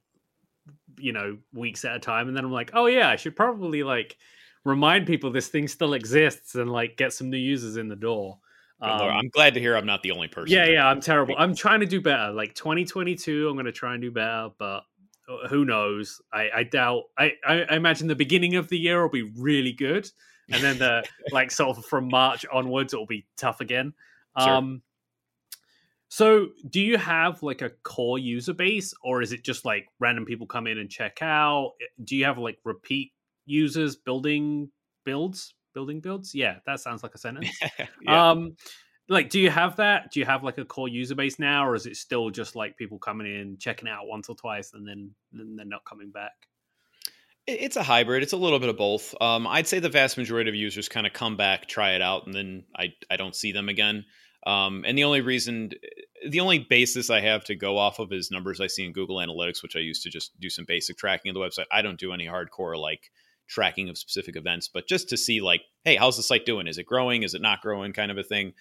you 0.98 1.14
know, 1.14 1.38
weeks 1.54 1.86
at 1.86 1.96
a 1.96 2.00
time, 2.00 2.28
and 2.28 2.36
then 2.36 2.44
I'm 2.44 2.52
like, 2.52 2.72
oh 2.74 2.88
yeah, 2.88 3.10
I 3.10 3.16
should 3.16 3.36
probably 3.36 3.84
like 3.84 4.18
remind 4.66 5.08
people 5.08 5.32
this 5.32 5.48
thing 5.48 5.68
still 5.68 5.94
exists 5.94 6.56
and 6.56 6.70
like 6.70 6.98
get 6.98 7.14
some 7.14 7.30
new 7.30 7.38
users 7.38 7.78
in 7.78 7.88
the 7.88 7.96
door. 7.96 8.40
Um, 8.82 9.02
I'm 9.02 9.30
glad 9.30 9.54
to 9.54 9.60
hear 9.60 9.76
I'm 9.76 9.86
not 9.86 10.02
the 10.02 10.12
only 10.12 10.28
person. 10.28 10.52
Yeah, 10.52 10.66
yeah, 10.66 10.88
I'm 10.88 11.02
terrible. 11.02 11.36
I'm 11.38 11.56
trying 11.56 11.82
to 11.82 11.86
do 11.86 12.02
better. 12.02 12.32
Like 12.32 12.56
2022, 12.56 13.48
I'm 13.48 13.56
going 13.56 13.66
to 13.66 13.72
try 13.72 13.94
and 13.94 14.02
do 14.02 14.12
better, 14.12 14.50
but 14.58 14.84
uh, 15.30 15.48
who 15.48 15.66
knows? 15.66 16.20
I, 16.34 16.50
I 16.56 16.64
doubt. 16.64 17.04
I, 17.18 17.34
I 17.48 17.76
imagine 17.76 18.08
the 18.08 18.16
beginning 18.16 18.56
of 18.56 18.70
the 18.70 18.80
year 18.80 19.02
will 19.02 19.10
be 19.10 19.32
really 19.38 19.72
good, 19.72 20.10
and 20.50 20.64
then 20.64 20.80
the 20.80 21.04
like 21.32 21.52
sort 21.52 21.78
of 21.78 21.86
from 21.86 22.08
March 22.08 22.44
onwards, 22.52 22.94
it 22.94 22.98
will 22.98 23.06
be 23.06 23.28
tough 23.38 23.62
again. 23.62 23.94
Sure. 24.40 24.50
Um, 24.50 24.82
so 26.10 26.50
do 26.70 26.82
you 26.82 26.98
have 26.98 27.44
like 27.44 27.62
a 27.62 27.70
core 27.70 28.18
user 28.18 28.54
base, 28.54 28.96
or 29.04 29.22
is 29.22 29.32
it 29.32 29.44
just 29.44 29.64
like 29.64 29.88
random 30.00 30.26
people 30.26 30.48
come 30.48 30.66
in 30.66 30.80
and 30.80 30.90
check 30.90 31.20
out? 31.22 31.74
Do 32.04 32.16
you 32.16 32.26
have 32.26 32.40
like 32.40 32.58
repeat 32.64 33.12
users 33.46 33.96
building 33.96 34.72
builds? 35.06 35.54
Building 35.74 36.00
builds. 36.00 36.34
Yeah, 36.34 36.58
that 36.66 36.80
sounds 36.80 37.04
like 37.04 37.16
a 37.16 37.18
sentence. 37.18 37.50
yeah. 38.02 38.32
Um, 38.32 38.56
like, 39.10 39.30
do 39.30 39.40
you 39.40 39.50
have 39.50 39.76
that? 39.78 40.12
Do 40.12 40.20
you 40.20 40.26
have 40.26 40.44
like 40.44 40.58
a 40.58 40.66
core 40.66 40.88
user 40.88 41.16
base 41.16 41.40
now, 41.40 41.68
or 41.68 41.76
is 41.76 41.86
it 41.86 41.98
still 41.98 42.30
just 42.30 42.56
like 42.56 42.78
people 42.78 42.98
coming 42.98 43.28
in, 43.28 43.58
checking 43.58 43.90
out 43.90 44.08
once 44.08 44.30
or 44.30 44.36
twice, 44.36 44.74
and 44.74 44.88
then 44.88 45.12
then 45.32 45.56
they're 45.56 45.66
not 45.66 45.86
coming 45.86 46.12
back? 46.12 46.32
It's 47.48 47.76
a 47.76 47.84
hybrid. 47.84 48.24
It's 48.24 48.34
a 48.34 48.38
little 48.38 48.60
bit 48.60 48.70
of 48.70 48.78
both. 48.78 49.16
Um, 49.20 49.48
I'd 49.48 49.68
say 49.68 49.80
the 49.80 49.90
vast 49.90 50.18
majority 50.18 50.50
of 50.50 50.56
users 50.56 50.88
kind 50.88 51.08
of 51.08 51.14
come 51.14 51.38
back, 51.38 51.68
try 51.68 51.92
it 51.92 52.02
out, 52.02 52.26
and 52.26 52.34
then 52.34 52.64
I 52.76 52.94
I 53.10 53.18
don't 53.18 53.36
see 53.36 53.52
them 53.52 53.68
again. 53.68 54.06
Um, 54.46 54.84
and 54.88 54.98
the 54.98 55.04
only 55.04 55.22
reason, 55.22 55.72
the 56.28 56.40
only 56.40 56.60
basis 56.60 57.10
I 57.10 57.22
have 57.22 57.44
to 57.46 57.56
go 57.56 57.78
off 57.78 58.00
of 58.00 58.12
is 58.12 58.32
numbers 58.32 58.60
I 58.60 58.68
see 58.68 58.86
in 58.86 58.94
Google 58.94 59.18
Analytics, 59.18 59.62
which 59.62 59.76
I 59.76 59.80
use 59.80 60.02
to 60.04 60.10
just 60.10 60.40
do 60.40 60.50
some 60.50 60.66
basic 60.66 60.98
tracking 60.98 61.30
of 61.30 61.36
the 61.36 61.42
website. 61.42 61.68
I 61.72 61.82
don't 61.82 62.00
do 62.00 62.14
any 62.14 62.26
hardcore 62.26 62.78
like 62.78 63.12
tracking 63.48 63.90
of 63.90 63.98
specific 63.98 64.36
events, 64.36 64.70
but 64.74 64.88
just 64.88 65.10
to 65.10 65.18
see 65.18 65.42
like, 65.42 65.62
hey, 65.84 65.96
how's 65.96 66.18
the 66.18 66.24
site 66.24 66.46
doing? 66.46 66.68
Is 66.68 66.78
it 66.78 66.86
growing? 66.86 67.24
Is 67.24 67.34
it 67.34 67.42
not 67.42 67.62
growing? 67.62 67.94
Kind 67.94 68.12
of 68.12 68.18
a 68.18 68.24
thing. 68.24 68.54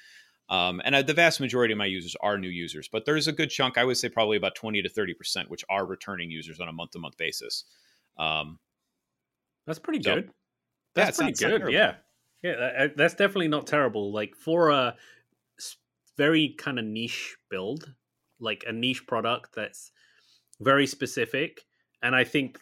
Um, 0.49 0.83
and 0.85 1.07
the 1.07 1.15
vast 1.15 1.39
majority 1.39 1.73
of 1.73 1.79
my 1.79 1.87
users 1.87 2.17
are 2.21 2.37
new 2.37 2.49
users, 2.49 2.89
but 2.89 3.05
there's 3.05 3.29
a 3.29 3.33
good 3.33 3.51
chunk. 3.51 3.79
I 3.79 3.85
would 3.85 3.97
say 3.97 4.09
probably 4.09 4.37
about 4.37 4.57
twenty 4.57 4.83
to 4.83 4.89
thirty 4.89 5.15
percent, 5.15 5.49
which 5.49 5.65
are 5.71 5.87
returning 5.87 6.29
users 6.29 6.59
on 6.59 6.67
a 6.67 6.73
month 6.73 6.91
to 6.93 6.99
month 6.99 7.17
basis. 7.17 7.65
Um, 8.19 8.59
that's 9.65 9.79
pretty 9.79 10.03
so, 10.03 10.17
good. 10.17 10.31
That's 10.97 11.21
yeah, 11.21 11.25
pretty 11.25 11.59
good. 11.59 11.73
Yeah, 11.73 11.95
yeah, 12.43 12.89
that's 12.97 13.15
definitely 13.15 13.47
not 13.47 13.69
terrible. 13.69 14.13
Like 14.13 14.35
for 14.35 14.71
a 14.71 14.97
very 16.17 16.55
kind 16.59 16.81
of 16.81 16.85
niche 16.85 17.37
build, 17.49 17.95
like 18.41 18.65
a 18.67 18.73
niche 18.73 19.07
product 19.07 19.55
that's 19.55 19.93
very 20.61 20.89
specific, 20.89 21.65
and 22.03 22.17
I 22.17 22.25
think 22.25 22.59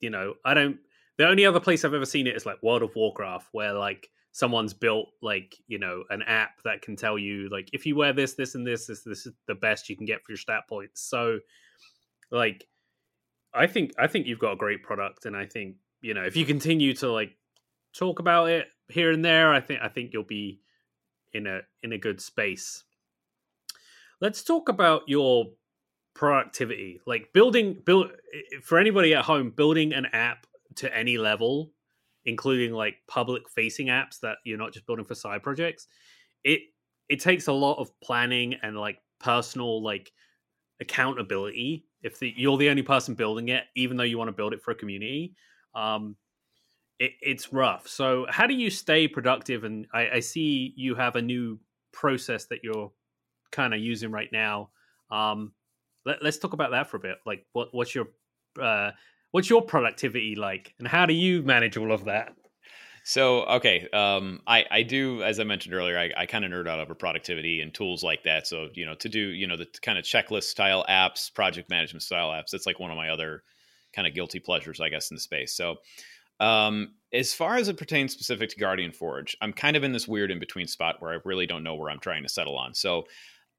you 0.00 0.08
know 0.08 0.34
I 0.42 0.54
don't. 0.54 0.78
The 1.18 1.26
only 1.26 1.46
other 1.46 1.60
place 1.60 1.84
I've 1.84 1.94
ever 1.94 2.04
seen 2.04 2.26
it 2.26 2.36
is 2.36 2.44
like 2.44 2.62
World 2.62 2.82
of 2.82 2.94
Warcraft, 2.94 3.48
where 3.52 3.72
like 3.72 4.10
someone's 4.32 4.74
built 4.74 5.08
like 5.22 5.56
you 5.66 5.78
know 5.78 6.04
an 6.10 6.22
app 6.22 6.62
that 6.64 6.82
can 6.82 6.94
tell 6.94 7.18
you 7.18 7.48
like 7.50 7.70
if 7.72 7.86
you 7.86 7.96
wear 7.96 8.12
this, 8.12 8.34
this, 8.34 8.54
and 8.54 8.66
this, 8.66 8.86
this, 8.86 9.02
this 9.02 9.26
is 9.26 9.32
the 9.46 9.54
best 9.54 9.88
you 9.88 9.96
can 9.96 10.06
get 10.06 10.22
for 10.22 10.32
your 10.32 10.38
stat 10.38 10.62
points. 10.68 11.00
So, 11.00 11.38
like, 12.30 12.66
I 13.54 13.66
think 13.66 13.92
I 13.98 14.06
think 14.06 14.26
you've 14.26 14.38
got 14.38 14.52
a 14.52 14.56
great 14.56 14.82
product, 14.82 15.24
and 15.24 15.36
I 15.36 15.46
think 15.46 15.76
you 16.02 16.12
know 16.14 16.24
if 16.24 16.36
you 16.36 16.44
continue 16.44 16.92
to 16.94 17.10
like 17.10 17.36
talk 17.94 18.18
about 18.18 18.50
it 18.50 18.66
here 18.88 19.10
and 19.10 19.24
there, 19.24 19.52
I 19.52 19.60
think 19.60 19.80
I 19.82 19.88
think 19.88 20.12
you'll 20.12 20.22
be 20.22 20.60
in 21.32 21.46
a 21.46 21.60
in 21.82 21.92
a 21.92 21.98
good 21.98 22.20
space. 22.20 22.84
Let's 24.20 24.42
talk 24.42 24.68
about 24.68 25.02
your 25.06 25.46
productivity, 26.14 27.00
like 27.06 27.32
building 27.32 27.82
build 27.84 28.10
for 28.62 28.78
anybody 28.78 29.14
at 29.14 29.24
home, 29.24 29.50
building 29.50 29.92
an 29.92 30.06
app 30.12 30.46
to 30.76 30.96
any 30.96 31.18
level, 31.18 31.72
including 32.24 32.72
like 32.72 32.96
public 33.08 33.48
facing 33.48 33.88
apps 33.88 34.20
that 34.20 34.38
you're 34.44 34.58
not 34.58 34.72
just 34.72 34.86
building 34.86 35.04
for 35.04 35.14
side 35.14 35.42
projects. 35.42 35.86
It 36.44 36.60
it 37.08 37.20
takes 37.20 37.46
a 37.46 37.52
lot 37.52 37.78
of 37.78 37.90
planning 38.00 38.54
and 38.62 38.76
like 38.76 38.98
personal 39.20 39.82
like 39.82 40.12
accountability 40.80 41.86
if 42.02 42.18
the, 42.18 42.34
you're 42.36 42.58
the 42.58 42.68
only 42.68 42.82
person 42.82 43.14
building 43.14 43.48
it 43.48 43.64
even 43.74 43.96
though 43.96 44.04
you 44.04 44.18
want 44.18 44.28
to 44.28 44.32
build 44.32 44.52
it 44.52 44.60
for 44.60 44.72
a 44.72 44.74
community 44.74 45.34
um, 45.74 46.16
it, 46.98 47.12
it's 47.20 47.52
rough. 47.52 47.86
So 47.86 48.26
how 48.28 48.46
do 48.46 48.54
you 48.54 48.70
stay 48.70 49.06
productive? 49.06 49.64
And 49.64 49.86
I, 49.92 50.08
I 50.14 50.20
see 50.20 50.72
you 50.76 50.94
have 50.94 51.16
a 51.16 51.22
new 51.22 51.58
process 51.92 52.46
that 52.46 52.60
you're 52.62 52.90
kind 53.52 53.74
of 53.74 53.80
using 53.80 54.10
right 54.10 54.30
now. 54.32 54.70
Um, 55.10 55.52
let, 56.04 56.22
us 56.22 56.38
talk 56.38 56.52
about 56.52 56.70
that 56.70 56.88
for 56.88 56.96
a 56.96 57.00
bit. 57.00 57.18
Like, 57.26 57.44
what 57.52 57.68
what's 57.72 57.94
your 57.94 58.06
uh, 58.60 58.92
what's 59.36 59.50
your 59.50 59.60
productivity 59.60 60.34
like, 60.34 60.72
and 60.78 60.88
how 60.88 61.04
do 61.04 61.12
you 61.12 61.42
manage 61.42 61.76
all 61.76 61.92
of 61.92 62.06
that? 62.06 62.32
So 63.04 63.44
okay, 63.44 63.86
um, 63.92 64.40
I 64.46 64.64
I 64.70 64.82
do 64.82 65.22
as 65.22 65.38
I 65.38 65.44
mentioned 65.44 65.74
earlier, 65.74 65.98
I, 65.98 66.10
I 66.16 66.24
kind 66.24 66.42
of 66.42 66.50
nerd 66.50 66.66
out 66.66 66.80
over 66.80 66.94
productivity 66.94 67.60
and 67.60 67.72
tools 67.72 68.02
like 68.02 68.22
that. 68.22 68.46
So 68.46 68.68
you 68.72 68.86
know 68.86 68.94
to 68.94 69.10
do 69.10 69.20
you 69.20 69.46
know 69.46 69.58
the 69.58 69.68
kind 69.82 69.98
of 69.98 70.06
checklist 70.06 70.44
style 70.44 70.86
apps, 70.88 71.32
project 71.32 71.68
management 71.68 72.02
style 72.02 72.30
apps. 72.30 72.50
That's 72.50 72.64
like 72.64 72.80
one 72.80 72.90
of 72.90 72.96
my 72.96 73.10
other 73.10 73.42
kind 73.92 74.08
of 74.08 74.14
guilty 74.14 74.40
pleasures, 74.40 74.80
I 74.80 74.88
guess, 74.88 75.10
in 75.10 75.16
the 75.16 75.20
space. 75.20 75.54
So 75.54 75.76
um, 76.40 76.94
as 77.12 77.34
far 77.34 77.56
as 77.56 77.68
it 77.68 77.76
pertains 77.76 78.14
specific 78.14 78.48
to 78.50 78.56
Guardian 78.58 78.90
Forge, 78.90 79.36
I'm 79.42 79.52
kind 79.52 79.76
of 79.76 79.84
in 79.84 79.92
this 79.92 80.08
weird 80.08 80.30
in 80.30 80.38
between 80.38 80.66
spot 80.66 80.96
where 81.00 81.12
I 81.12 81.18
really 81.26 81.46
don't 81.46 81.62
know 81.62 81.74
where 81.74 81.90
I'm 81.90 82.00
trying 82.00 82.22
to 82.22 82.28
settle 82.30 82.56
on. 82.56 82.72
So 82.72 83.04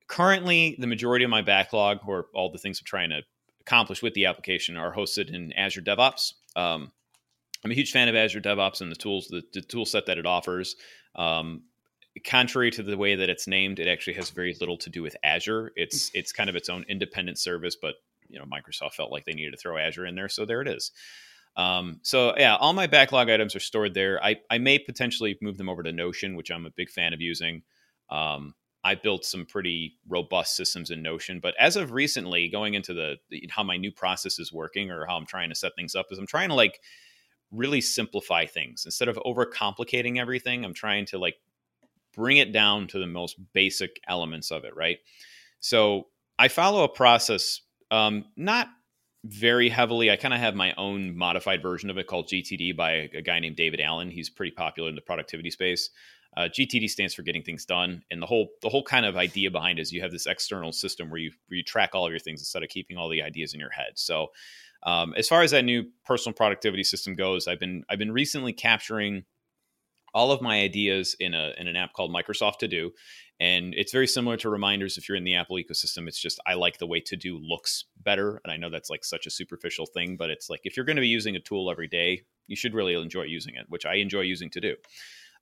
currently, 0.08 0.76
the 0.80 0.88
majority 0.88 1.24
of 1.24 1.30
my 1.30 1.44
backlog, 1.44 2.00
or 2.08 2.26
all 2.34 2.52
the 2.52 2.58
things 2.58 2.80
I'm 2.80 2.86
trying 2.86 3.12
to 3.12 3.22
accomplish 3.68 4.02
with 4.02 4.14
the 4.14 4.26
application, 4.26 4.78
are 4.78 4.96
hosted 4.96 5.34
in 5.34 5.52
Azure 5.54 5.82
DevOps. 5.82 6.34
Um, 6.56 6.92
I'm 7.64 7.72
a 7.72 7.76
huge 7.76 7.92
fan 7.92 8.08
of 8.08 8.16
Azure 8.16 8.42
DevOps 8.42 8.82
and 8.82 8.92
the 8.92 8.96
tools, 8.96 9.28
the, 9.28 9.44
the 9.54 9.62
tool 9.62 9.86
set 9.86 10.06
that 10.06 10.18
it 10.18 10.26
offers. 10.26 10.76
Um, 11.16 11.64
contrary 12.26 12.72
to 12.72 12.84
the 12.84 12.98
way 12.98 13.16
that 13.16 13.30
it's 13.30 13.48
named, 13.48 13.80
it 13.80 13.88
actually 13.88 14.14
has 14.14 14.30
very 14.30 14.56
little 14.60 14.78
to 14.78 14.90
do 14.90 15.02
with 15.02 15.18
Azure. 15.24 15.72
It's 15.76 16.10
it's 16.14 16.32
kind 16.32 16.50
of 16.50 16.56
its 16.56 16.70
own 16.70 16.86
independent 16.88 17.38
service, 17.40 17.76
but 17.76 17.96
you 18.30 18.40
know 18.40 18.46
Microsoft 18.46 18.94
felt 18.94 19.12
like 19.12 19.26
they 19.26 19.34
needed 19.34 19.52
to 19.52 19.58
throw 19.58 19.78
Azure 19.78 20.06
in 20.06 20.16
there, 20.16 20.30
so 20.30 20.46
there 20.46 20.62
it 20.62 20.68
is. 20.68 20.92
Um, 21.58 22.00
so 22.04 22.34
yeah, 22.38 22.56
all 22.56 22.74
my 22.74 22.88
backlog 22.88 23.30
items 23.30 23.56
are 23.56 23.60
stored 23.60 23.94
there. 23.94 24.24
I, 24.24 24.38
I 24.50 24.60
may 24.60 24.78
potentially 24.80 25.38
move 25.42 25.58
them 25.58 25.70
over 25.70 25.84
to 25.84 25.92
Notion, 25.92 26.36
which 26.36 26.52
I'm 26.52 26.66
a 26.66 26.72
big 26.72 26.90
fan 26.90 27.14
of 27.14 27.22
using. 27.22 27.64
Um, 28.10 28.54
I 28.88 28.96
built 28.96 29.26
some 29.26 29.46
pretty 29.46 29.98
robust 30.08 30.56
systems 30.56 30.92
in 30.92 31.02
Notion, 31.02 31.42
but 31.42 31.54
as 31.60 31.76
of 31.76 31.92
recently, 31.92 32.48
going 32.48 32.74
into 32.74 32.94
the, 32.94 33.18
the 33.30 33.50
how 33.52 33.62
my 33.62 33.76
new 33.76 33.92
process 33.92 34.40
is 34.40 34.54
working 34.54 34.92
or 34.92 35.06
how 35.06 35.18
I'm 35.18 35.26
trying 35.26 35.50
to 35.50 35.56
set 35.56 35.74
things 35.76 35.94
up 35.94 36.06
is 36.10 36.18
I'm 36.18 36.26
trying 36.26 36.48
to 36.48 36.56
like 36.56 36.80
really 37.52 37.82
simplify 37.82 38.46
things 38.46 38.86
instead 38.86 39.10
of 39.10 39.18
overcomplicating 39.26 40.18
everything. 40.20 40.64
I'm 40.64 40.74
trying 40.74 41.06
to 41.08 41.18
like 41.18 41.36
bring 42.16 42.38
it 42.38 42.54
down 42.54 42.88
to 42.88 43.00
the 43.00 43.08
most 43.08 43.36
basic 43.52 44.00
elements 44.08 44.52
of 44.52 44.64
it, 44.64 44.74
right? 44.74 45.00
So 45.60 46.08
I 46.40 46.48
follow 46.48 46.86
a 46.86 46.90
process, 46.90 47.60
um, 47.92 48.24
not 48.38 48.70
very 49.26 49.68
heavily. 49.68 50.10
I 50.12 50.16
kind 50.16 50.34
of 50.34 50.40
have 50.40 50.56
my 50.56 50.74
own 50.78 51.14
modified 51.18 51.62
version 51.62 51.90
of 51.90 51.98
it 51.98 52.08
called 52.08 52.30
GTD 52.30 52.78
by 52.78 52.92
a, 52.92 53.10
a, 53.16 53.22
guy 53.22 53.40
named 53.40 53.58
David 53.58 53.82
Allen. 53.82 54.12
He's 54.12 54.30
pretty 54.30 54.52
popular 54.52 54.88
in 54.88 54.96
the 54.96 55.02
productivity 55.02 55.52
space. 55.52 55.90
Uh, 56.36 56.42
GTD 56.42 56.90
stands 56.90 57.14
for 57.14 57.24
getting 57.24 57.44
things 57.44 57.66
done, 57.66 58.04
and 58.12 58.22
the 58.22 58.26
whole 58.26 58.50
the 58.62 58.70
whole 58.70 58.84
kind 58.84 59.06
of 59.06 59.18
idea 59.18 59.50
behind 59.50 59.80
is 59.80 59.92
you 59.92 60.02
have 60.02 60.12
this 60.12 60.28
external 60.28 60.72
system 60.72 61.10
where 61.10 61.20
you 61.20 61.32
where 61.48 61.58
you 61.58 61.64
track 61.64 61.92
all 61.94 62.06
of 62.06 62.12
your 62.12 62.20
things 62.20 62.42
instead 62.42 62.64
of 62.64 62.70
keeping 62.70 62.98
all 62.98 63.10
the 63.10 63.22
ideas 63.22 63.54
in 63.54 63.60
your 63.60 63.72
head. 63.72 63.94
So, 63.96 64.28
um, 64.84 65.14
as 65.18 65.28
far 65.28 65.42
as 65.42 65.52
that 65.52 65.66
new 65.66 65.86
personal 66.06 66.34
productivity 66.34 66.84
system 66.84 67.16
goes, 67.16 67.48
I've 67.48 67.60
been 67.60 67.84
I've 67.90 68.00
been 68.00 68.12
recently 68.12 68.54
capturing 68.54 69.24
all 70.14 70.32
of 70.32 70.42
my 70.42 70.62
ideas 70.62 71.16
in 71.20 71.34
a 71.34 71.54
in 71.58 71.68
an 71.68 71.76
app 71.76 71.94
called 71.94 72.14
Microsoft 72.14 72.58
To 72.60 72.68
Do, 72.68 72.92
and 73.40 73.74
it's 73.76 73.92
very 73.92 74.08
similar 74.08 74.38
to 74.38 74.50
reminders 74.50 74.98
if 74.98 75.08
you're 75.08 75.18
in 75.18 75.24
the 75.24 75.36
Apple 75.36 75.58
ecosystem. 75.58 76.08
It's 76.08 76.20
just 76.20 76.40
I 76.46 76.54
like 76.54 76.78
the 76.78 76.88
way 76.88 77.00
To 77.02 77.16
Do 77.16 77.38
looks 77.38 77.86
better, 78.04 78.42
and 78.44 78.52
I 78.52 78.58
know 78.58 78.70
that's 78.70 78.90
like 78.90 79.04
such 79.06 79.26
a 79.26 79.32
superficial 79.32 79.86
thing, 79.86 80.18
but 80.18 80.30
it's 80.30 80.50
like 80.50 80.62
if 80.64 80.78
you're 80.78 80.86
going 80.86 80.96
to 80.98 81.02
be 81.02 81.08
using 81.08 81.36
a 81.36 81.40
tool 81.40 81.70
every 81.70 81.88
day, 81.88 82.24
you 82.48 82.56
should 82.56 82.74
really 82.74 82.94
enjoy 83.00 83.24
using 83.24 83.56
it, 83.56 83.66
which 83.70 83.86
I 83.86 83.96
enjoy 83.96 84.22
using 84.22 84.50
To 84.52 84.62
Do. 84.62 84.76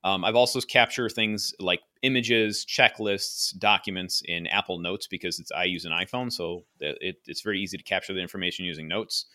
Um, 0.05 0.23
I've 0.23 0.35
also 0.35 0.61
captured 0.61 1.11
things 1.13 1.51
like 1.59 1.81
images, 2.03 2.63
checklists, 2.63 3.57
documents 3.57 4.21
in 4.23 4.45
Apple 4.45 4.77
Notes 4.77 5.07
because 5.07 5.39
it's 5.39 5.51
I 5.51 5.63
use 5.63 5.83
an 5.83 5.91
iPhone, 5.91 6.31
so 6.31 6.63
it, 6.79 7.17
it's 7.25 7.41
very 7.41 7.59
easy 7.59 7.75
to 7.75 7.83
capture 7.83 8.13
the 8.13 8.21
information 8.21 8.65
using 8.65 8.87
Notes. 8.87 9.25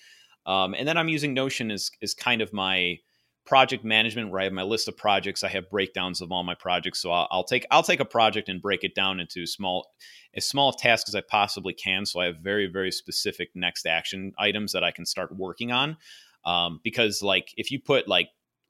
Um, 0.46 0.74
and 0.74 0.86
then 0.86 0.96
I'm 0.96 1.08
using 1.08 1.34
Notion 1.34 1.72
as 1.72 1.90
is 2.00 2.14
kind 2.14 2.40
of 2.40 2.52
my 2.52 2.98
project 3.44 3.84
management 3.84 4.30
where 4.30 4.40
I 4.40 4.44
have 4.44 4.52
my 4.52 4.62
list 4.62 4.86
of 4.86 4.96
projects. 4.96 5.42
I 5.42 5.48
have 5.48 5.68
breakdowns 5.68 6.20
of 6.20 6.30
all 6.30 6.44
my 6.44 6.54
projects. 6.54 7.00
So 7.00 7.10
I'll, 7.10 7.26
I'll, 7.32 7.44
take 7.44 7.66
I'll 7.72 7.82
take 7.82 7.98
a 7.98 8.04
project 8.04 8.48
and 8.48 8.62
break 8.62 8.84
it 8.84 8.94
down 8.94 9.18
into 9.18 9.46
small 9.46 9.88
as 10.34 10.48
small 10.48 10.72
tasks 10.72 11.10
as 11.10 11.16
I 11.16 11.22
possibly 11.22 11.72
can. 11.72 12.06
So 12.06 12.20
I 12.20 12.26
have 12.26 12.36
very 12.36 12.68
very 12.68 12.92
specific 12.92 13.50
next 13.56 13.86
action 13.86 14.34
items 14.38 14.70
that 14.72 14.84
I 14.84 14.92
can 14.92 15.04
start 15.04 15.36
working 15.36 15.72
on. 15.72 15.96
Um, 16.44 16.78
because 16.84 17.22
like 17.22 17.48
if 17.56 17.72
you 17.72 17.80
put 17.80 18.06
like 18.06 18.28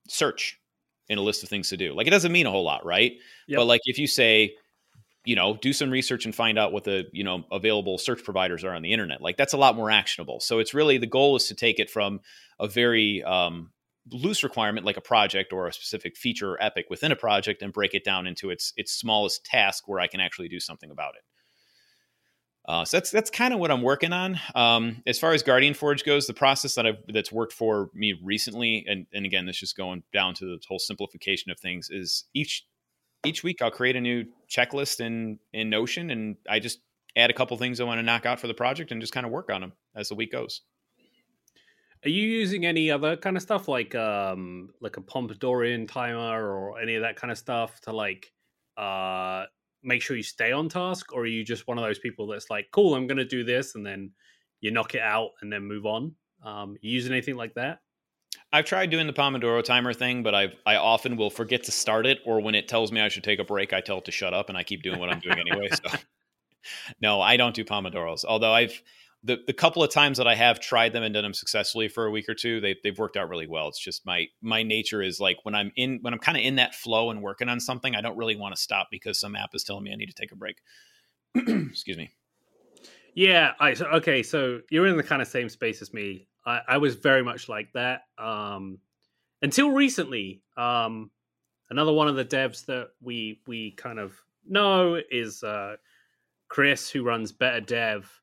search 0.08 0.58
in 1.10 1.18
a 1.18 1.22
list 1.22 1.42
of 1.42 1.50
things 1.50 1.68
to 1.68 1.76
do, 1.76 1.92
like 1.92 2.06
it 2.06 2.10
doesn't 2.10 2.32
mean 2.32 2.46
a 2.46 2.50
whole 2.50 2.64
lot, 2.64 2.86
right? 2.86 3.12
Yep. 3.48 3.58
But 3.58 3.66
like 3.66 3.82
if 3.84 3.98
you 3.98 4.06
say 4.06 4.54
you 5.26 5.36
know 5.36 5.58
do 5.60 5.74
some 5.74 5.90
research 5.90 6.24
and 6.24 6.34
find 6.34 6.58
out 6.58 6.72
what 6.72 6.84
the 6.84 7.04
you 7.12 7.22
know 7.22 7.44
available 7.52 7.98
search 7.98 8.24
providers 8.24 8.64
are 8.64 8.72
on 8.72 8.80
the 8.80 8.90
internet 8.90 9.20
like 9.20 9.36
that's 9.36 9.52
a 9.52 9.58
lot 9.58 9.76
more 9.76 9.90
actionable 9.90 10.40
so 10.40 10.58
it's 10.60 10.72
really 10.72 10.96
the 10.96 11.06
goal 11.06 11.36
is 11.36 11.46
to 11.46 11.54
take 11.54 11.78
it 11.78 11.90
from 11.90 12.20
a 12.58 12.66
very 12.66 13.22
um, 13.24 13.70
loose 14.12 14.42
requirement 14.42 14.86
like 14.86 14.96
a 14.96 15.02
project 15.02 15.52
or 15.52 15.66
a 15.66 15.72
specific 15.72 16.16
feature 16.16 16.52
or 16.52 16.62
epic 16.62 16.86
within 16.90 17.12
a 17.12 17.16
project 17.16 17.62
and 17.62 17.72
break 17.72 17.94
it 17.94 18.04
down 18.04 18.26
into 18.26 18.50
its 18.50 18.72
its 18.76 18.92
smallest 18.92 19.44
task 19.44 19.86
where 19.86 20.00
I 20.00 20.06
can 20.06 20.20
actually 20.20 20.48
do 20.48 20.60
something 20.60 20.90
about 20.90 21.14
it. 21.16 21.22
Uh, 22.66 22.84
so 22.84 22.98
that's 22.98 23.10
that's 23.10 23.30
kind 23.30 23.54
of 23.54 23.60
what 23.60 23.70
I'm 23.70 23.82
working 23.82 24.12
on. 24.12 24.38
Um, 24.54 25.02
as 25.06 25.18
far 25.18 25.32
as 25.32 25.42
Guardian 25.42 25.74
Forge 25.74 26.04
goes, 26.04 26.26
the 26.26 26.34
process 26.34 26.74
that 26.74 26.86
I've 26.86 26.98
that's 27.08 27.32
worked 27.32 27.52
for 27.52 27.90
me 27.94 28.14
recently, 28.22 28.84
and, 28.88 29.06
and 29.12 29.24
again, 29.24 29.46
this 29.46 29.56
just 29.56 29.76
going 29.76 30.02
down 30.12 30.34
to 30.34 30.44
the 30.44 30.58
whole 30.68 30.78
simplification 30.78 31.50
of 31.50 31.58
things, 31.58 31.88
is 31.90 32.24
each 32.34 32.66
each 33.24 33.42
week 33.42 33.62
I'll 33.62 33.70
create 33.70 33.96
a 33.96 34.00
new 34.00 34.26
checklist 34.48 35.00
in 35.00 35.38
in 35.52 35.70
Notion, 35.70 36.10
and 36.10 36.36
I 36.48 36.58
just 36.58 36.80
add 37.16 37.30
a 37.30 37.34
couple 37.34 37.56
things 37.56 37.80
I 37.80 37.84
want 37.84 37.98
to 37.98 38.02
knock 38.02 38.26
out 38.26 38.38
for 38.38 38.46
the 38.46 38.54
project, 38.54 38.92
and 38.92 39.00
just 39.00 39.12
kind 39.12 39.26
of 39.26 39.32
work 39.32 39.50
on 39.50 39.62
them 39.62 39.72
as 39.96 40.10
the 40.10 40.14
week 40.14 40.32
goes. 40.32 40.60
Are 42.04 42.08
you 42.08 42.26
using 42.26 42.64
any 42.64 42.90
other 42.90 43.16
kind 43.16 43.36
of 43.36 43.42
stuff 43.42 43.68
like 43.68 43.94
um 43.94 44.70
like 44.80 44.96
a 44.96 45.00
Pomodoro 45.00 45.88
timer 45.88 46.50
or 46.50 46.78
any 46.78 46.94
of 46.94 47.02
that 47.02 47.16
kind 47.16 47.30
of 47.30 47.38
stuff 47.38 47.80
to 47.82 47.92
like 47.92 48.32
uh 48.76 49.44
make 49.82 50.02
sure 50.02 50.16
you 50.16 50.22
stay 50.22 50.52
on 50.52 50.68
task 50.68 51.12
or 51.12 51.22
are 51.22 51.26
you 51.26 51.44
just 51.44 51.66
one 51.66 51.78
of 51.78 51.84
those 51.84 51.98
people 51.98 52.26
that's 52.26 52.50
like 52.50 52.68
cool 52.72 52.94
I'm 52.94 53.06
going 53.06 53.18
to 53.18 53.24
do 53.24 53.44
this 53.44 53.74
and 53.74 53.84
then 53.84 54.10
you 54.60 54.70
knock 54.70 54.94
it 54.94 55.00
out 55.00 55.30
and 55.40 55.52
then 55.52 55.62
move 55.64 55.86
on? 55.86 56.14
Um 56.44 56.76
you 56.80 56.92
using 56.92 57.12
anything 57.12 57.36
like 57.36 57.54
that? 57.54 57.80
I've 58.52 58.64
tried 58.64 58.90
doing 58.90 59.06
the 59.06 59.12
Pomodoro 59.12 59.62
timer 59.62 59.92
thing, 59.92 60.22
but 60.22 60.34
I 60.34 60.52
I 60.66 60.76
often 60.76 61.16
will 61.16 61.30
forget 61.30 61.64
to 61.64 61.72
start 61.72 62.06
it 62.06 62.20
or 62.24 62.40
when 62.40 62.54
it 62.54 62.68
tells 62.68 62.92
me 62.92 63.00
I 63.00 63.08
should 63.08 63.24
take 63.24 63.38
a 63.38 63.44
break, 63.44 63.72
I 63.72 63.80
tell 63.80 63.98
it 63.98 64.04
to 64.06 64.12
shut 64.12 64.34
up 64.34 64.48
and 64.48 64.58
I 64.58 64.62
keep 64.62 64.82
doing 64.82 64.98
what 64.98 65.10
I'm 65.10 65.20
doing 65.20 65.38
anyway. 65.38 65.68
So 65.70 65.98
no, 67.00 67.20
I 67.20 67.36
don't 67.36 67.54
do 67.54 67.64
Pomodoros. 67.64 68.24
Although 68.24 68.52
I've 68.52 68.82
the 69.22 69.38
the 69.46 69.52
couple 69.52 69.82
of 69.82 69.90
times 69.90 70.18
that 70.18 70.26
I 70.26 70.34
have 70.34 70.60
tried 70.60 70.92
them 70.92 71.02
and 71.02 71.12
done 71.12 71.22
them 71.22 71.34
successfully 71.34 71.88
for 71.88 72.06
a 72.06 72.10
week 72.10 72.28
or 72.28 72.34
two, 72.34 72.60
they 72.60 72.76
they've 72.82 72.98
worked 72.98 73.16
out 73.16 73.28
really 73.28 73.46
well. 73.46 73.68
It's 73.68 73.82
just 73.82 74.06
my 74.06 74.26
my 74.40 74.62
nature 74.62 75.02
is 75.02 75.20
like 75.20 75.38
when 75.42 75.54
I'm 75.54 75.72
in 75.76 75.98
when 76.00 76.14
I'm 76.14 76.20
kind 76.20 76.38
of 76.38 76.44
in 76.44 76.56
that 76.56 76.74
flow 76.74 77.10
and 77.10 77.22
working 77.22 77.48
on 77.48 77.60
something, 77.60 77.94
I 77.94 78.00
don't 78.00 78.16
really 78.16 78.36
want 78.36 78.54
to 78.54 78.60
stop 78.60 78.88
because 78.90 79.20
some 79.20 79.36
app 79.36 79.50
is 79.54 79.64
telling 79.64 79.84
me 79.84 79.92
I 79.92 79.96
need 79.96 80.06
to 80.06 80.14
take 80.14 80.32
a 80.32 80.36
break. 80.36 80.56
Excuse 81.34 81.98
me. 81.98 82.10
Yeah, 83.14 83.52
I 83.60 83.74
so, 83.74 83.86
okay. 83.86 84.22
So 84.22 84.60
you're 84.70 84.86
in 84.86 84.96
the 84.96 85.02
kind 85.02 85.20
of 85.20 85.28
same 85.28 85.48
space 85.48 85.82
as 85.82 85.92
me. 85.92 86.26
I, 86.46 86.60
I 86.68 86.76
was 86.78 86.94
very 86.94 87.22
much 87.22 87.48
like 87.48 87.72
that 87.74 88.02
um, 88.18 88.78
until 89.42 89.70
recently. 89.72 90.42
Um, 90.56 91.10
another 91.68 91.92
one 91.92 92.08
of 92.08 92.16
the 92.16 92.24
devs 92.24 92.64
that 92.66 92.88
we 93.02 93.40
we 93.46 93.72
kind 93.72 93.98
of 93.98 94.14
know 94.48 94.98
is 95.10 95.42
uh, 95.42 95.76
Chris, 96.48 96.88
who 96.88 97.02
runs 97.02 97.32
Better 97.32 97.60
Dev 97.60 98.20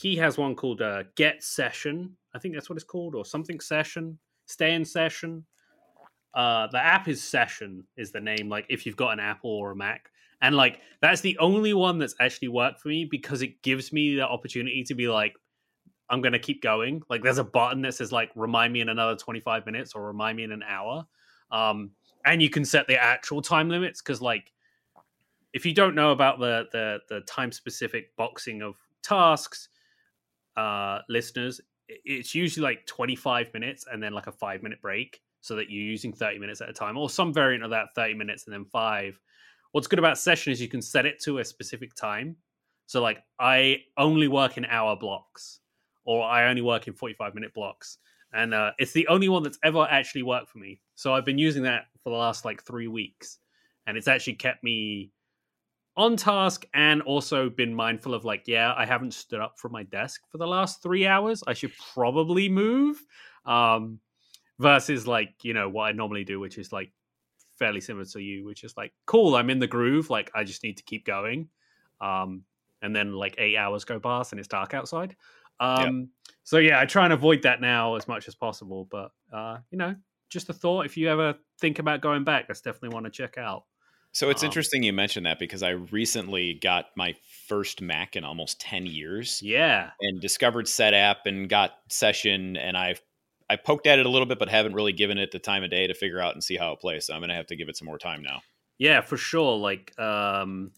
he 0.00 0.16
has 0.16 0.36
one 0.36 0.56
called 0.56 0.82
uh, 0.82 1.04
Get 1.14 1.42
Session. 1.42 2.16
I 2.34 2.38
think 2.38 2.54
that's 2.54 2.68
what 2.68 2.76
it's 2.76 2.84
called, 2.84 3.14
or 3.14 3.24
something 3.24 3.60
Session. 3.60 4.18
Stay 4.46 4.74
in 4.74 4.84
Session. 4.84 5.44
Uh, 6.34 6.66
the 6.66 6.78
app 6.78 7.06
is 7.06 7.22
Session 7.22 7.84
is 7.96 8.10
the 8.10 8.20
name. 8.20 8.48
Like 8.48 8.66
if 8.68 8.84
you've 8.84 8.96
got 8.96 9.12
an 9.12 9.20
Apple 9.20 9.50
or 9.50 9.70
a 9.70 9.76
Mac, 9.76 10.10
and 10.42 10.56
like 10.56 10.80
that's 11.00 11.20
the 11.20 11.38
only 11.38 11.74
one 11.74 11.98
that's 11.98 12.16
actually 12.18 12.48
worked 12.48 12.80
for 12.80 12.88
me 12.88 13.04
because 13.04 13.40
it 13.40 13.62
gives 13.62 13.92
me 13.92 14.16
the 14.16 14.26
opportunity 14.26 14.82
to 14.82 14.94
be 14.94 15.06
like, 15.06 15.34
I'm 16.10 16.20
gonna 16.20 16.40
keep 16.40 16.60
going. 16.60 17.02
Like 17.08 17.22
there's 17.22 17.38
a 17.38 17.44
button 17.44 17.82
that 17.82 17.94
says 17.94 18.10
like 18.10 18.30
remind 18.34 18.72
me 18.72 18.80
in 18.80 18.88
another 18.88 19.14
25 19.14 19.64
minutes 19.64 19.94
or 19.94 20.04
remind 20.04 20.36
me 20.36 20.42
in 20.42 20.50
an 20.50 20.64
hour. 20.68 21.06
Um, 21.52 21.92
and 22.26 22.42
you 22.42 22.50
can 22.50 22.64
set 22.64 22.88
the 22.88 23.00
actual 23.00 23.40
time 23.42 23.68
limits 23.68 24.02
because 24.02 24.20
like 24.20 24.52
if 25.52 25.64
you 25.64 25.72
don't 25.72 25.94
know 25.94 26.10
about 26.10 26.40
the 26.40 26.66
the 26.72 26.98
the 27.08 27.20
time 27.22 27.52
specific 27.52 28.14
boxing 28.16 28.60
of 28.60 28.76
tasks, 29.02 29.68
uh, 30.56 31.00
listeners, 31.08 31.60
it's 31.88 32.34
usually 32.34 32.64
like 32.64 32.86
25 32.86 33.52
minutes 33.52 33.86
and 33.90 34.02
then 34.02 34.12
like 34.12 34.26
a 34.26 34.32
five 34.32 34.62
minute 34.62 34.80
break 34.80 35.20
so 35.40 35.56
that 35.56 35.70
you're 35.70 35.82
using 35.82 36.12
30 36.12 36.38
minutes 36.38 36.60
at 36.60 36.70
a 36.70 36.72
time 36.72 36.96
or 36.96 37.10
some 37.10 37.32
variant 37.32 37.64
of 37.64 37.70
that 37.70 37.88
30 37.94 38.14
minutes 38.14 38.46
and 38.46 38.54
then 38.54 38.64
five. 38.64 39.20
What's 39.72 39.86
good 39.86 39.98
about 39.98 40.18
session 40.18 40.52
is 40.52 40.60
you 40.60 40.68
can 40.68 40.80
set 40.80 41.04
it 41.04 41.20
to 41.24 41.38
a 41.38 41.44
specific 41.44 41.94
time. 41.94 42.36
So 42.86 43.02
like 43.02 43.22
i 43.38 43.78
only 43.96 44.28
work 44.28 44.56
in 44.56 44.64
hour 44.66 44.96
blocks 44.96 45.60
or 46.04 46.22
i 46.22 46.48
only 46.48 46.62
work 46.62 46.86
in 46.86 46.94
45 46.94 47.34
minute 47.34 47.52
blocks. 47.54 47.98
And 48.32 48.52
uh, 48.52 48.72
it's 48.78 48.92
the 48.92 49.06
only 49.08 49.28
one 49.28 49.42
that's 49.44 49.58
ever 49.62 49.86
actually 49.88 50.22
worked 50.22 50.48
for 50.48 50.58
me. 50.58 50.80
So 50.94 51.12
i've 51.14 51.24
been 51.24 51.38
using 51.38 51.64
that 51.64 51.86
for 52.02 52.10
the 52.10 52.16
last 52.16 52.44
like 52.44 52.62
three 52.62 52.88
weeks 52.88 53.38
and 53.86 53.96
it's 53.96 54.08
actually 54.08 54.34
kept 54.34 54.64
me 54.64 55.10
on 55.96 56.16
task 56.16 56.66
and 56.74 57.02
also 57.02 57.48
been 57.48 57.74
mindful 57.74 58.14
of 58.14 58.24
like 58.24 58.42
yeah 58.46 58.74
i 58.76 58.84
haven't 58.84 59.14
stood 59.14 59.40
up 59.40 59.58
from 59.58 59.70
my 59.70 59.84
desk 59.84 60.22
for 60.30 60.38
the 60.38 60.46
last 60.46 60.82
three 60.82 61.06
hours 61.06 61.42
i 61.46 61.52
should 61.52 61.72
probably 61.94 62.48
move 62.48 63.00
um 63.46 64.00
versus 64.58 65.06
like 65.06 65.32
you 65.42 65.54
know 65.54 65.68
what 65.68 65.84
I 65.84 65.92
normally 65.92 66.24
do, 66.24 66.40
which 66.40 66.58
is 66.58 66.72
like 66.72 66.92
fairly 67.58 67.80
similar 67.80 68.04
to 68.04 68.20
you, 68.20 68.44
which 68.44 68.64
is 68.64 68.76
like 68.76 68.92
cool. 69.06 69.36
I'm 69.36 69.50
in 69.50 69.58
the 69.58 69.66
groove. 69.66 70.10
Like 70.10 70.30
I 70.34 70.44
just 70.44 70.62
need 70.62 70.76
to 70.78 70.82
keep 70.84 71.04
going. 71.04 71.48
Um, 72.00 72.42
and 72.82 72.94
then 72.94 73.12
like 73.12 73.34
eight 73.38 73.56
hours 73.56 73.84
go 73.84 73.98
past 73.98 74.32
and 74.32 74.38
it's 74.38 74.48
dark 74.48 74.74
outside. 74.74 75.16
Um. 75.60 76.10
So 76.42 76.58
yeah, 76.58 76.80
I 76.80 76.84
try 76.84 77.04
and 77.04 77.12
avoid 77.12 77.42
that 77.42 77.60
now 77.60 77.94
as 77.94 78.06
much 78.06 78.28
as 78.28 78.34
possible. 78.34 78.86
But 78.90 79.12
uh, 79.32 79.58
you 79.70 79.78
know, 79.78 79.94
just 80.28 80.48
a 80.50 80.52
thought. 80.52 80.86
If 80.86 80.96
you 80.96 81.08
ever 81.08 81.34
think 81.60 81.78
about 81.78 82.00
going 82.00 82.24
back, 82.24 82.48
that's 82.48 82.60
definitely 82.60 82.94
one 82.94 83.04
to 83.04 83.10
check 83.10 83.38
out. 83.38 83.64
So 84.14 84.30
it's 84.30 84.44
um, 84.44 84.46
interesting 84.46 84.84
you 84.84 84.92
mentioned 84.92 85.26
that 85.26 85.40
because 85.40 85.64
I 85.64 85.70
recently 85.70 86.54
got 86.54 86.86
my 86.96 87.16
first 87.48 87.82
Mac 87.82 88.14
in 88.14 88.24
almost 88.24 88.60
10 88.60 88.86
years. 88.86 89.40
Yeah. 89.42 89.90
And 90.00 90.20
discovered 90.20 90.66
Setapp 90.66 91.16
and 91.26 91.48
got 91.48 91.72
Session 91.88 92.56
and 92.56 92.76
I've 92.76 93.02
I 93.50 93.56
poked 93.56 93.86
at 93.86 93.98
it 93.98 94.06
a 94.06 94.08
little 94.08 94.24
bit, 94.24 94.38
but 94.38 94.48
haven't 94.48 94.72
really 94.72 94.92
given 94.92 95.18
it 95.18 95.30
the 95.30 95.38
time 95.38 95.64
of 95.64 95.70
day 95.70 95.86
to 95.86 95.92
figure 95.92 96.20
out 96.20 96.32
and 96.32 96.42
see 96.42 96.56
how 96.56 96.72
it 96.72 96.80
plays. 96.80 97.06
So 97.06 97.14
I'm 97.14 97.20
gonna 97.20 97.34
have 97.34 97.48
to 97.48 97.56
give 97.56 97.68
it 97.68 97.76
some 97.76 97.86
more 97.86 97.98
time 97.98 98.22
now. 98.22 98.40
Yeah, 98.78 99.00
for 99.00 99.16
sure. 99.16 99.58
Like 99.58 99.98
um, 99.98 100.70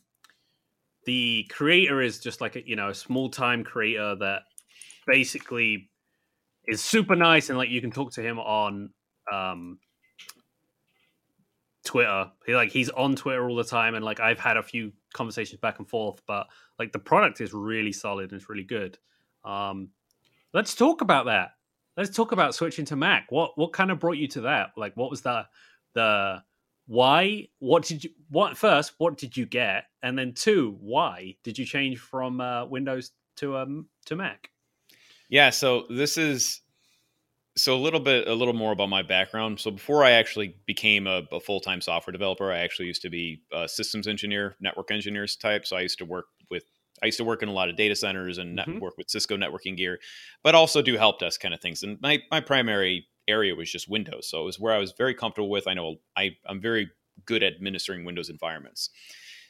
the 1.05 1.46
creator 1.51 2.01
is 2.01 2.18
just 2.18 2.40
like 2.40 2.57
a 2.57 2.66
you 2.66 2.75
know 2.75 2.88
a 2.88 2.94
small 2.94 3.29
time 3.29 3.64
creator 3.64 4.16
that 4.16 4.42
basically 5.07 5.90
is 6.66 6.83
super 6.83 7.14
nice 7.14 7.51
and 7.51 7.59
like 7.59 7.68
you 7.68 7.81
can 7.81 7.92
talk 7.92 8.12
to 8.12 8.22
him 8.22 8.40
on 8.40 8.90
um, 9.33 9.79
Twitter. 11.87 12.31
He 12.44 12.55
like 12.55 12.70
he's 12.70 12.90
on 12.90 13.16
Twitter 13.16 13.49
all 13.49 13.57
the 13.57 13.64
time, 13.64 13.94
and 13.94 14.05
like 14.05 14.20
I've 14.20 14.38
had 14.38 14.59
a 14.59 14.62
few 14.62 14.92
conversations 15.14 15.61
back 15.61 15.79
and 15.79 15.88
forth. 15.88 16.20
But 16.27 16.49
like 16.79 16.92
the 16.92 16.99
product 16.99 17.40
is 17.40 17.55
really 17.55 17.92
solid 17.92 18.33
and 18.33 18.40
it's 18.40 18.51
really 18.51 18.64
good. 18.64 18.99
Um, 19.44 19.88
let's 20.53 20.75
talk 20.75 21.01
about 21.01 21.27
that 21.27 21.53
let's 21.96 22.14
talk 22.14 22.33
about 22.33 22.55
switching 22.55 22.85
to 22.87 22.96
Mac. 22.96 23.27
What 23.31 23.57
what 23.57 23.72
kind 23.72 23.90
of 23.90 23.99
brought 23.99 24.18
you 24.18 24.29
to 24.29 24.42
that? 24.42 24.72
Like, 24.77 24.96
what 24.96 25.11
was 25.11 25.22
the 25.22 25.46
the 25.94 26.42
why? 26.87 27.49
What 27.59 27.85
did 27.85 28.05
you 28.05 28.11
what 28.29 28.57
first? 28.57 28.94
What 28.99 29.16
did 29.16 29.37
you 29.37 29.46
get? 29.46 29.85
And 30.03 30.18
then 30.18 30.35
two, 30.35 30.77
why 30.81 31.37
did 31.42 31.59
you 31.59 31.64
change 31.64 31.99
from 31.99 32.40
uh, 32.40 32.66
Windows 32.66 33.12
to 33.37 33.57
um 33.57 33.87
to 34.07 34.16
Mac? 34.16 34.51
Yeah, 35.29 35.51
so 35.51 35.87
this 35.90 36.18
is 36.18 36.61
so 37.57 37.75
a 37.75 37.81
little 37.81 38.01
bit 38.01 38.29
a 38.29 38.35
little 38.35 38.55
more 38.55 38.73
about 38.73 38.88
my 38.88 39.03
background 39.03 39.59
so 39.59 39.71
before 39.71 40.05
i 40.05 40.11
actually 40.11 40.55
became 40.66 41.07
a, 41.07 41.23
a, 41.33 41.40
full-time 41.40 41.81
software 41.81 42.12
developer 42.12 42.53
i 42.53 42.59
actually 42.59 42.87
used 42.87 43.03
to 43.03 43.11
be 43.11 43.42
a 43.53 43.69
systems 43.69 44.07
engineer 44.07 44.57
network 44.61 44.90
engineers 44.90 45.37
type 45.37 45.66
so 45.66 45.77
i 45.77 45.81
used 45.81 45.99
to 45.99 46.05
work 46.05 46.27
with 46.51 46.64
I 47.03 47.07
used 47.07 47.19
to 47.19 47.25
work 47.25 47.42
in 47.42 47.49
a 47.49 47.53
lot 47.53 47.69
of 47.69 47.77
data 47.77 47.95
centers 47.95 48.38
and 48.38 48.59
mm-hmm. 48.59 48.79
work 48.79 48.97
with 48.97 49.11
Cisco 49.11 49.37
networking 49.37 49.77
gear, 49.77 49.99
but 50.42 50.55
also 50.55 50.83
do 50.83 50.97
help 50.97 51.19
desk 51.19 51.40
kind 51.40 51.53
of 51.53 51.61
things. 51.61 51.83
And 51.83 52.01
my, 52.01 52.23
my 52.31 52.40
primary 52.40 53.07
area 53.29 53.55
was 53.55 53.71
just 53.71 53.88
Windows. 53.88 54.29
So 54.29 54.40
it 54.40 54.45
was 54.45 54.59
where 54.59 54.73
I 54.73 54.79
was 54.79 54.92
very 54.92 55.14
comfortable 55.14 55.51
with. 55.51 55.66
I 55.66 55.75
know 55.75 55.97
I, 56.16 56.37
I'm 56.47 56.61
very 56.61 56.90
good 57.25 57.42
at 57.42 57.55
administering 57.55 58.05
Windows 58.05 58.31
environments. 58.31 58.90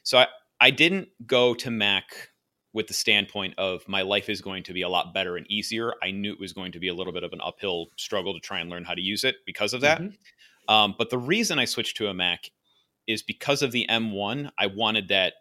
So 0.03 0.19
I, 0.19 0.27
I 0.61 0.71
didn't 0.71 1.09
go 1.27 1.55
to 1.55 1.71
Mac 1.71 2.31
with 2.77 2.89
the 2.89 2.95
standpoint 2.95 3.55
of 3.57 3.89
my 3.89 4.03
life 4.03 4.29
is 4.29 4.43
going 4.43 4.63
to 4.63 4.75
be 4.75 4.83
a 4.83 4.89
lot 4.89 5.15
better 5.15 5.39
and 5.39 5.51
easier. 5.51 5.95
I 6.03 6.11
knew 6.11 6.31
it 6.31 6.39
was 6.39 6.53
going 6.53 6.73
to 6.73 6.79
be 6.79 6.89
a 6.89 6.95
little 6.95 7.13
bit 7.13 7.25
of 7.25 7.33
an 7.33 7.41
uphill 7.43 7.87
struggle 7.97 8.35
to 8.35 8.39
try 8.39 8.61
and 8.61 8.69
learn 8.69 8.85
how 8.85 8.93
to 8.93 9.01
use 9.01 9.25
it 9.25 9.37
because 9.47 9.73
of 9.73 9.81
that. 9.81 10.03
Mm-hmm. 10.03 10.75
Um, 10.75 10.95
but 10.99 11.09
the 11.09 11.17
reason 11.17 11.59
I 11.59 11.65
switched 11.65 11.97
to 11.97 12.09
a 12.09 12.13
Mac 12.15 12.51
is 13.07 13.23
because 13.23 13.63
of 13.63 13.73
the 13.73 13.87
M1. 13.89 14.51
I 14.59 14.67
wanted 14.67 15.09
that 15.09 15.33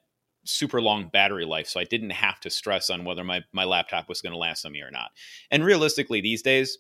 super 0.46 0.82
long 0.82 1.10
battery 1.10 1.44
life, 1.44 1.68
so 1.68 1.78
I 1.78 1.84
didn't 1.84 2.12
have 2.12 2.40
to 2.40 2.50
stress 2.50 2.90
on 2.90 3.04
whether 3.04 3.26
my 3.26 3.44
my 3.52 3.66
laptop 3.66 4.08
was 4.08 4.22
going 4.22 4.32
to 4.32 4.38
last 4.38 4.66
on 4.66 4.72
me 4.72 4.82
or 4.82 4.92
not. 4.92 5.12
And 5.52 5.66
realistically, 5.66 6.22
these 6.22 6.42
days, 6.42 6.78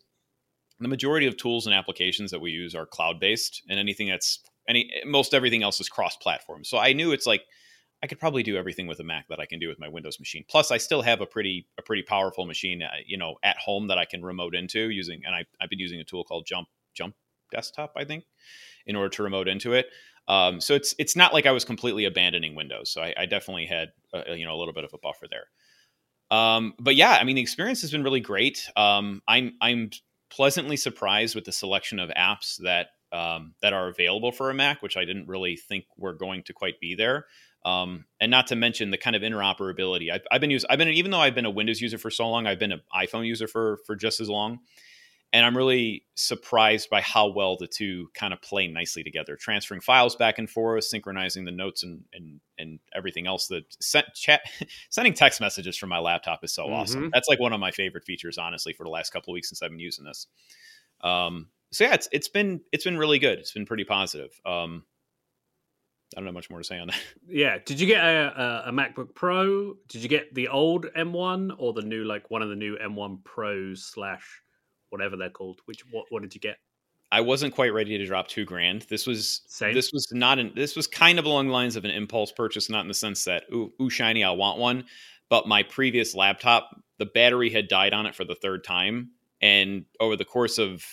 the 0.80 0.88
majority 0.88 1.28
of 1.28 1.36
tools 1.36 1.66
and 1.66 1.76
applications 1.76 2.32
that 2.32 2.40
we 2.40 2.52
use 2.52 2.76
are 2.76 2.86
cloud 2.86 3.20
based, 3.20 3.62
and 3.68 3.78
anything 3.78 4.08
that's 4.08 4.40
any 4.70 4.90
most 5.06 5.34
everything 5.34 5.64
else 5.64 5.82
is 5.82 5.90
cross 5.90 6.16
platform. 6.16 6.64
So 6.64 6.78
I 6.78 6.94
knew 6.94 7.12
it's 7.12 7.28
like 7.28 7.44
I 8.04 8.08
could 8.08 8.20
probably 8.20 8.44
do 8.44 8.58
everything 8.58 8.88
with 8.88 9.00
a 9.00 9.04
Mac 9.04 9.28
that 9.30 9.40
I 9.40 9.46
can 9.46 9.60
do 9.60 9.68
with 9.68 9.80
my 9.80 9.88
Windows 9.88 10.20
machine. 10.20 10.46
Plus, 10.48 10.70
I 10.70 10.78
still 10.78 11.02
have 11.02 11.22
a 11.22 11.26
pretty 11.26 11.68
a 11.78 11.82
pretty 11.82 12.04
powerful 12.04 12.46
machine, 12.46 12.84
uh, 12.84 12.90
you 13.06 13.18
know, 13.18 13.36
at 13.44 13.58
home 13.58 13.88
that 13.88 13.98
I 13.98 14.06
can 14.06 14.24
remote 14.24 14.56
into 14.56 14.90
using, 14.90 15.22
and 15.26 15.34
I, 15.34 15.46
I've 15.60 15.70
been 15.70 15.80
using 15.80 16.00
a 16.00 16.04
tool 16.04 16.24
called 16.24 16.46
Jump 16.46 16.68
Jump 16.94 17.16
Desktop, 17.52 17.94
I 17.96 18.06
think, 18.06 18.26
in 18.86 18.96
order 18.96 19.10
to 19.10 19.24
remote 19.24 19.48
into 19.48 19.74
it. 19.74 19.88
Um, 20.28 20.60
so 20.60 20.74
it's 20.74 20.96
it's 20.98 21.16
not 21.16 21.34
like 21.34 21.46
I 21.46 21.52
was 21.52 21.66
completely 21.66 22.06
abandoning 22.06 22.56
Windows. 22.56 22.92
So 22.92 23.02
I, 23.02 23.14
I 23.18 23.26
definitely 23.26 23.66
had 23.66 23.90
a, 24.14 24.36
you 24.36 24.46
know 24.46 24.56
a 24.56 24.58
little 24.58 24.74
bit 24.74 24.84
of 24.84 24.94
a 24.94 24.98
buffer 24.98 25.28
there. 25.30 26.38
Um, 26.38 26.74
but 26.80 26.96
yeah, 26.96 27.18
I 27.20 27.24
mean 27.24 27.36
the 27.36 27.42
experience 27.42 27.82
has 27.82 27.92
been 27.92 28.04
really 28.04 28.22
great. 28.22 28.68
Um, 28.76 29.22
I'm 29.28 29.54
I'm 29.62 29.92
pleasantly 30.30 30.78
surprised 30.78 31.36
with 31.36 31.46
the 31.46 31.52
selection 31.52 32.00
of 32.00 32.10
apps 32.10 32.58
that 32.64 32.88
um, 33.12 33.54
that 33.62 33.74
are 33.74 33.88
available 33.88 34.32
for 34.32 34.50
a 34.50 34.54
Mac, 34.54 34.82
which 34.82 34.98
I 34.98 35.06
didn't 35.06 35.28
really 35.28 35.56
think 35.56 35.86
were 35.98 36.14
going 36.14 36.44
to 36.44 36.54
quite 36.54 36.80
be 36.80 36.96
there. 36.96 37.26
Um, 37.66 38.06
and 38.22 38.30
not 38.30 38.48
to 38.48 38.56
mention 38.56 38.92
the 38.92 38.98
kind 38.98 39.16
of 39.16 39.24
interoperability. 39.24 40.14
I've, 40.14 40.22
I've 40.32 40.40
been 40.40 40.52
using, 40.52 40.70
I've 40.70 40.78
been 40.78 40.90
even 40.90 41.12
though 41.12 41.20
I've 41.20 41.36
been 41.36 41.46
a 41.46 41.52
Windows 41.52 41.82
user 41.82 41.98
for 41.98 42.12
so 42.12 42.30
long, 42.30 42.46
I've 42.46 42.60
been 42.60 42.72
an 42.72 42.82
iPhone 42.96 43.26
user 43.26 43.48
for 43.48 43.80
for 43.86 43.96
just 43.96 44.22
as 44.22 44.30
long 44.30 44.60
and 45.36 45.46
I'm 45.46 45.58
really 45.58 46.06
surprised 46.16 46.90
by 46.90 47.02
how 47.02 47.28
well 47.28 47.58
the 47.58 47.68
two 47.68 48.08
kind 48.14 48.32
of 48.32 48.42
play 48.42 48.68
nicely 48.68 49.04
together, 49.04 49.36
transferring 49.36 49.82
files 49.82 50.16
back 50.16 50.40
and 50.40 50.50
forth, 50.50 50.86
synchronizing 50.86 51.44
the 51.44 51.52
notes 51.52 51.84
and 51.84 52.06
and 52.14 52.40
and 52.58 52.80
everything 52.96 53.28
else. 53.28 53.48
That 53.48 53.66
sent 53.82 54.06
chat, 54.14 54.44
sending 54.90 55.14
text 55.14 55.42
messages 55.42 55.76
from 55.76 55.90
my 55.90 56.00
laptop 56.00 56.46
is 56.46 56.54
so 56.54 56.64
mm-hmm. 56.64 56.74
awesome. 56.74 57.10
That's 57.14 57.28
like 57.28 57.42
one 57.42 57.52
of 57.52 57.60
my 57.60 57.72
favorite 57.72 58.06
features, 58.06 58.38
honestly, 58.38 58.72
for 58.72 58.86
the 58.86 58.90
last 58.90 59.12
couple 59.12 59.34
of 59.34 59.34
weeks 59.34 59.50
since 59.50 59.62
I've 59.62 59.72
been 59.72 59.80
using 59.80 60.06
this. 60.06 60.28
Um, 61.02 61.50
so 61.70 61.84
yeah, 61.84 61.96
it's 61.96 62.08
it's 62.14 62.30
been 62.30 62.62
it's 62.72 62.86
been 62.86 62.98
really 62.98 63.20
good. 63.20 63.38
It's 63.38 63.52
been 63.52 63.66
pretty 63.66 63.84
positive. 63.84 64.32
Um, 64.46 64.86
I 66.16 66.20
don't 66.20 66.26
know 66.26 66.32
much 66.32 66.50
more 66.50 66.60
to 66.60 66.66
say 66.66 66.80
on 66.80 66.88
that. 66.88 67.00
Yeah. 67.28 67.58
Did 67.66 67.80
you 67.80 67.88
get 67.88 68.04
a, 68.04 68.64
a, 68.66 68.70
a, 68.70 68.72
MacBook 68.72 69.14
Pro? 69.16 69.74
Did 69.90 70.02
you 70.02 70.08
get 70.08 70.34
the 70.34 70.48
old 70.48 70.86
M1 70.98 71.56
or 71.58 71.74
the 71.74 71.82
new, 71.82 72.06
like 72.06 72.32
one 72.32 72.42
of 72.42 72.50
the 72.50 72.56
new 72.56 72.78
M1 72.78 73.24
Pros 73.24 73.84
slash 73.84 74.42
whatever 74.96 75.18
they're 75.18 75.30
called. 75.30 75.60
Which 75.66 75.84
what 75.92 76.06
what 76.10 76.22
did 76.22 76.34
you 76.34 76.42
get? 76.42 76.58
I 77.12 77.22
wasn't 77.22 77.54
quite 77.54 77.74
ready 77.74 77.98
to 77.98 78.06
drop 78.06 78.28
two 78.28 78.46
grand. 78.46 78.84
This 78.90 79.06
was 79.06 79.42
Same. 79.48 79.74
this 79.74 79.92
was 79.92 80.08
not 80.12 80.40
an 80.40 80.54
this 80.56 80.76
was 80.76 80.88
kind 80.88 81.20
of 81.20 81.26
along 81.26 81.48
the 81.48 81.54
lines 81.54 81.76
of 81.76 81.86
an 81.86 81.92
impulse 81.92 82.32
purchase, 82.32 82.70
not 82.70 82.82
in 82.82 82.88
the 82.88 82.94
sense 82.94 83.26
that 83.26 83.44
ooh, 83.54 83.72
ooh 83.82 83.90
shiny, 83.90 84.24
I 84.24 84.32
want 84.32 84.58
one. 84.58 84.86
But 85.30 85.48
my 85.48 85.64
previous 85.64 86.16
laptop, 86.16 86.70
the 86.98 87.06
battery 87.06 87.50
had 87.50 87.68
died 87.68 87.94
on 87.94 88.06
it 88.06 88.16
for 88.16 88.24
the 88.24 88.36
third 88.36 88.64
time, 88.64 89.12
and 89.42 89.86
over 90.00 90.16
the 90.16 90.26
course 90.26 90.58
of 90.58 90.84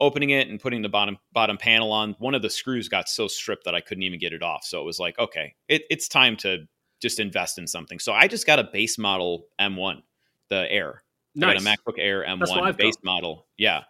opening 0.00 0.30
it 0.30 0.48
and 0.48 0.60
putting 0.60 0.82
the 0.82 0.88
bottom 0.88 1.18
bottom 1.32 1.56
panel 1.56 1.92
on, 1.92 2.14
one 2.18 2.34
of 2.34 2.42
the 2.42 2.50
screws 2.50 2.88
got 2.88 3.08
so 3.08 3.28
stripped 3.28 3.64
that 3.64 3.74
I 3.74 3.80
couldn't 3.80 4.02
even 4.04 4.18
get 4.18 4.32
it 4.32 4.42
off. 4.42 4.64
So 4.64 4.80
it 4.80 4.84
was 4.84 4.98
like, 4.98 5.18
okay, 5.18 5.54
it, 5.68 5.82
it's 5.90 6.08
time 6.08 6.36
to 6.38 6.66
just 7.00 7.20
invest 7.20 7.58
in 7.58 7.66
something. 7.66 7.98
So 7.98 8.12
I 8.12 8.28
just 8.28 8.46
got 8.46 8.58
a 8.58 8.64
base 8.64 8.98
model 8.98 9.46
M1, 9.60 10.02
the 10.48 10.70
Air, 10.70 11.02
Nice. 11.34 11.62
got 11.62 11.74
a 11.74 11.76
MacBook 11.76 11.98
Air 11.98 12.24
M1 12.26 12.76
base 12.76 12.96
got. 12.96 13.04
model. 13.04 13.46
Yeah, 13.56 13.82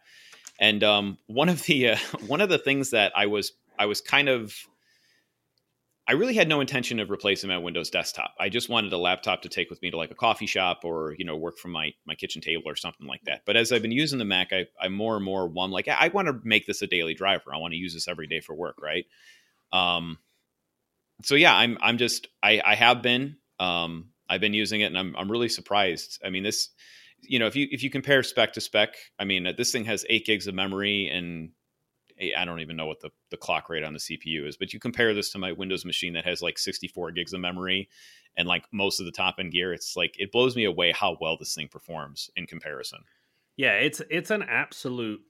and 0.58 0.82
um, 0.84 1.18
one 1.26 1.48
of 1.48 1.62
the 1.64 1.90
uh, 1.90 1.96
one 2.26 2.40
of 2.40 2.48
the 2.48 2.58
things 2.58 2.90
that 2.90 3.12
I 3.16 3.26
was 3.26 3.52
I 3.78 3.86
was 3.86 4.00
kind 4.00 4.28
of 4.28 4.54
I 6.08 6.12
really 6.12 6.34
had 6.34 6.48
no 6.48 6.60
intention 6.62 7.00
of 7.00 7.10
replacing 7.10 7.48
my 7.48 7.58
Windows 7.58 7.90
desktop. 7.90 8.34
I 8.40 8.48
just 8.48 8.70
wanted 8.70 8.94
a 8.94 8.98
laptop 8.98 9.42
to 9.42 9.50
take 9.50 9.68
with 9.68 9.82
me 9.82 9.90
to 9.90 9.98
like 9.98 10.10
a 10.10 10.14
coffee 10.14 10.46
shop 10.46 10.80
or 10.82 11.14
you 11.18 11.24
know 11.26 11.36
work 11.36 11.58
from 11.58 11.70
my 11.70 11.92
my 12.06 12.14
kitchen 12.14 12.40
table 12.40 12.62
or 12.64 12.76
something 12.76 13.06
like 13.06 13.22
that. 13.26 13.42
But 13.44 13.58
as 13.58 13.70
I've 13.72 13.82
been 13.82 13.92
using 13.92 14.18
the 14.18 14.24
Mac, 14.24 14.50
I, 14.50 14.66
I 14.80 14.88
more 14.88 15.16
and 15.16 15.24
more 15.24 15.46
one 15.46 15.70
like 15.70 15.86
I, 15.86 15.96
I 16.00 16.08
want 16.08 16.28
to 16.28 16.40
make 16.42 16.66
this 16.66 16.80
a 16.80 16.86
daily 16.86 17.12
driver. 17.12 17.54
I 17.54 17.58
want 17.58 17.72
to 17.72 17.78
use 17.78 17.92
this 17.92 18.08
every 18.08 18.26
day 18.26 18.40
for 18.40 18.54
work, 18.54 18.76
right? 18.80 19.04
Um, 19.70 20.18
so 21.24 21.34
yeah, 21.34 21.54
I'm 21.54 21.76
I'm 21.82 21.98
just 21.98 22.26
I 22.42 22.62
I 22.64 22.74
have 22.74 23.02
been 23.02 23.36
um 23.60 24.08
I've 24.30 24.40
been 24.40 24.54
using 24.54 24.80
it 24.80 24.86
and 24.86 24.98
I'm 24.98 25.14
I'm 25.14 25.30
really 25.30 25.50
surprised. 25.50 26.22
I 26.24 26.30
mean 26.30 26.42
this 26.42 26.70
you 27.20 27.38
know 27.38 27.46
if 27.46 27.54
you 27.54 27.68
if 27.70 27.82
you 27.82 27.90
compare 27.90 28.22
spec 28.22 28.54
to 28.54 28.62
spec, 28.62 28.94
I 29.18 29.26
mean 29.26 29.46
this 29.58 29.72
thing 29.72 29.84
has 29.84 30.06
eight 30.08 30.24
gigs 30.24 30.46
of 30.46 30.54
memory 30.54 31.08
and 31.08 31.50
I 32.36 32.44
don't 32.44 32.60
even 32.60 32.76
know 32.76 32.86
what 32.86 33.00
the, 33.00 33.10
the 33.30 33.36
clock 33.36 33.68
rate 33.68 33.84
on 33.84 33.92
the 33.92 33.98
CPU 33.98 34.46
is, 34.46 34.56
but 34.56 34.72
you 34.72 34.80
compare 34.80 35.14
this 35.14 35.30
to 35.30 35.38
my 35.38 35.52
Windows 35.52 35.84
machine 35.84 36.14
that 36.14 36.24
has 36.24 36.42
like 36.42 36.58
64 36.58 37.12
gigs 37.12 37.32
of 37.32 37.40
memory 37.40 37.88
and 38.36 38.46
like 38.46 38.64
most 38.72 39.00
of 39.00 39.06
the 39.06 39.12
top 39.12 39.36
end 39.38 39.52
gear, 39.52 39.72
it's 39.72 39.96
like 39.96 40.14
it 40.18 40.32
blows 40.32 40.56
me 40.56 40.64
away 40.64 40.92
how 40.92 41.18
well 41.20 41.36
this 41.36 41.54
thing 41.54 41.68
performs 41.68 42.30
in 42.36 42.46
comparison. 42.46 43.00
Yeah, 43.56 43.72
it's 43.72 44.00
it's 44.10 44.30
an 44.30 44.44
absolute 44.44 45.20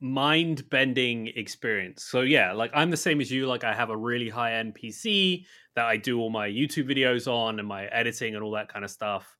mind 0.00 0.68
bending 0.68 1.28
experience. 1.28 2.02
So 2.02 2.22
yeah, 2.22 2.52
like 2.52 2.72
I'm 2.74 2.90
the 2.90 2.96
same 2.96 3.20
as 3.20 3.30
you. 3.30 3.46
Like 3.46 3.62
I 3.62 3.72
have 3.72 3.90
a 3.90 3.96
really 3.96 4.28
high 4.28 4.54
end 4.54 4.76
PC 4.76 5.44
that 5.76 5.84
I 5.84 5.96
do 5.96 6.18
all 6.20 6.30
my 6.30 6.48
YouTube 6.48 6.90
videos 6.90 7.30
on 7.30 7.60
and 7.60 7.68
my 7.68 7.86
editing 7.86 8.34
and 8.34 8.42
all 8.42 8.52
that 8.52 8.72
kind 8.72 8.84
of 8.84 8.90
stuff. 8.90 9.36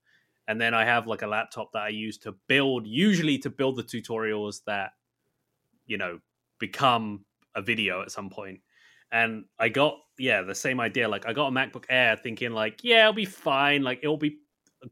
And 0.47 0.59
then 0.59 0.73
I 0.73 0.85
have 0.85 1.07
like 1.07 1.21
a 1.21 1.27
laptop 1.27 1.73
that 1.73 1.83
I 1.83 1.89
use 1.89 2.17
to 2.19 2.33
build, 2.47 2.87
usually 2.87 3.37
to 3.39 3.49
build 3.49 3.75
the 3.75 3.83
tutorials 3.83 4.61
that 4.65 4.91
you 5.85 5.97
know 5.97 6.19
become 6.61 7.25
a 7.55 7.61
video 7.61 8.01
at 8.01 8.11
some 8.11 8.29
point. 8.29 8.61
And 9.11 9.43
I 9.59 9.67
got 9.67 9.97
yeah 10.17 10.41
the 10.41 10.55
same 10.55 10.79
idea. 10.79 11.09
Like 11.09 11.27
I 11.27 11.33
got 11.33 11.47
a 11.47 11.51
MacBook 11.51 11.83
Air, 11.89 12.15
thinking 12.15 12.51
like 12.51 12.79
yeah 12.83 13.01
it'll 13.01 13.13
be 13.13 13.25
fine, 13.25 13.83
like 13.83 13.99
it'll 14.01 14.15
be 14.15 14.37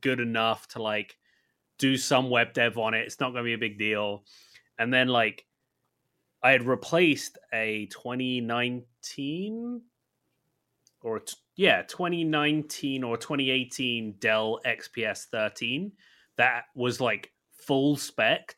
good 0.01 0.19
enough 0.19 0.67
to 0.69 0.81
like 0.81 1.15
do 1.77 1.95
some 1.95 2.29
web 2.29 2.51
dev 2.51 2.77
on 2.77 2.93
it. 2.93 3.05
It's 3.05 3.21
not 3.21 3.31
going 3.31 3.45
to 3.45 3.47
be 3.47 3.53
a 3.53 3.57
big 3.57 3.79
deal. 3.79 4.25
And 4.77 4.93
then 4.93 5.07
like 5.07 5.45
I 6.43 6.51
had 6.51 6.67
replaced 6.67 7.37
a 7.53 7.87
2019 7.91 9.81
or 11.01 11.21
yeah 11.55 11.83
2019 11.83 13.03
or 13.03 13.15
2018 13.15 14.15
Dell 14.19 14.59
XPS 14.65 15.25
13 15.31 15.93
that 16.37 16.63
was 16.75 16.99
like 16.99 17.31
full 17.51 17.95
spec 17.95 18.55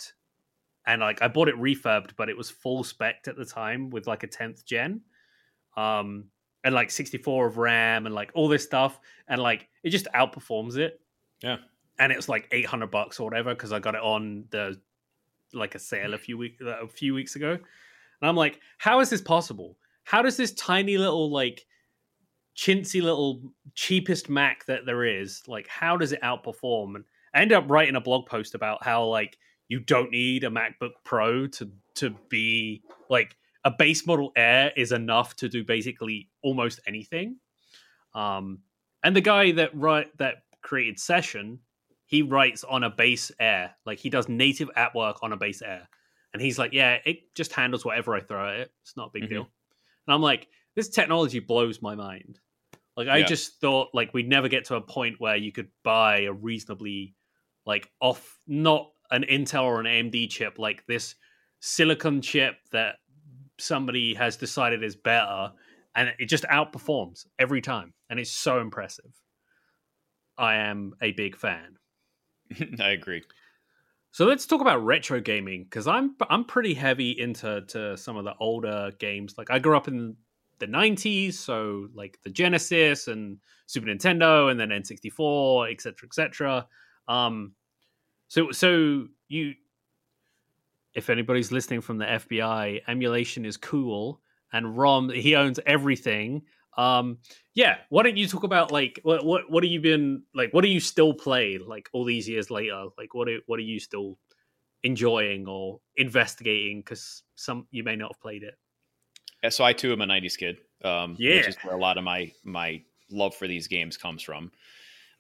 and 0.85 1.01
like 1.01 1.21
I 1.21 1.27
bought 1.27 1.47
it 1.47 1.55
refurbed, 1.55 2.11
but 2.17 2.29
it 2.29 2.37
was 2.37 2.49
full 2.49 2.83
spec 2.83 3.25
at 3.27 3.35
the 3.37 3.45
time 3.45 3.89
with 3.89 4.07
like 4.07 4.23
a 4.23 4.27
10th 4.27 4.65
gen. 4.65 5.01
Um 5.77 6.25
and 6.63 6.75
like 6.75 6.91
64 6.91 7.47
of 7.47 7.57
RAM 7.57 8.05
and 8.05 8.13
like 8.13 8.31
all 8.35 8.47
this 8.47 8.63
stuff 8.63 8.99
and 9.27 9.41
like 9.41 9.67
it 9.83 9.89
just 9.89 10.07
outperforms 10.13 10.77
it. 10.77 10.99
Yeah. 11.41 11.57
And 11.97 12.11
it's 12.11 12.29
like 12.29 12.47
800 12.51 12.91
bucks 12.91 13.19
or 13.19 13.23
whatever 13.25 13.55
cuz 13.55 13.71
I 13.71 13.79
got 13.79 13.95
it 13.95 14.01
on 14.01 14.45
the 14.51 14.79
like 15.53 15.75
a 15.75 15.79
sale 15.79 16.13
a 16.13 16.17
few 16.17 16.37
weeks 16.37 16.61
a 16.63 16.87
few 16.87 17.13
weeks 17.13 17.35
ago. 17.35 17.51
And 17.53 18.29
I'm 18.29 18.35
like, 18.35 18.59
how 18.77 18.99
is 18.99 19.09
this 19.09 19.21
possible? 19.21 19.77
How 20.03 20.21
does 20.21 20.37
this 20.37 20.53
tiny 20.53 20.97
little 20.97 21.31
like 21.31 21.65
chintzy 22.55 23.01
little 23.01 23.41
cheapest 23.75 24.29
Mac 24.29 24.65
that 24.65 24.85
there 24.85 25.03
is, 25.03 25.41
like 25.47 25.67
how 25.67 25.97
does 25.97 26.11
it 26.11 26.21
outperform? 26.21 26.95
And 26.95 27.05
I 27.33 27.41
ended 27.41 27.57
up 27.57 27.69
writing 27.69 27.95
a 27.95 28.01
blog 28.01 28.27
post 28.27 28.55
about 28.55 28.83
how 28.83 29.05
like 29.05 29.37
you 29.71 29.79
don't 29.79 30.11
need 30.11 30.43
a 30.43 30.49
MacBook 30.49 30.91
Pro 31.05 31.47
to 31.47 31.71
to 31.95 32.13
be 32.27 32.83
like 33.09 33.37
a 33.63 33.71
base 33.71 34.05
model 34.05 34.33
Air 34.35 34.73
is 34.75 34.91
enough 34.91 35.37
to 35.37 35.47
do 35.47 35.63
basically 35.63 36.29
almost 36.43 36.81
anything. 36.85 37.37
Um, 38.13 38.59
and 39.01 39.15
the 39.15 39.21
guy 39.21 39.53
that 39.53 39.73
write 39.73 40.17
that 40.17 40.43
created 40.61 40.99
Session, 40.99 41.59
he 42.05 42.21
writes 42.21 42.65
on 42.65 42.83
a 42.83 42.89
base 42.89 43.31
Air, 43.39 43.73
like 43.85 43.97
he 43.97 44.09
does 44.09 44.27
native 44.27 44.69
app 44.75 44.93
work 44.93 45.19
on 45.21 45.31
a 45.31 45.37
base 45.37 45.61
Air, 45.61 45.87
and 46.33 46.41
he's 46.41 46.59
like, 46.59 46.73
yeah, 46.73 46.97
it 47.05 47.33
just 47.33 47.53
handles 47.53 47.85
whatever 47.85 48.13
I 48.13 48.19
throw 48.19 48.49
at 48.49 48.59
it. 48.59 48.71
It's 48.81 48.97
not 48.97 49.07
a 49.07 49.11
big 49.13 49.23
mm-hmm. 49.23 49.33
deal. 49.35 49.47
And 50.05 50.13
I'm 50.13 50.21
like, 50.21 50.49
this 50.75 50.89
technology 50.89 51.39
blows 51.39 51.81
my 51.81 51.95
mind. 51.95 52.41
Like 52.97 53.07
I 53.07 53.19
yeah. 53.19 53.25
just 53.25 53.61
thought 53.61 53.87
like 53.93 54.13
we'd 54.13 54.27
never 54.27 54.49
get 54.49 54.65
to 54.65 54.75
a 54.75 54.81
point 54.81 55.15
where 55.19 55.37
you 55.37 55.53
could 55.53 55.69
buy 55.81 56.23
a 56.23 56.33
reasonably 56.33 57.15
like 57.65 57.89
off 58.01 58.37
not 58.47 58.89
an 59.11 59.23
Intel 59.29 59.63
or 59.63 59.79
an 59.79 59.85
AMD 59.85 60.29
chip, 60.29 60.57
like 60.57 60.85
this 60.87 61.15
silicon 61.59 62.21
chip 62.21 62.55
that 62.71 62.95
somebody 63.59 64.13
has 64.15 64.37
decided 64.37 64.83
is 64.83 64.95
better, 64.95 65.51
and 65.95 66.13
it 66.17 66.25
just 66.25 66.45
outperforms 66.45 67.25
every 67.37 67.61
time, 67.61 67.93
and 68.09 68.19
it's 68.19 68.31
so 68.31 68.59
impressive. 68.59 69.11
I 70.37 70.55
am 70.55 70.93
a 71.01 71.11
big 71.11 71.35
fan. 71.35 71.77
I 72.79 72.89
agree. 72.89 73.23
So 74.11 74.25
let's 74.25 74.45
talk 74.45 74.59
about 74.59 74.83
retro 74.83 75.21
gaming 75.21 75.63
because 75.63 75.87
I'm 75.87 76.15
I'm 76.29 76.43
pretty 76.43 76.73
heavy 76.73 77.11
into 77.11 77.61
to 77.69 77.95
some 77.97 78.17
of 78.17 78.25
the 78.25 78.35
older 78.39 78.91
games. 78.99 79.35
Like 79.37 79.51
I 79.51 79.59
grew 79.59 79.77
up 79.77 79.87
in 79.87 80.17
the 80.59 80.67
90s, 80.67 81.33
so 81.33 81.87
like 81.93 82.19
the 82.23 82.29
Genesis 82.29 83.07
and 83.07 83.37
Super 83.67 83.87
Nintendo, 83.87 84.51
and 84.51 84.59
then 84.59 84.69
N64, 84.69 85.71
etc., 85.71 86.07
etc. 86.07 86.67
Um, 87.07 87.53
so 88.31 88.49
so 88.51 89.07
you 89.27 89.55
if 90.93 91.09
anybody's 91.09 91.51
listening 91.51 91.81
from 91.81 91.97
the 91.97 92.05
FBI, 92.05 92.81
emulation 92.87 93.43
is 93.43 93.57
cool 93.57 94.21
and 94.53 94.77
Rom 94.77 95.09
he 95.09 95.35
owns 95.35 95.59
everything. 95.65 96.43
Um 96.77 97.17
yeah, 97.53 97.79
why 97.89 98.03
don't 98.03 98.15
you 98.15 98.27
talk 98.29 98.45
about 98.45 98.71
like 98.71 99.01
what 99.03 99.25
what 99.25 99.51
what 99.51 99.65
have 99.65 99.71
you 99.71 99.81
been 99.81 100.23
like 100.33 100.53
what 100.53 100.61
do 100.61 100.69
you 100.69 100.79
still 100.79 101.13
play 101.13 101.57
like 101.57 101.89
all 101.91 102.05
these 102.05 102.29
years 102.29 102.49
later? 102.49 102.85
Like 102.97 103.13
what 103.13 103.27
are, 103.27 103.39
what 103.47 103.59
are 103.59 103.63
you 103.63 103.81
still 103.81 104.17
enjoying 104.81 105.45
or 105.45 105.81
investigating 105.97 106.83
cuz 106.83 107.23
some 107.35 107.67
you 107.69 107.83
may 107.83 107.97
not 107.97 108.13
have 108.13 108.21
played 108.21 108.43
it. 108.43 108.55
Yeah, 109.43 109.49
so 109.49 109.65
I 109.65 109.73
too 109.73 109.91
am 109.91 109.99
a 109.99 110.05
90s 110.05 110.37
kid. 110.37 110.57
Um 110.85 111.17
yeah. 111.19 111.35
which 111.35 111.49
is 111.49 111.57
where 111.63 111.75
a 111.75 111.81
lot 111.81 111.97
of 111.97 112.05
my 112.05 112.31
my 112.45 112.81
love 113.09 113.35
for 113.35 113.45
these 113.45 113.67
games 113.67 113.97
comes 113.97 114.23
from. 114.23 114.53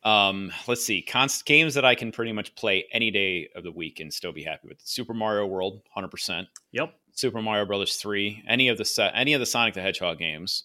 Um, 0.03 0.51
let's 0.67 0.83
see, 0.83 1.01
Const- 1.01 1.45
games 1.45 1.75
that 1.75 1.85
I 1.85 1.95
can 1.95 2.11
pretty 2.11 2.31
much 2.31 2.55
play 2.55 2.87
any 2.91 3.11
day 3.11 3.49
of 3.55 3.63
the 3.63 3.71
week 3.71 3.99
and 3.99 4.11
still 4.11 4.31
be 4.31 4.43
happy 4.43 4.67
with. 4.67 4.79
Super 4.83 5.13
Mario 5.13 5.45
World, 5.45 5.81
hundred 5.93 6.09
percent. 6.09 6.47
Yep. 6.71 6.93
Super 7.13 7.41
Mario 7.41 7.65
Brothers 7.65 7.95
three, 7.97 8.43
any 8.47 8.69
of 8.69 8.77
the 8.77 8.85
set, 8.85 9.13
any 9.15 9.33
of 9.33 9.39
the 9.39 9.45
Sonic 9.45 9.73
the 9.73 9.81
Hedgehog 9.81 10.17
games. 10.17 10.63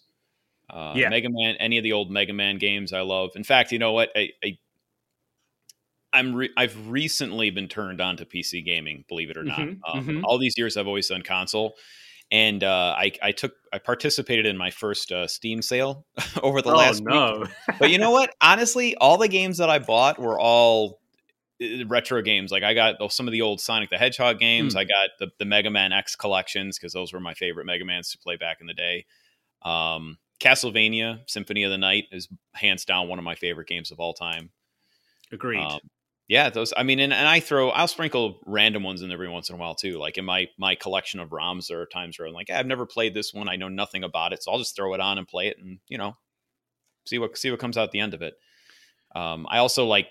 Uh, 0.69 0.93
yeah. 0.95 1.09
Mega 1.09 1.29
Man, 1.29 1.55
any 1.59 1.77
of 1.77 1.83
the 1.83 1.93
old 1.93 2.11
Mega 2.11 2.33
Man 2.33 2.57
games, 2.57 2.93
I 2.93 3.01
love. 3.01 3.31
In 3.35 3.43
fact, 3.43 3.71
you 3.71 3.79
know 3.79 3.93
what? 3.93 4.09
I, 4.15 4.29
I 4.43 4.57
I'm 6.13 6.33
re- 6.33 6.53
I've 6.57 6.89
recently 6.89 7.49
been 7.51 7.67
turned 7.67 8.01
on 8.01 8.17
to 8.17 8.25
PC 8.25 8.65
gaming, 8.65 9.05
believe 9.07 9.29
it 9.29 9.37
or 9.37 9.43
not. 9.43 9.59
Mm-hmm, 9.59 9.97
um, 9.97 10.07
mm-hmm. 10.07 10.25
All 10.25 10.37
these 10.39 10.57
years, 10.57 10.77
I've 10.77 10.87
always 10.87 11.07
done 11.07 11.21
console, 11.21 11.75
and 12.31 12.63
uh, 12.63 12.95
I, 12.97 13.11
I 13.21 13.31
took 13.31 13.53
I 13.71 13.79
participated 13.79 14.45
in 14.45 14.57
my 14.57 14.69
first 14.69 15.11
uh, 15.11 15.27
Steam 15.27 15.61
sale 15.61 16.05
over 16.43 16.61
the 16.61 16.71
oh, 16.71 16.77
last 16.77 17.03
no. 17.03 17.39
week. 17.41 17.49
but 17.79 17.89
you 17.89 17.97
know 17.97 18.11
what? 18.11 18.33
Honestly, 18.41 18.95
all 18.95 19.17
the 19.17 19.27
games 19.27 19.57
that 19.57 19.69
I 19.69 19.79
bought 19.79 20.19
were 20.19 20.39
all 20.39 20.99
uh, 21.61 21.85
retro 21.87 22.21
games. 22.21 22.51
Like 22.51 22.63
I 22.63 22.73
got 22.73 22.95
some 23.11 23.27
of 23.27 23.31
the 23.31 23.41
old 23.41 23.61
Sonic 23.61 23.89
the 23.89 23.97
Hedgehog 23.97 24.39
games. 24.39 24.75
Mm. 24.75 24.79
I 24.79 24.83
got 24.83 25.09
the, 25.19 25.27
the 25.39 25.45
Mega 25.45 25.69
Man 25.69 25.93
X 25.93 26.15
collections 26.15 26.77
because 26.77 26.93
those 26.93 27.13
were 27.13 27.19
my 27.19 27.33
favorite 27.33 27.65
Mega 27.65 27.85
Mans 27.85 28.11
to 28.11 28.17
play 28.17 28.35
back 28.35 28.57
in 28.59 28.67
the 28.67 28.73
day. 28.73 29.05
Um, 29.63 30.17
Castlevania 30.39 31.21
Symphony 31.27 31.63
of 31.63 31.71
the 31.71 31.77
Night 31.77 32.05
is 32.11 32.27
hands 32.53 32.85
down 32.85 33.07
one 33.07 33.19
of 33.19 33.25
my 33.25 33.35
favorite 33.35 33.67
games 33.67 33.91
of 33.91 33.99
all 33.99 34.13
time. 34.13 34.51
Agreed. 35.31 35.63
Um, 35.63 35.79
yeah, 36.27 36.49
those. 36.49 36.73
I 36.75 36.83
mean, 36.83 36.99
and, 36.99 37.13
and 37.13 37.27
I 37.27 37.39
throw, 37.39 37.69
I'll 37.69 37.87
sprinkle 37.87 38.39
random 38.45 38.83
ones 38.83 39.01
in 39.01 39.11
every 39.11 39.29
once 39.29 39.49
in 39.49 39.55
a 39.55 39.57
while 39.57 39.75
too. 39.75 39.97
Like 39.97 40.17
in 40.17 40.25
my 40.25 40.47
my 40.57 40.75
collection 40.75 41.21
of 41.21 41.29
ROMs, 41.29 41.67
there 41.67 41.79
are 41.79 41.85
times 41.85 42.19
where 42.19 42.27
I'm 42.27 42.33
like, 42.33 42.49
I've 42.49 42.65
never 42.65 42.85
played 42.85 43.13
this 43.13 43.33
one. 43.33 43.47
I 43.47 43.55
know 43.55 43.69
nothing 43.69 44.03
about 44.03 44.33
it, 44.33 44.43
so 44.43 44.51
I'll 44.51 44.59
just 44.59 44.75
throw 44.75 44.93
it 44.93 44.99
on 44.99 45.17
and 45.17 45.27
play 45.27 45.47
it, 45.47 45.57
and 45.57 45.79
you 45.87 45.97
know, 45.97 46.17
see 47.05 47.17
what 47.17 47.37
see 47.37 47.49
what 47.49 47.61
comes 47.61 47.77
out 47.77 47.85
at 47.85 47.91
the 47.91 48.01
end 48.01 48.13
of 48.13 48.21
it. 48.21 48.35
Um, 49.15 49.47
I 49.49 49.59
also 49.59 49.85
like 49.85 50.07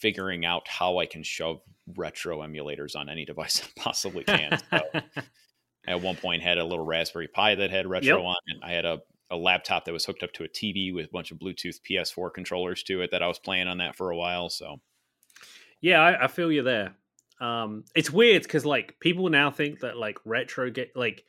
figuring 0.00 0.44
out 0.44 0.66
how 0.66 0.98
I 0.98 1.06
can 1.06 1.22
shove 1.22 1.60
retro 1.96 2.40
emulators 2.40 2.96
on 2.96 3.08
any 3.08 3.24
device 3.26 3.62
I 3.62 3.80
possibly 3.80 4.24
can. 4.24 4.58
So, 4.70 4.80
at 5.86 6.02
one 6.02 6.16
point, 6.16 6.42
had 6.42 6.58
a 6.58 6.64
little 6.64 6.84
Raspberry 6.84 7.28
Pi 7.28 7.54
that 7.54 7.70
had 7.70 7.86
retro 7.86 8.18
yep. 8.18 8.26
on 8.26 8.36
it. 8.48 8.58
I 8.64 8.72
had 8.72 8.84
a 8.84 9.00
a 9.32 9.36
laptop 9.36 9.84
that 9.84 9.92
was 9.92 10.04
hooked 10.04 10.24
up 10.24 10.32
to 10.32 10.42
a 10.42 10.48
TV 10.48 10.92
with 10.92 11.06
a 11.06 11.10
bunch 11.12 11.30
of 11.30 11.38
Bluetooth 11.38 11.78
PS4 11.88 12.34
controllers 12.34 12.82
to 12.82 13.00
it 13.02 13.12
that 13.12 13.22
I 13.22 13.28
was 13.28 13.38
playing 13.38 13.68
on 13.68 13.78
that 13.78 13.94
for 13.94 14.10
a 14.10 14.16
while. 14.16 14.50
So 14.50 14.80
yeah, 15.80 16.00
I, 16.00 16.24
I 16.24 16.26
feel 16.28 16.52
you 16.52 16.62
there. 16.62 16.94
Um, 17.40 17.84
it's 17.94 18.10
weird 18.10 18.42
because 18.42 18.66
like 18.66 18.98
people 19.00 19.28
now 19.30 19.50
think 19.50 19.80
that 19.80 19.96
like 19.96 20.18
retro 20.24 20.70
get 20.70 20.94
like 20.94 21.24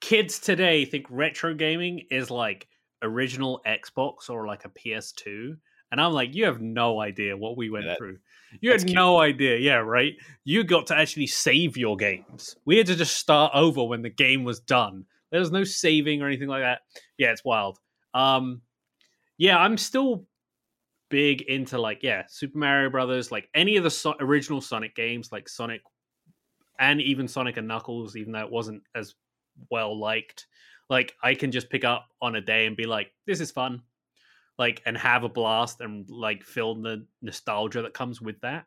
kids 0.00 0.38
today 0.38 0.84
think 0.84 1.06
retro 1.08 1.54
gaming 1.54 2.02
is 2.10 2.30
like 2.30 2.68
original 3.02 3.62
Xbox 3.66 4.28
or 4.28 4.46
like 4.46 4.64
a 4.64 4.68
PS2. 4.68 5.56
And 5.90 6.00
I'm 6.00 6.12
like, 6.12 6.34
you 6.34 6.44
have 6.44 6.60
no 6.60 7.00
idea 7.00 7.36
what 7.36 7.56
we 7.56 7.70
went 7.70 7.84
yeah, 7.84 7.92
that, 7.92 7.98
through. 7.98 8.18
You 8.60 8.72
had 8.72 8.80
cute. 8.80 8.94
no 8.94 9.20
idea. 9.20 9.58
Yeah, 9.58 9.76
right. 9.76 10.14
You 10.44 10.64
got 10.64 10.88
to 10.88 10.96
actually 10.96 11.28
save 11.28 11.76
your 11.76 11.96
games. 11.96 12.56
We 12.64 12.76
had 12.76 12.86
to 12.88 12.96
just 12.96 13.16
start 13.16 13.52
over 13.54 13.84
when 13.84 14.02
the 14.02 14.10
game 14.10 14.44
was 14.44 14.60
done. 14.60 15.04
There 15.30 15.40
was 15.40 15.52
no 15.52 15.64
saving 15.64 16.20
or 16.20 16.26
anything 16.26 16.48
like 16.48 16.62
that. 16.62 16.80
Yeah, 17.16 17.30
it's 17.30 17.44
wild. 17.44 17.78
Um, 18.12 18.62
yeah, 19.38 19.58
I'm 19.58 19.76
still 19.76 20.26
big 21.14 21.42
into 21.42 21.80
like 21.80 22.02
yeah, 22.02 22.24
Super 22.26 22.58
Mario 22.58 22.90
Brothers, 22.90 23.30
like 23.30 23.48
any 23.54 23.76
of 23.76 23.84
the 23.84 23.90
so- 23.90 24.16
original 24.18 24.60
Sonic 24.60 24.96
games, 24.96 25.30
like 25.30 25.48
Sonic, 25.48 25.80
and 26.80 27.00
even 27.00 27.28
Sonic 27.28 27.56
and 27.56 27.68
Knuckles, 27.68 28.16
even 28.16 28.32
though 28.32 28.40
it 28.40 28.50
wasn't 28.50 28.82
as 28.96 29.14
well 29.70 29.96
liked. 29.96 30.48
Like 30.90 31.14
I 31.22 31.36
can 31.36 31.52
just 31.52 31.70
pick 31.70 31.84
up 31.84 32.08
on 32.20 32.34
a 32.34 32.40
day 32.40 32.66
and 32.66 32.76
be 32.76 32.86
like, 32.86 33.12
this 33.28 33.40
is 33.40 33.52
fun, 33.52 33.82
like 34.58 34.82
and 34.86 34.98
have 34.98 35.22
a 35.22 35.28
blast 35.28 35.80
and 35.80 36.10
like 36.10 36.42
feel 36.42 36.74
the 36.74 37.06
nostalgia 37.22 37.82
that 37.82 37.94
comes 37.94 38.20
with 38.20 38.40
that. 38.40 38.64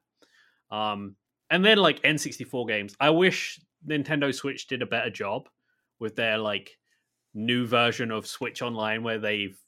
Um, 0.71 1.17
and 1.49 1.65
then 1.65 1.77
like 1.77 2.01
N64 2.03 2.65
games. 2.65 2.95
I 2.97 3.10
wish 3.10 3.60
Nintendo 3.86 4.33
Switch 4.33 4.67
did 4.67 4.81
a 4.81 4.86
better 4.86 5.10
job 5.10 5.49
with 5.99 6.15
their 6.15 6.38
like 6.38 6.77
new 7.33 7.65
version 7.67 8.10
of 8.10 8.25
Switch 8.25 8.62
Online 8.62 9.03
where 9.03 9.19
they've 9.19 9.60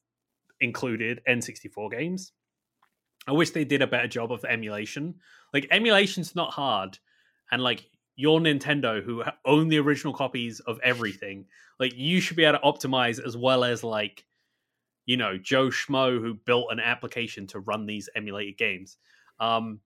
included 0.62 1.20
N64 1.28 1.92
games. 1.92 2.32
I 3.30 3.32
wish 3.32 3.52
they 3.52 3.64
did 3.64 3.84
a 3.84 3.88
better 3.88 4.08
job 4.08 4.32
of 4.32 4.44
emulation. 4.44 5.14
Like 5.54 5.68
emulation's 5.70 6.36
not 6.36 6.52
hard, 6.52 6.98
and 7.52 7.62
like 7.62 7.86
your 8.16 8.40
Nintendo, 8.40 9.04
who 9.04 9.24
own 9.46 9.70
the 9.70 9.78
original 9.78 10.14
copies 10.14 10.60
of 10.62 10.80
everything, 10.84 11.46
like 11.80 11.94
you 11.96 12.22
should 12.22 12.38
be 12.38 12.44
able 12.44 12.58
to 12.58 12.66
optimize 12.66 13.24
as 13.24 13.38
well 13.38 13.64
as 13.64 13.84
like 13.84 14.26
you 15.06 15.16
know 15.16 15.38
Joe 15.38 15.68
Schmo 15.68 16.20
who 16.20 16.34
built 16.34 16.72
an 16.72 16.80
application 16.80 17.46
to 17.48 17.60
run 17.60 17.86
these 17.86 18.10
emulated 18.16 18.58
games. 18.58 18.98
Um, 19.40 19.82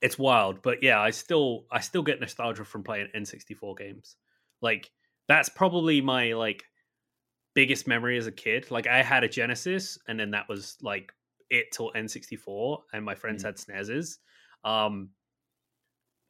it's 0.00 0.18
wild, 0.18 0.62
but 0.62 0.82
yeah, 0.82 1.00
I 1.00 1.10
still 1.10 1.66
I 1.70 1.80
still 1.80 2.02
get 2.02 2.18
nostalgia 2.18 2.64
from 2.64 2.82
playing 2.82 3.08
N64 3.14 3.76
games. 3.76 4.16
Like 4.62 4.90
that's 5.28 5.50
probably 5.50 6.00
my 6.00 6.32
like 6.32 6.64
biggest 7.54 7.86
memory 7.86 8.16
as 8.16 8.26
a 8.26 8.32
kid. 8.32 8.70
Like 8.70 8.86
I 8.86 9.02
had 9.02 9.22
a 9.22 9.28
Genesis, 9.28 9.98
and 10.08 10.18
then 10.18 10.30
that 10.30 10.48
was 10.48 10.78
like 10.80 11.12
it 11.52 11.70
till 11.70 11.92
N64, 11.92 12.78
and 12.92 13.04
my 13.04 13.14
friends 13.14 13.44
mm-hmm. 13.44 13.48
had 13.48 13.56
SNESes. 13.56 14.18
Um, 14.64 15.10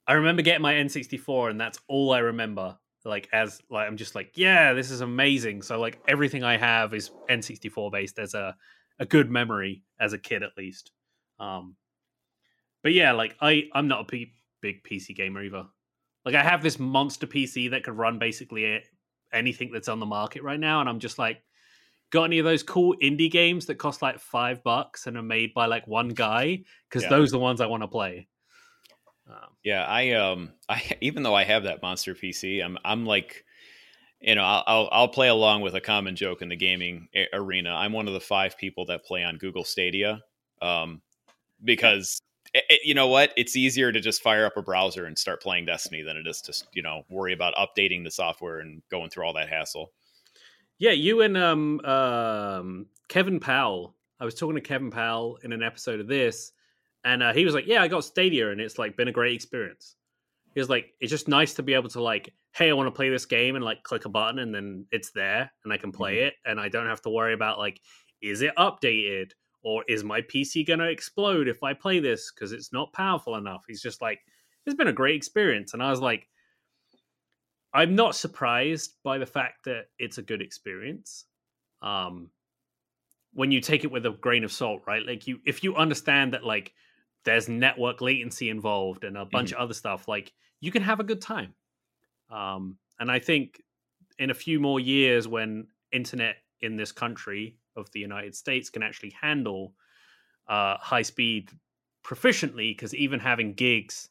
I 0.07 0.15
remember 0.15 0.43
getting 0.43 0.63
my 0.63 0.75
N64, 0.75 1.51
and 1.51 1.61
that's 1.61 1.79
all 1.89 2.13
I 2.13 2.19
remember. 2.19 2.77
Like 3.05 3.29
as 3.33 3.61
like 3.69 3.89
I'm 3.89 3.97
just 3.97 4.15
like, 4.15 4.33
yeah, 4.37 4.75
this 4.75 4.91
is 4.91 5.01
amazing. 5.01 5.63
So 5.63 5.81
like 5.81 6.01
everything 6.07 6.45
I 6.45 6.57
have 6.57 6.95
is 6.95 7.11
N64 7.29 7.91
based 7.91 8.19
as 8.19 8.35
a 8.35 8.55
a 9.01 9.07
good 9.07 9.29
memory 9.29 9.83
as 9.99 10.13
a 10.13 10.19
kid 10.19 10.45
at 10.45 10.57
least. 10.57 10.93
Um, 11.41 11.75
but 12.83 12.93
yeah, 12.93 13.13
like 13.13 13.37
I 13.41 13.65
I'm 13.73 13.89
not 13.89 14.03
a 14.03 14.05
p- 14.05 14.35
big 14.61 14.85
PC 14.85 15.17
gamer 15.17 15.43
either. 15.43 15.65
Like 16.25 16.37
I 16.37 16.45
have 16.45 16.63
this 16.63 16.79
monster 16.79 17.27
PC 17.27 17.71
that 17.71 17.83
could 17.83 17.97
run 17.97 18.21
basically 18.21 18.81
anything 19.33 19.73
that's 19.73 19.89
on 19.89 19.99
the 19.99 20.07
market 20.07 20.45
right 20.45 20.61
now, 20.61 20.81
and 20.81 20.89
I'm 20.89 21.01
just 21.01 21.19
like, 21.19 21.43
got 22.13 22.25
any 22.25 22.39
of 22.39 22.45
those 22.45 22.63
cool 22.63 22.95
indie 23.03 23.31
games 23.31 23.67
that 23.67 23.77
cost 23.77 24.03
like 24.03 24.21
five 24.21 24.63
bucks 24.63 25.07
and 25.07 25.17
are 25.17 25.23
made 25.23 25.53
by 25.55 25.67
like 25.67 25.89
one 25.89 26.11
guy? 26.11 26.63
Because 26.89 27.03
yeah. 27.05 27.09
those 27.09 27.31
are 27.31 27.33
the 27.33 27.39
ones 27.41 27.61
I 27.61 27.67
want 27.67 27.83
to 27.83 27.89
play. 27.89 28.29
Um, 29.29 29.49
yeah, 29.65 29.85
I 29.85 30.13
um, 30.13 30.53
I 30.69 30.97
even 31.01 31.23
though 31.23 31.35
I 31.35 31.45
have 31.45 31.65
that 31.65 31.83
monster 31.83 32.15
PC, 32.15 32.65
I'm 32.65 32.79
I'm 32.85 33.07
like, 33.07 33.45
you 34.21 34.35
know, 34.35 34.45
I'll 34.45 34.89
I'll 34.93 35.09
play 35.09 35.29
along 35.29 35.63
with 35.63 35.75
a 35.75 35.81
common 35.81 36.15
joke 36.15 36.43
in 36.43 36.49
the 36.49 36.57
gaming 36.57 37.09
arena. 37.33 37.71
I'm 37.75 37.93
one 37.93 38.07
of 38.07 38.15
the 38.15 38.21
five 38.21 38.57
people 38.59 38.87
that 38.87 39.05
play 39.05 39.25
on 39.25 39.39
Google 39.39 39.65
Stadia, 39.65 40.21
um, 40.61 41.01
because 41.65 42.21
it, 42.55 42.81
you 42.85 42.95
know 42.95 43.09
what? 43.09 43.33
It's 43.37 43.57
easier 43.57 43.91
to 43.91 44.01
just 44.01 44.23
fire 44.23 44.45
up 44.45 44.57
a 44.59 44.63
browser 44.63 45.07
and 45.07 45.19
start 45.19 45.43
playing 45.43 45.65
Destiny 45.65 46.03
than 46.03 46.19
it 46.19 46.27
is 46.27 46.43
to 46.43 46.65
you 46.75 46.83
know 46.83 47.05
worry 47.09 47.33
about 47.33 47.55
updating 47.55 48.05
the 48.05 48.11
software 48.11 48.61
and 48.61 48.83
going 48.91 49.09
through 49.09 49.25
all 49.25 49.33
that 49.33 49.49
hassle. 49.49 49.93
Yeah, 50.83 50.91
you 50.91 51.23
and 51.23 51.37
um, 51.37 51.81
um, 51.85 52.87
Kevin 53.07 53.39
Powell. 53.39 53.95
I 54.19 54.25
was 54.25 54.35
talking 54.35 54.57
to 54.57 54.61
Kevin 54.61 54.91
Powell 54.91 55.39
in 55.45 55.53
an 55.53 55.63
episode 55.63 56.01
of 56.01 56.09
this, 56.09 56.51
and 57.05 57.23
uh, 57.23 57.33
he 57.33 57.45
was 57.45 57.55
like, 57.55 57.69
"Yeah, 57.69 57.83
I 57.83 57.87
got 57.87 58.03
Stadia, 58.03 58.51
and 58.51 58.61
it's 58.61 58.81
like 58.81 58.97
been 58.97 59.07
a 59.07 59.13
great 59.13 59.33
experience." 59.33 59.95
He 60.55 60.59
was 60.59 60.69
like, 60.69 60.93
"It's 60.99 61.13
just 61.13 61.29
nice 61.29 61.55
to 61.55 61.63
be 61.63 61.75
able 61.75 61.89
to 61.91 62.03
like, 62.03 62.35
hey, 62.57 62.69
I 62.69 62.73
want 62.73 62.89
to 62.89 62.97
play 62.97 63.11
this 63.11 63.27
game, 63.27 63.55
and 63.55 63.65
like 63.65 63.85
click 63.85 64.07
a 64.07 64.09
button, 64.09 64.41
and 64.41 64.53
then 64.53 64.87
it's 64.91 65.13
there, 65.13 65.53
and 65.63 65.73
I 65.73 65.77
can 65.77 65.93
play 65.93 66.17
mm-hmm. 66.17 66.27
it, 66.27 66.35
and 66.47 66.59
I 66.59 66.69
don't 66.69 66.89
have 66.89 67.03
to 67.03 67.11
worry 67.11 67.35
about 67.35 67.61
like, 67.61 67.81
is 68.21 68.43
it 68.43 68.53
updated? 68.57 69.31
or 69.65 69.85
is 69.87 70.03
my 70.03 70.21
PC 70.23 70.67
going 70.67 70.81
to 70.81 70.91
explode 70.91 71.47
if 71.47 71.63
I 71.63 71.73
play 71.73 72.01
this 72.01 72.33
because 72.33 72.51
it's 72.51 72.73
not 72.73 72.93
powerful 72.93 73.37
enough? 73.37 73.63
He's 73.69 73.81
just 73.81 74.03
like, 74.03 74.19
it's 74.67 74.75
been 74.75 74.89
a 74.89 74.93
great 74.93 75.15
experience. 75.15 75.73
And 75.73 75.81
I 75.81 75.89
was 75.89 76.01
like, 76.01 76.27
I'm 77.75 77.95
not 77.95 78.15
surprised 78.15 78.97
by 79.03 79.19
the 79.19 79.27
fact 79.27 79.65
that 79.65 79.87
it's 79.99 80.19
a 80.19 80.23
good 80.23 80.43
experience. 80.43 81.25
Um, 81.81 82.31
when 83.35 83.51
you 83.51 83.61
take 83.61 83.85
it 83.85 83.91
with 83.91 84.05
a 84.05 84.11
grain 84.11 84.45
of 84.45 84.53
salt, 84.53 84.83
right? 84.87 85.05
Like 85.07 85.27
you, 85.27 85.41
if 85.47 85.65
you 85.65 85.75
understand 85.75 86.35
that 86.35 86.45
like 86.45 86.75
there's 87.25 87.49
network 87.49 88.01
latency 88.01 88.51
involved 88.51 89.05
and 89.05 89.17
a 89.17 89.25
bunch 89.25 89.51
mm-hmm. 89.51 89.59
of 89.59 89.65
other 89.65 89.75
stuff, 89.75 90.07
like 90.07 90.33
you 90.61 90.71
can 90.71 90.83
have 90.83 91.01
a 91.01 91.05
good 91.05 91.21
time. 91.21 91.55
Um, 92.31 92.77
and 93.01 93.11
I 93.11 93.19
think 93.19 93.63
in 94.19 94.31
a 94.31 94.35
few 94.35 94.61
more 94.61 94.81
years, 94.81 95.27
when 95.27 95.67
internet 95.93 96.37
in 96.61 96.77
this 96.77 96.93
country 96.93 97.57
of 97.77 97.91
the 97.93 98.01
United 98.01 98.35
States 98.35 98.71
can 98.71 98.83
actually 98.83 99.15
handle 99.21 99.75
uh, 100.49 100.77
high 100.79 101.03
speed 101.03 101.51
proficiently 102.05 102.77
because 102.77 102.95
even 102.95 103.21
having 103.21 103.55
gigs 103.55 104.09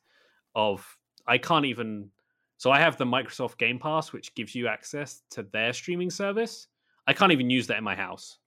of 0.55 0.97
I 1.27 1.37
can't 1.37 1.65
even 1.65 2.09
so 2.61 2.69
I 2.69 2.77
have 2.77 2.95
the 2.95 3.05
Microsoft 3.05 3.57
Game 3.57 3.79
Pass 3.79 4.13
which 4.13 4.35
gives 4.35 4.53
you 4.53 4.67
access 4.67 5.23
to 5.31 5.41
their 5.41 5.73
streaming 5.73 6.11
service. 6.11 6.67
I 7.07 7.13
can't 7.13 7.31
even 7.31 7.49
use 7.49 7.65
that 7.65 7.79
in 7.79 7.83
my 7.83 7.95
house. 7.95 8.37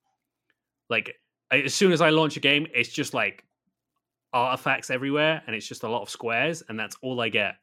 Like 0.89 1.17
as 1.51 1.75
soon 1.75 1.91
as 1.91 2.01
I 2.01 2.11
launch 2.11 2.37
a 2.37 2.41
game, 2.41 2.69
it's 2.73 2.91
just 2.91 3.13
like 3.13 3.45
artifacts 4.33 4.89
everywhere 4.89 5.43
and 5.45 5.57
it's 5.57 5.67
just 5.67 5.83
a 5.83 5.89
lot 5.89 6.03
of 6.03 6.11
squares 6.11 6.63
and 6.69 6.79
that's 6.79 6.97
all 7.03 7.21
I 7.21 7.29
get. 7.29 7.57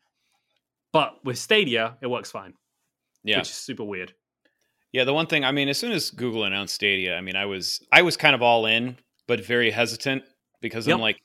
But 0.91 1.23
with 1.23 1.37
Stadia, 1.37 1.95
it 2.01 2.07
works 2.07 2.31
fine. 2.31 2.53
Yeah. 3.23 3.37
Which 3.37 3.47
is 3.47 3.55
super 3.55 3.85
weird. 3.85 4.13
Yeah, 4.91 5.05
the 5.05 5.13
one 5.13 5.27
thing 5.27 5.45
I 5.45 5.53
mean, 5.53 5.69
as 5.69 5.77
soon 5.77 5.93
as 5.93 6.11
Google 6.11 6.43
announced 6.43 6.75
Stadia, 6.75 7.15
I 7.15 7.21
mean, 7.21 7.37
I 7.37 7.45
was 7.45 7.79
I 7.93 8.01
was 8.01 8.17
kind 8.17 8.35
of 8.35 8.41
all 8.41 8.65
in, 8.65 8.97
but 9.25 9.39
very 9.39 9.71
hesitant 9.71 10.23
because 10.59 10.85
yep. 10.85 10.95
I'm 10.95 11.01
like 11.01 11.21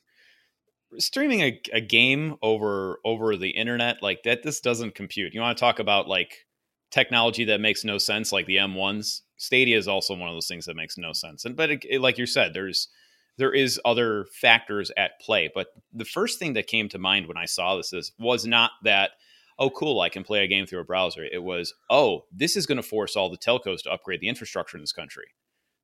streaming 0.97 1.41
a, 1.41 1.61
a 1.73 1.81
game 1.81 2.35
over 2.41 2.99
over 3.05 3.35
the 3.35 3.49
internet 3.49 4.01
like 4.01 4.23
that. 4.23 4.43
This 4.43 4.59
doesn't 4.59 4.95
compute. 4.95 5.33
You 5.33 5.41
want 5.41 5.57
to 5.57 5.61
talk 5.61 5.79
about 5.79 6.07
like 6.07 6.45
technology 6.91 7.45
that 7.45 7.61
makes 7.61 7.83
no 7.83 7.97
sense, 7.97 8.31
like 8.31 8.45
the 8.45 8.57
M1s. 8.57 9.21
Stadia 9.37 9.77
is 9.77 9.87
also 9.87 10.15
one 10.15 10.29
of 10.29 10.35
those 10.35 10.47
things 10.47 10.65
that 10.65 10.75
makes 10.75 10.97
no 10.97 11.13
sense. 11.13 11.45
And 11.45 11.55
but 11.55 11.69
it, 11.69 11.85
it, 11.89 12.01
like 12.01 12.17
you 12.17 12.25
said, 12.25 12.53
there's 12.53 12.89
there 13.37 13.53
is 13.53 13.79
other 13.85 14.25
factors 14.31 14.91
at 14.97 15.19
play. 15.21 15.49
But 15.53 15.67
the 15.93 16.05
first 16.05 16.39
thing 16.39 16.53
that 16.53 16.67
came 16.67 16.89
to 16.89 16.97
mind 16.97 17.27
when 17.27 17.37
I 17.37 17.45
saw 17.45 17.75
this 17.75 17.93
is 17.93 18.11
was 18.17 18.45
not 18.45 18.71
that 18.83 19.11
oh, 19.59 19.69
cool, 19.69 19.99
I 20.01 20.09
can 20.09 20.23
play 20.23 20.43
a 20.43 20.47
game 20.47 20.65
through 20.65 20.81
a 20.81 20.85
browser. 20.85 21.23
It 21.23 21.43
was, 21.43 21.73
oh, 21.89 22.25
this 22.31 22.55
is 22.55 22.65
going 22.65 22.77
to 22.77 22.83
force 22.83 23.15
all 23.15 23.29
the 23.29 23.37
telcos 23.37 23.81
to 23.83 23.91
upgrade 23.91 24.21
the 24.21 24.29
infrastructure 24.29 24.77
in 24.77 24.83
this 24.83 24.91
country. 24.91 25.25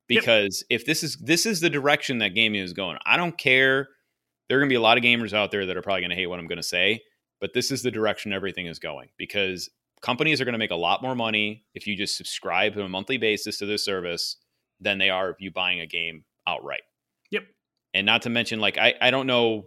Because 0.06 0.64
yep. 0.68 0.80
if 0.80 0.86
this 0.86 1.02
is 1.02 1.16
this 1.16 1.46
is 1.46 1.60
the 1.60 1.70
direction 1.70 2.18
that 2.18 2.34
gaming 2.34 2.60
is 2.60 2.74
going, 2.74 2.98
I 3.06 3.16
don't 3.16 3.38
care. 3.38 3.88
There 4.48 4.58
are 4.58 4.60
going 4.60 4.68
to 4.68 4.72
be 4.72 4.76
a 4.76 4.80
lot 4.80 4.98
of 4.98 5.04
gamers 5.04 5.32
out 5.32 5.50
there 5.50 5.66
that 5.66 5.76
are 5.76 5.82
probably 5.82 6.02
going 6.02 6.10
to 6.10 6.16
hate 6.16 6.26
what 6.26 6.38
I'm 6.38 6.46
going 6.46 6.56
to 6.56 6.62
say, 6.62 7.02
but 7.40 7.52
this 7.54 7.70
is 7.70 7.82
the 7.82 7.90
direction 7.90 8.32
everything 8.32 8.66
is 8.66 8.78
going 8.78 9.08
because 9.16 9.70
companies 10.02 10.40
are 10.40 10.44
going 10.44 10.52
to 10.54 10.58
make 10.58 10.70
a 10.70 10.76
lot 10.76 11.02
more 11.02 11.14
money 11.14 11.64
if 11.74 11.86
you 11.86 11.96
just 11.96 12.16
subscribe 12.16 12.76
on 12.76 12.82
a 12.82 12.88
monthly 12.88 13.16
basis 13.16 13.58
to 13.58 13.66
this 13.66 13.84
service 13.84 14.36
than 14.80 14.98
they 14.98 15.10
are 15.10 15.30
if 15.30 15.40
you 15.40 15.50
buying 15.50 15.80
a 15.80 15.86
game 15.86 16.24
outright. 16.46 16.82
Yep. 17.30 17.44
And 17.94 18.04
not 18.04 18.22
to 18.22 18.30
mention, 18.30 18.60
like 18.60 18.76
I, 18.76 18.94
I 19.00 19.10
don't 19.10 19.26
know 19.26 19.66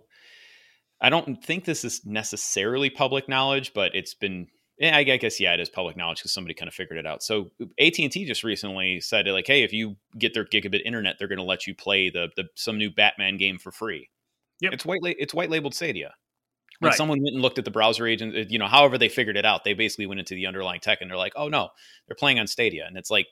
I 0.99 1.09
don't 1.09 1.43
think 1.43 1.65
this 1.65 1.83
is 1.83 2.05
necessarily 2.05 2.89
public 2.89 3.29
knowledge, 3.29 3.73
but 3.73 3.93
it's 3.95 4.13
been. 4.13 4.47
Yeah, 4.79 4.95
I 4.95 5.03
guess 5.03 5.39
yeah, 5.39 5.55
it 5.55 5.59
is 5.59 5.69
public 5.69 5.97
knowledge 5.97 6.19
because 6.19 6.33
somebody 6.33 6.53
kind 6.53 6.67
of 6.67 6.73
figured 6.73 6.99
it 6.99 7.07
out. 7.07 7.23
So 7.23 7.49
AT 7.79 7.97
and 7.97 8.11
T 8.11 8.25
just 8.25 8.43
recently 8.43 9.01
said 9.01 9.25
like, 9.25 9.47
hey, 9.47 9.63
if 9.63 9.73
you 9.73 9.95
get 10.19 10.35
their 10.35 10.45
gigabit 10.45 10.83
internet, 10.85 11.15
they're 11.17 11.27
going 11.27 11.39
to 11.39 11.43
let 11.43 11.65
you 11.65 11.73
play 11.73 12.11
the, 12.11 12.29
the 12.35 12.43
some 12.53 12.77
new 12.77 12.91
Batman 12.91 13.37
game 13.37 13.57
for 13.57 13.71
free. 13.71 14.09
Yep. 14.61 14.73
it's 14.73 14.85
white 14.85 15.01
it's 15.03 15.33
white 15.33 15.49
labeled 15.49 15.75
Stadia. 15.75 16.13
When 16.79 16.89
right. 16.89 16.97
someone 16.97 17.19
went 17.23 17.33
and 17.33 17.41
looked 17.41 17.57
at 17.57 17.65
the 17.65 17.71
browser 17.71 18.05
agent, 18.05 18.35
uh, 18.35 18.43
you 18.49 18.59
know, 18.59 18.67
however 18.67 18.99
they 18.99 19.09
figured 19.09 19.35
it 19.35 19.45
out, 19.45 19.63
they 19.63 19.73
basically 19.73 20.05
went 20.05 20.19
into 20.19 20.35
the 20.35 20.45
underlying 20.45 20.79
tech 20.79 20.99
and 21.01 21.09
they're 21.09 21.17
like, 21.17 21.33
oh 21.35 21.49
no, 21.49 21.69
they're 22.07 22.15
playing 22.15 22.39
on 22.39 22.45
Stadia, 22.45 22.85
and 22.85 22.97
it's 22.97 23.09
like, 23.09 23.27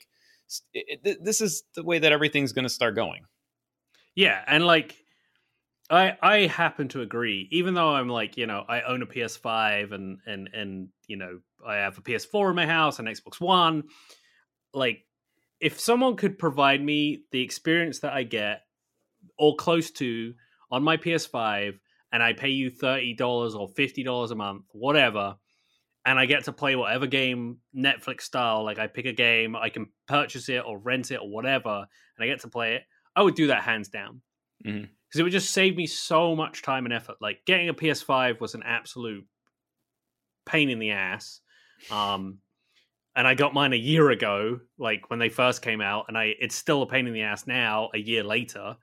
it, 0.73 0.99
it, 1.03 1.23
this 1.23 1.41
is 1.41 1.63
the 1.75 1.83
way 1.83 1.99
that 1.99 2.11
everything's 2.11 2.53
going 2.53 2.63
to 2.63 2.69
start 2.69 2.95
going. 2.95 3.25
Yeah, 4.15 4.43
and 4.47 4.65
like 4.65 4.95
I 5.89 6.17
I 6.21 6.37
happen 6.47 6.87
to 6.89 7.01
agree. 7.01 7.47
Even 7.51 7.73
though 7.73 7.89
I'm 7.93 8.09
like, 8.09 8.37
you 8.37 8.47
know, 8.47 8.63
I 8.67 8.81
own 8.81 9.01
a 9.01 9.05
PS5 9.05 9.93
and 9.93 10.19
and 10.25 10.49
and 10.53 10.89
you 11.07 11.17
know, 11.17 11.39
I 11.65 11.75
have 11.75 11.97
a 11.97 12.01
PS4 12.01 12.49
in 12.49 12.55
my 12.55 12.65
house 12.65 12.99
and 12.99 13.07
Xbox 13.07 13.39
One. 13.39 13.83
Like, 14.73 15.05
if 15.59 15.79
someone 15.79 16.15
could 16.15 16.37
provide 16.37 16.83
me 16.83 17.23
the 17.31 17.41
experience 17.41 17.99
that 17.99 18.13
I 18.13 18.23
get 18.23 18.61
or 19.37 19.55
close 19.55 19.91
to 19.91 20.33
on 20.71 20.83
my 20.83 20.97
PS5, 20.97 21.79
and 22.11 22.23
I 22.23 22.33
pay 22.33 22.49
you 22.49 22.69
thirty 22.69 23.13
dollars 23.13 23.55
or 23.55 23.67
fifty 23.69 24.03
dollars 24.03 24.31
a 24.31 24.35
month, 24.35 24.65
whatever, 24.71 25.37
and 26.05 26.19
I 26.19 26.25
get 26.25 26.43
to 26.45 26.53
play 26.53 26.75
whatever 26.75 27.07
game 27.07 27.59
Netflix 27.75 28.21
style. 28.21 28.63
Like 28.63 28.79
I 28.79 28.87
pick 28.87 29.05
a 29.05 29.13
game, 29.13 29.55
I 29.55 29.69
can 29.69 29.87
purchase 30.07 30.49
it 30.49 30.63
or 30.65 30.77
rent 30.79 31.11
it 31.11 31.19
or 31.21 31.29
whatever, 31.29 31.87
and 32.17 32.23
I 32.23 32.27
get 32.27 32.41
to 32.41 32.47
play 32.49 32.75
it. 32.75 32.83
I 33.15 33.21
would 33.23 33.35
do 33.35 33.47
that 33.47 33.63
hands 33.63 33.89
down 33.89 34.21
because 34.61 34.75
Mhm. 34.85 35.19
it 35.19 35.23
would 35.23 35.31
just 35.31 35.51
save 35.51 35.75
me 35.75 35.87
so 35.87 36.35
much 36.35 36.61
time 36.61 36.85
and 36.85 36.93
effort. 36.93 37.17
Like 37.21 37.45
getting 37.45 37.69
a 37.69 37.73
PS5 37.73 38.39
was 38.41 38.55
an 38.55 38.63
absolute 38.63 39.25
pain 40.45 40.69
in 40.69 40.79
the 40.79 40.91
ass. 40.91 41.41
Um, 41.89 42.39
and 43.15 43.27
I 43.27 43.33
got 43.33 43.53
mine 43.53 43.73
a 43.73 43.77
year 43.77 44.09
ago, 44.11 44.59
like 44.77 45.09
when 45.09 45.19
they 45.19 45.29
first 45.29 45.61
came 45.61 45.81
out, 45.81 46.05
and 46.07 46.17
I 46.17 46.35
it's 46.39 46.55
still 46.55 46.81
a 46.81 46.87
pain 46.87 47.07
in 47.07 47.13
the 47.13 47.21
ass 47.21 47.47
now, 47.47 47.89
a 47.93 47.97
year 47.97 48.23
later. 48.23 48.77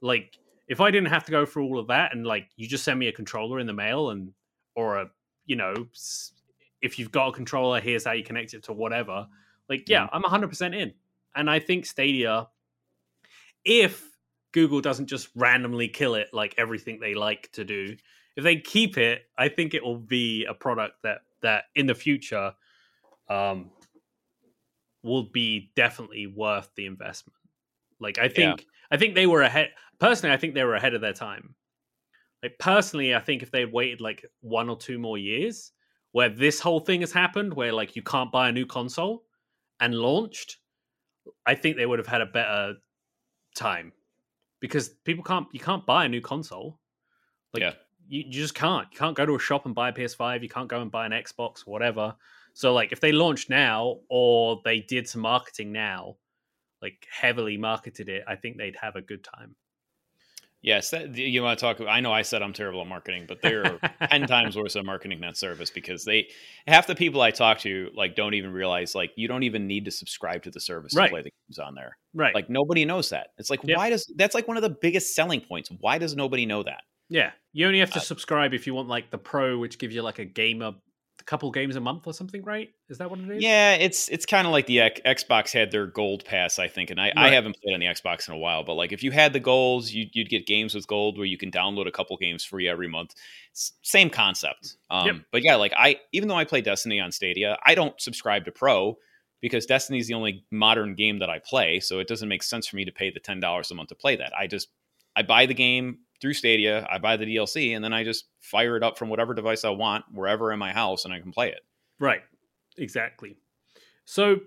Like 0.00 0.36
if 0.68 0.80
I 0.80 0.90
didn't 0.90 1.08
have 1.08 1.24
to 1.24 1.30
go 1.30 1.46
through 1.46 1.64
all 1.64 1.78
of 1.78 1.86
that, 1.88 2.14
and 2.14 2.26
like 2.26 2.48
you 2.56 2.68
just 2.68 2.84
send 2.84 2.98
me 2.98 3.08
a 3.08 3.12
controller 3.12 3.58
in 3.58 3.66
the 3.66 3.72
mail, 3.72 4.10
and 4.10 4.32
or 4.76 4.98
a 4.98 5.10
you 5.46 5.56
know, 5.56 5.86
if 6.82 6.98
you've 6.98 7.10
got 7.10 7.28
a 7.28 7.32
controller, 7.32 7.80
here's 7.80 8.04
how 8.04 8.12
you 8.12 8.22
connect 8.22 8.54
it 8.54 8.64
to 8.64 8.72
whatever. 8.72 9.26
Like 9.68 9.88
yeah, 9.88 10.06
I'm 10.12 10.22
100 10.22 10.48
percent 10.48 10.74
in, 10.74 10.92
and 11.34 11.50
I 11.50 11.58
think 11.58 11.86
Stadia, 11.86 12.48
if 13.64 14.10
Google 14.52 14.80
doesn't 14.80 15.06
just 15.06 15.28
randomly 15.34 15.88
kill 15.88 16.14
it 16.14 16.28
like 16.32 16.54
everything 16.58 17.00
they 17.00 17.14
like 17.14 17.50
to 17.52 17.64
do, 17.64 17.96
if 18.36 18.44
they 18.44 18.56
keep 18.56 18.98
it, 18.98 19.22
I 19.36 19.48
think 19.48 19.74
it 19.74 19.82
will 19.82 19.98
be 19.98 20.44
a 20.44 20.54
product 20.54 21.02
that 21.02 21.22
that 21.40 21.64
in 21.74 21.86
the 21.86 21.94
future 21.94 22.52
um 23.28 23.70
will 25.02 25.22
be 25.22 25.70
definitely 25.76 26.26
worth 26.26 26.70
the 26.76 26.84
investment. 26.84 27.38
Like 28.00 28.18
I 28.18 28.28
think 28.28 28.66
I 28.90 28.96
think 28.96 29.14
they 29.14 29.26
were 29.26 29.42
ahead 29.42 29.70
personally 29.98 30.34
I 30.34 30.38
think 30.38 30.54
they 30.54 30.64
were 30.64 30.74
ahead 30.74 30.94
of 30.94 31.00
their 31.00 31.12
time. 31.12 31.54
Like 32.42 32.58
personally 32.58 33.14
I 33.14 33.20
think 33.20 33.42
if 33.42 33.50
they 33.50 33.60
had 33.60 33.72
waited 33.72 34.00
like 34.00 34.24
one 34.40 34.68
or 34.68 34.76
two 34.76 34.98
more 34.98 35.18
years 35.18 35.72
where 36.12 36.28
this 36.28 36.60
whole 36.60 36.80
thing 36.80 37.00
has 37.00 37.12
happened 37.12 37.52
where 37.54 37.72
like 37.72 37.96
you 37.96 38.02
can't 38.02 38.32
buy 38.32 38.48
a 38.48 38.52
new 38.52 38.66
console 38.66 39.24
and 39.80 39.94
launched, 39.94 40.56
I 41.46 41.54
think 41.54 41.76
they 41.76 41.86
would 41.86 41.98
have 41.98 42.08
had 42.08 42.20
a 42.20 42.26
better 42.26 42.74
time 43.54 43.92
because 44.60 44.90
people 45.04 45.24
can't 45.24 45.46
you 45.52 45.60
can't 45.60 45.86
buy 45.86 46.04
a 46.04 46.08
new 46.08 46.20
console. 46.20 46.78
Like 47.52 47.62
Yeah. 47.62 47.72
you, 48.08 48.24
you 48.26 48.32
just 48.32 48.54
can't. 48.54 48.88
You 48.92 48.98
can't 48.98 49.16
go 49.16 49.26
to 49.26 49.34
a 49.34 49.38
shop 49.38 49.66
and 49.66 49.74
buy 49.74 49.90
a 49.90 49.92
PS5. 49.92 50.42
You 50.42 50.48
can't 50.48 50.68
go 50.68 50.80
and 50.80 50.90
buy 50.90 51.06
an 51.06 51.12
Xbox, 51.12 51.60
whatever. 51.66 52.14
So 52.54 52.72
like 52.72 52.92
if 52.92 53.00
they 53.00 53.12
launched 53.12 53.50
now 53.50 53.98
or 54.08 54.60
they 54.64 54.80
did 54.80 55.08
some 55.08 55.22
marketing 55.22 55.72
now, 55.72 56.16
like 56.82 57.06
heavily 57.10 57.56
marketed 57.56 58.08
it, 58.08 58.24
I 58.26 58.36
think 58.36 58.56
they'd 58.56 58.76
have 58.80 58.96
a 58.96 59.02
good 59.02 59.24
time. 59.24 59.56
Yes, 60.60 60.90
that, 60.90 61.16
you 61.16 61.40
want 61.44 61.56
to 61.56 61.64
talk. 61.64 61.80
I 61.88 62.00
know 62.00 62.12
I 62.12 62.22
said 62.22 62.42
I'm 62.42 62.52
terrible 62.52 62.80
at 62.80 62.88
marketing, 62.88 63.26
but 63.28 63.40
they're 63.40 63.78
ten 64.10 64.26
times 64.26 64.56
worse 64.56 64.74
at 64.74 64.84
marketing 64.84 65.20
that 65.20 65.36
service 65.36 65.70
because 65.70 66.04
they 66.04 66.26
half 66.66 66.88
the 66.88 66.96
people 66.96 67.20
I 67.20 67.30
talk 67.30 67.60
to 67.60 67.90
like 67.94 68.16
don't 68.16 68.34
even 68.34 68.52
realize 68.52 68.92
like 68.92 69.12
you 69.14 69.28
don't 69.28 69.44
even 69.44 69.68
need 69.68 69.84
to 69.84 69.92
subscribe 69.92 70.42
to 70.42 70.50
the 70.50 70.58
service 70.60 70.96
Right. 70.96 71.06
to 71.06 71.10
play 71.12 71.22
the 71.22 71.30
games 71.46 71.60
on 71.60 71.76
there. 71.76 71.96
Right. 72.12 72.34
Like 72.34 72.50
nobody 72.50 72.84
knows 72.84 73.10
that. 73.10 73.28
It's 73.38 73.50
like 73.50 73.60
Yep. 73.62 73.76
why 73.76 73.90
does 73.90 74.12
that's 74.16 74.34
like 74.34 74.48
one 74.48 74.56
of 74.56 74.64
the 74.64 74.76
biggest 74.82 75.14
selling 75.14 75.40
points. 75.40 75.70
Why 75.78 75.96
does 75.98 76.16
nobody 76.16 76.44
know 76.44 76.64
that? 76.64 76.82
yeah. 77.08 77.30
You 77.52 77.66
only 77.66 77.78
have 77.78 77.92
to 77.92 77.98
Uh, 77.98 78.02
subscribe 78.02 78.52
if 78.52 78.66
you 78.66 78.74
want 78.74 78.88
like 78.88 79.10
the 79.10 79.18
pro, 79.18 79.58
which 79.58 79.78
gives 79.78 79.94
you 79.94 80.02
like 80.02 80.18
a 80.18 80.24
game 80.24 80.60
a, 81.20 81.24
couple 81.24 81.50
games 81.50 81.76
a 81.76 81.80
month 81.80 82.06
or 82.06 82.12
something, 82.12 82.42
right? 82.42 82.70
Is 82.88 82.98
that 82.98 83.10
what 83.10 83.18
it 83.18 83.30
is? 83.30 83.42
Yeah, 83.42 83.74
it's 83.74 84.08
it's 84.08 84.26
kind 84.26 84.46
of 84.46 84.52
like 84.52 84.66
the 84.66 84.80
X- 84.80 85.00
Xbox 85.04 85.52
had 85.52 85.70
their 85.70 85.86
gold 85.86 86.24
pass, 86.24 86.58
I 86.58 86.68
think, 86.68 86.90
and 86.90 87.00
I, 87.00 87.12
I 87.16 87.30
haven't 87.30 87.56
played 87.62 87.74
on 87.74 87.80
the 87.80 87.86
Xbox 87.86 88.28
in 88.28 88.34
a 88.34 88.38
while. 88.38 88.64
But 88.64 88.74
like, 88.74 88.92
if 88.92 89.02
you 89.02 89.10
had 89.10 89.32
the 89.32 89.40
goals, 89.40 89.90
you'd, 89.92 90.14
you'd 90.14 90.28
get 90.28 90.46
games 90.46 90.74
with 90.74 90.86
gold 90.86 91.16
where 91.16 91.26
you 91.26 91.38
can 91.38 91.50
download 91.50 91.86
a 91.86 91.92
couple 91.92 92.16
games 92.16 92.44
free 92.44 92.68
every 92.68 92.88
month. 92.88 93.14
Same 93.52 94.10
concept. 94.10 94.76
Um, 94.90 95.06
Yep. 95.06 95.16
But 95.32 95.44
yeah, 95.44 95.56
like 95.56 95.72
I, 95.76 95.96
even 96.12 96.28
though 96.28 96.36
I 96.36 96.44
play 96.44 96.60
Destiny 96.60 97.00
on 97.00 97.12
Stadia, 97.12 97.58
I 97.64 97.74
don't 97.74 98.00
subscribe 98.00 98.44
to 98.44 98.52
Pro 98.52 98.98
because 99.40 99.66
Destiny 99.66 99.98
is 99.98 100.08
the 100.08 100.14
only 100.14 100.44
modern 100.50 100.94
game 100.94 101.18
that 101.20 101.30
I 101.30 101.38
play. 101.38 101.80
So 101.80 101.98
it 101.98 102.08
doesn't 102.08 102.28
make 102.28 102.42
sense 102.42 102.66
for 102.66 102.76
me 102.76 102.84
to 102.84 102.92
pay 102.92 103.10
the 103.10 103.20
ten 103.20 103.40
dollars 103.40 103.70
a 103.70 103.74
month 103.74 103.90
to 103.90 103.94
play 103.94 104.16
that. 104.16 104.32
I 104.38 104.46
just 104.46 104.68
I 105.14 105.22
buy 105.22 105.46
the 105.46 105.54
game 105.54 105.98
through 106.20 106.34
Stadia, 106.34 106.86
I 106.90 106.98
buy 106.98 107.16
the 107.16 107.24
DLC, 107.24 107.74
and 107.74 107.84
then 107.84 107.92
I 107.92 108.04
just 108.04 108.26
fire 108.40 108.76
it 108.76 108.82
up 108.82 108.98
from 108.98 109.08
whatever 109.08 109.34
device 109.34 109.64
I 109.64 109.70
want, 109.70 110.04
wherever 110.12 110.52
in 110.52 110.58
my 110.58 110.72
house, 110.72 111.04
and 111.04 111.14
I 111.14 111.20
can 111.20 111.32
play 111.32 111.48
it. 111.48 111.60
Right. 112.00 112.22
Exactly. 112.76 113.36
So 114.04 114.40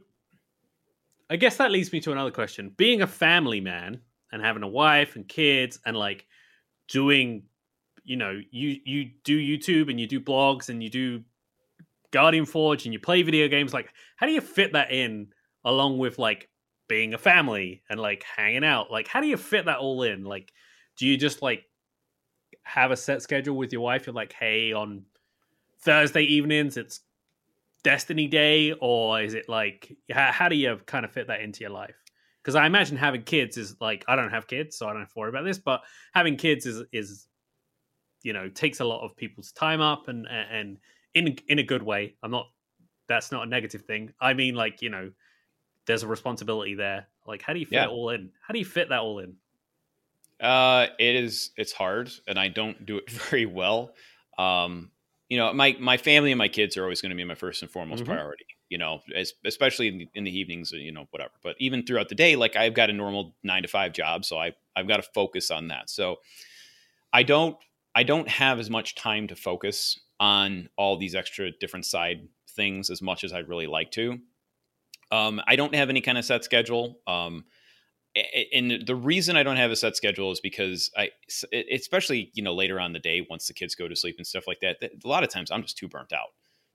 I 1.29 1.37
guess 1.37 1.57
that 1.57 1.71
leads 1.71 1.93
me 1.93 2.01
to 2.01 2.11
another 2.11 2.31
question. 2.31 2.73
Being 2.75 3.01
a 3.01 3.07
family 3.07 3.61
man 3.61 4.01
and 4.31 4.41
having 4.41 4.63
a 4.63 4.67
wife 4.67 5.15
and 5.15 5.27
kids 5.27 5.79
and 5.85 5.95
like 5.95 6.25
doing 6.87 7.43
you 8.03 8.17
know, 8.17 8.39
you 8.49 8.77
you 8.83 9.11
do 9.23 9.37
YouTube 9.37 9.89
and 9.89 9.99
you 9.99 10.07
do 10.07 10.19
blogs 10.19 10.69
and 10.69 10.81
you 10.81 10.89
do 10.89 11.21
Guardian 12.11 12.45
Forge 12.45 12.85
and 12.85 12.93
you 12.93 12.99
play 12.99 13.21
video 13.21 13.47
games 13.47 13.73
like 13.73 13.93
how 14.17 14.25
do 14.25 14.33
you 14.33 14.41
fit 14.41 14.73
that 14.73 14.91
in 14.91 15.27
along 15.63 15.99
with 15.99 16.17
like 16.17 16.49
being 16.89 17.13
a 17.13 17.17
family 17.17 17.83
and 17.89 17.99
like 17.99 18.23
hanging 18.23 18.63
out? 18.63 18.91
Like 18.91 19.07
how 19.07 19.21
do 19.21 19.27
you 19.27 19.37
fit 19.37 19.65
that 19.65 19.77
all 19.77 20.03
in? 20.03 20.23
Like 20.23 20.51
do 21.01 21.07
you 21.07 21.17
just 21.17 21.41
like 21.41 21.65
have 22.61 22.91
a 22.91 22.95
set 22.95 23.23
schedule 23.23 23.57
with 23.57 23.73
your 23.73 23.81
wife? 23.81 24.05
You're 24.05 24.13
like, 24.13 24.33
"Hey, 24.33 24.71
on 24.71 25.03
Thursday 25.79 26.21
evenings 26.21 26.77
it's 26.77 26.99
Destiny 27.83 28.27
Day, 28.27 28.73
or 28.79 29.19
is 29.19 29.33
it 29.33 29.49
like 29.49 29.97
how, 30.11 30.31
how 30.31 30.47
do 30.47 30.55
you 30.55 30.79
kind 30.85 31.03
of 31.03 31.11
fit 31.11 31.25
that 31.25 31.41
into 31.41 31.61
your 31.61 31.71
life? 31.71 31.95
Because 32.43 32.53
I 32.53 32.67
imagine 32.67 32.97
having 32.97 33.23
kids 33.23 33.57
is 33.57 33.75
like 33.81 34.05
I 34.07 34.15
don't 34.15 34.29
have 34.29 34.45
kids, 34.45 34.77
so 34.77 34.87
I 34.87 34.91
don't 34.91 35.01
have 35.01 35.11
to 35.11 35.17
worry 35.19 35.29
about 35.29 35.43
this. 35.43 35.57
But 35.57 35.81
having 36.13 36.37
kids 36.37 36.67
is 36.67 36.83
is 36.91 37.27
you 38.21 38.33
know 38.33 38.47
takes 38.47 38.79
a 38.79 38.85
lot 38.85 39.03
of 39.03 39.17
people's 39.17 39.51
time 39.53 39.81
up, 39.81 40.07
and 40.07 40.27
and 40.27 40.77
in 41.15 41.35
in 41.47 41.57
a 41.57 41.63
good 41.63 41.81
way. 41.81 42.15
I'm 42.21 42.29
not. 42.29 42.45
That's 43.07 43.31
not 43.31 43.47
a 43.47 43.49
negative 43.49 43.81
thing. 43.81 44.13
I 44.21 44.35
mean, 44.35 44.53
like 44.53 44.83
you 44.83 44.89
know, 44.91 45.11
there's 45.87 46.03
a 46.03 46.07
responsibility 46.07 46.75
there. 46.75 47.07
Like, 47.25 47.41
how 47.41 47.53
do 47.53 47.59
you 47.59 47.65
fit 47.65 47.73
Yeah. 47.73 47.85
it 47.85 47.89
all 47.89 48.11
in? 48.11 48.31
How 48.39 48.53
do 48.53 48.59
you 48.59 48.65
fit 48.65 48.89
that 48.89 48.99
all 48.99 49.17
in? 49.17 49.37
Uh, 50.41 50.87
it 50.99 51.15
is. 51.15 51.51
It's 51.57 51.71
hard, 51.71 52.11
and 52.27 52.39
I 52.39 52.47
don't 52.47 52.85
do 52.85 52.97
it 52.97 53.09
very 53.29 53.45
well. 53.45 53.93
Um, 54.37 54.91
you 55.29 55.37
know, 55.37 55.53
my 55.53 55.77
my 55.79 55.97
family 55.97 56.31
and 56.31 56.37
my 56.37 56.47
kids 56.47 56.75
are 56.77 56.83
always 56.83 57.01
going 57.01 57.11
to 57.11 57.15
be 57.15 57.23
my 57.23 57.35
first 57.35 57.61
and 57.61 57.71
foremost 57.71 58.03
Mhm. 58.03 58.07
priority. 58.07 58.45
You 58.69 58.77
know, 58.77 59.01
as, 59.13 59.33
especially 59.45 59.89
in 59.89 59.97
the, 59.97 60.07
in 60.15 60.23
the 60.23 60.37
evenings, 60.37 60.71
you 60.71 60.91
know, 60.93 61.05
whatever. 61.11 61.31
But 61.43 61.57
even 61.59 61.85
throughout 61.85 62.07
the 62.09 62.15
day, 62.15 62.35
like 62.37 62.55
I've 62.55 62.73
got 62.73 62.89
a 62.89 62.93
normal 62.93 63.35
nine 63.43 63.61
to 63.63 63.67
five 63.67 63.93
job, 63.93 64.25
so 64.25 64.37
I 64.39 64.53
I've 64.75 64.87
got 64.87 64.97
to 64.97 65.03
focus 65.13 65.51
on 65.51 65.67
that. 65.67 65.89
So 65.89 66.17
I 67.13 67.23
don't 67.23 67.57
I 67.93 68.03
don't 68.03 68.27
have 68.27 68.59
as 68.59 68.69
much 68.69 68.95
time 68.95 69.27
to 69.27 69.35
focus 69.35 69.99
on 70.19 70.69
all 70.77 70.97
these 70.97 71.15
extra 71.15 71.51
different 71.51 71.85
side 71.85 72.27
things 72.51 72.89
as 72.89 73.01
much 73.01 73.23
as 73.23 73.33
I'd 73.33 73.47
really 73.49 73.67
like 73.67 73.91
to. 73.91 74.19
Um, 75.11 75.41
I 75.45 75.55
don't 75.57 75.75
have 75.75 75.89
any 75.89 76.01
kind 76.01 76.17
of 76.17 76.23
set 76.25 76.43
schedule. 76.45 76.99
Um, 77.05 77.45
and 78.53 78.85
the 78.85 78.95
reason 78.95 79.37
I 79.37 79.43
don't 79.43 79.57
have 79.57 79.71
a 79.71 79.75
set 79.75 79.95
schedule 79.95 80.31
is 80.31 80.39
because 80.39 80.91
I, 80.97 81.11
especially 81.71 82.31
you 82.33 82.43
know 82.43 82.53
later 82.53 82.79
on 82.79 82.93
the 82.93 82.99
day 82.99 83.25
once 83.29 83.47
the 83.47 83.53
kids 83.53 83.75
go 83.75 83.87
to 83.87 83.95
sleep 83.95 84.15
and 84.17 84.27
stuff 84.27 84.47
like 84.47 84.59
that. 84.61 84.77
A 84.83 85.07
lot 85.07 85.23
of 85.23 85.29
times 85.29 85.51
I'm 85.51 85.61
just 85.61 85.77
too 85.77 85.87
burnt 85.87 86.11
out 86.11 86.29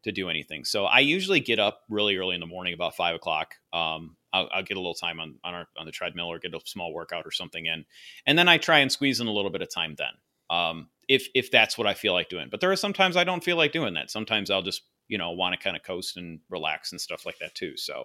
to 0.05 0.12
do 0.12 0.30
anything. 0.30 0.64
So 0.64 0.84
I 0.84 1.01
usually 1.01 1.41
get 1.41 1.59
up 1.59 1.80
really 1.91 2.16
early 2.16 2.34
in 2.34 2.41
the 2.41 2.47
morning, 2.47 2.74
about 2.74 2.97
five 2.97 3.14
o'clock. 3.14 3.55
Um, 3.72 4.16
I'll, 4.32 4.49
I'll 4.53 4.62
get 4.62 4.76
a 4.76 4.80
little 4.80 4.95
time 4.95 5.20
on 5.20 5.37
on, 5.45 5.55
our, 5.55 5.66
on 5.78 5.84
the 5.84 5.93
treadmill 5.93 6.26
or 6.30 6.39
get 6.39 6.55
a 6.55 6.61
small 6.64 6.93
workout 6.95 7.26
or 7.26 7.32
something 7.32 7.66
in, 7.66 7.84
and 8.26 8.39
then 8.39 8.49
I 8.49 8.59
try 8.59 8.78
and 8.78 8.91
squeeze 8.91 9.20
in 9.20 9.26
a 9.26 9.32
little 9.32 9.51
bit 9.51 9.62
of 9.62 9.68
time 9.70 9.95
then, 9.99 10.57
um, 10.57 10.89
if 11.09 11.28
if 11.34 11.51
that's 11.51 11.76
what 11.76 11.87
I 11.87 11.95
feel 11.95 12.14
like 12.14 12.28
doing. 12.30 12.49
But 12.51 12.61
there 12.61 12.72
are 12.72 12.76
sometimes 12.76 13.16
I 13.16 13.24
don't 13.24 13.45
feel 13.45 13.57
like 13.57 13.72
doing 13.72 13.95
that. 13.95 14.11
Sometimes 14.11 14.51
I'll 14.51 14.62
just 14.62 14.82
you 15.09 15.18
know 15.18 15.32
want 15.32 15.55
to 15.55 15.62
kind 15.62 15.76
of 15.76 15.82
coast 15.82 16.16
and 16.16 16.41
relax 16.49 16.93
and 16.93 17.01
stuff 17.01 17.26
like 17.26 17.39
that 17.41 17.55
too. 17.55 17.76
So 17.76 18.05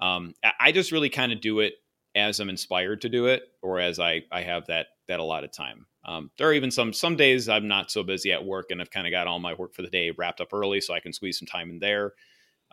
um, 0.00 0.34
I 0.60 0.72
just 0.72 0.92
really 0.92 1.10
kind 1.10 1.32
of 1.32 1.40
do 1.40 1.60
it 1.60 1.74
as 2.14 2.40
I'm 2.40 2.48
inspired 2.48 3.00
to 3.02 3.08
do 3.08 3.26
it, 3.26 3.42
or 3.62 3.80
as 3.80 3.98
I 3.98 4.22
I 4.30 4.42
have 4.42 4.66
that 4.66 4.88
that 5.08 5.20
a 5.20 5.24
lot 5.24 5.44
of 5.44 5.52
time. 5.52 5.86
Um, 6.04 6.30
there 6.36 6.48
are 6.48 6.52
even 6.52 6.70
some 6.70 6.92
some 6.92 7.16
days 7.16 7.48
I'm 7.48 7.68
not 7.68 7.90
so 7.90 8.02
busy 8.02 8.32
at 8.32 8.44
work, 8.44 8.70
and 8.70 8.80
I've 8.80 8.90
kind 8.90 9.06
of 9.06 9.10
got 9.10 9.26
all 9.26 9.38
my 9.38 9.54
work 9.54 9.74
for 9.74 9.82
the 9.82 9.90
day 9.90 10.10
wrapped 10.10 10.40
up 10.40 10.52
early, 10.52 10.80
so 10.80 10.94
I 10.94 11.00
can 11.00 11.12
squeeze 11.12 11.38
some 11.38 11.46
time 11.46 11.70
in 11.70 11.78
there. 11.78 12.12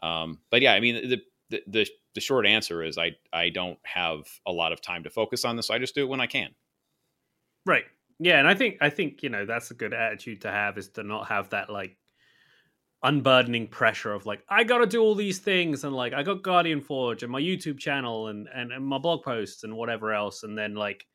Um, 0.04 0.40
but 0.50 0.62
yeah, 0.62 0.74
I 0.74 0.80
mean 0.80 1.10
the, 1.10 1.22
the 1.50 1.64
the 1.68 1.88
the 2.16 2.22
short 2.22 2.46
answer 2.46 2.84
is 2.84 2.98
I 2.98 3.12
I 3.32 3.50
don't 3.50 3.80
have 3.84 4.28
a 4.46 4.52
lot 4.52 4.74
of 4.74 4.82
time 4.82 5.04
to 5.04 5.10
focus 5.10 5.46
on 5.46 5.56
this. 5.56 5.68
So 5.68 5.74
I 5.74 5.80
just 5.80 5.96
do 5.96 6.04
it 6.04 6.10
when 6.10 6.22
I 6.22 6.28
can. 6.28 6.50
Right. 7.66 7.86
Yeah, 8.20 8.38
and 8.38 8.48
I 8.48 8.54
think 8.54 8.78
I 8.82 8.90
think 8.90 9.24
you 9.24 9.30
know 9.30 9.46
that's 9.46 9.72
a 9.72 9.74
good 9.74 9.94
attitude 9.94 10.42
to 10.42 10.52
have 10.52 10.78
is 10.78 10.90
to 10.90 11.04
not 11.04 11.28
have 11.28 11.50
that 11.50 11.70
like 11.70 11.98
unburdening 13.04 13.68
pressure 13.68 14.14
of 14.14 14.26
like 14.26 14.44
I 14.48 14.64
got 14.64 14.80
to 14.80 14.86
do 14.86 15.02
all 15.02 15.16
these 15.16 15.40
things 15.40 15.84
and 15.84 15.96
like 15.96 16.14
I 16.14 16.22
got 16.22 16.44
Guardian 16.44 16.82
Forge 16.82 17.24
and 17.24 17.32
my 17.32 17.42
YouTube 17.42 17.80
channel 17.80 18.28
and, 18.28 18.48
and 18.54 18.72
and 18.72 18.86
my 18.86 19.00
blog 19.00 19.24
posts 19.24 19.64
and 19.64 19.76
whatever 19.76 20.14
else 20.14 20.44
and 20.44 20.58
then 20.58 20.76
like 20.76 21.06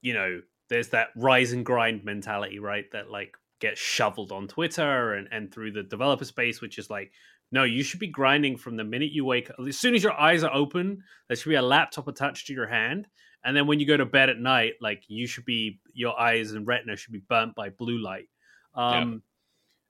you 0.00 0.14
know 0.14 0.40
there's 0.70 0.88
that 0.88 1.08
rise 1.16 1.52
and 1.52 1.66
grind 1.66 2.04
mentality 2.04 2.58
right 2.58 2.90
that 2.92 3.10
like 3.10 3.36
gets 3.60 3.78
shoveled 3.78 4.32
on 4.32 4.48
Twitter 4.48 5.14
and 5.14 5.28
and 5.30 5.52
through 5.52 5.72
the 5.72 5.82
developer 5.82 6.24
space 6.24 6.62
which 6.62 6.78
is 6.78 6.88
like 6.88 7.12
no 7.52 7.64
you 7.64 7.82
should 7.82 8.00
be 8.00 8.06
grinding 8.06 8.56
from 8.56 8.76
the 8.76 8.84
minute 8.84 9.12
you 9.12 9.24
wake 9.24 9.50
up 9.50 9.56
as 9.68 9.78
soon 9.78 9.94
as 9.94 10.02
your 10.02 10.18
eyes 10.18 10.42
are 10.42 10.54
open 10.54 11.02
there 11.28 11.36
should 11.36 11.50
be 11.50 11.56
a 11.56 11.62
laptop 11.62 12.08
attached 12.08 12.46
to 12.46 12.54
your 12.54 12.66
hand 12.66 13.06
and 13.44 13.54
then 13.54 13.66
when 13.66 13.78
you 13.78 13.86
go 13.86 13.98
to 13.98 14.06
bed 14.06 14.30
at 14.30 14.38
night 14.38 14.72
like 14.80 15.02
you 15.08 15.26
should 15.26 15.44
be 15.44 15.78
your 15.92 16.18
eyes 16.18 16.52
and 16.52 16.66
retina 16.66 16.96
should 16.96 17.12
be 17.12 17.22
burnt 17.28 17.54
by 17.54 17.68
blue 17.68 17.98
light. 17.98 18.28
Um 18.74 19.22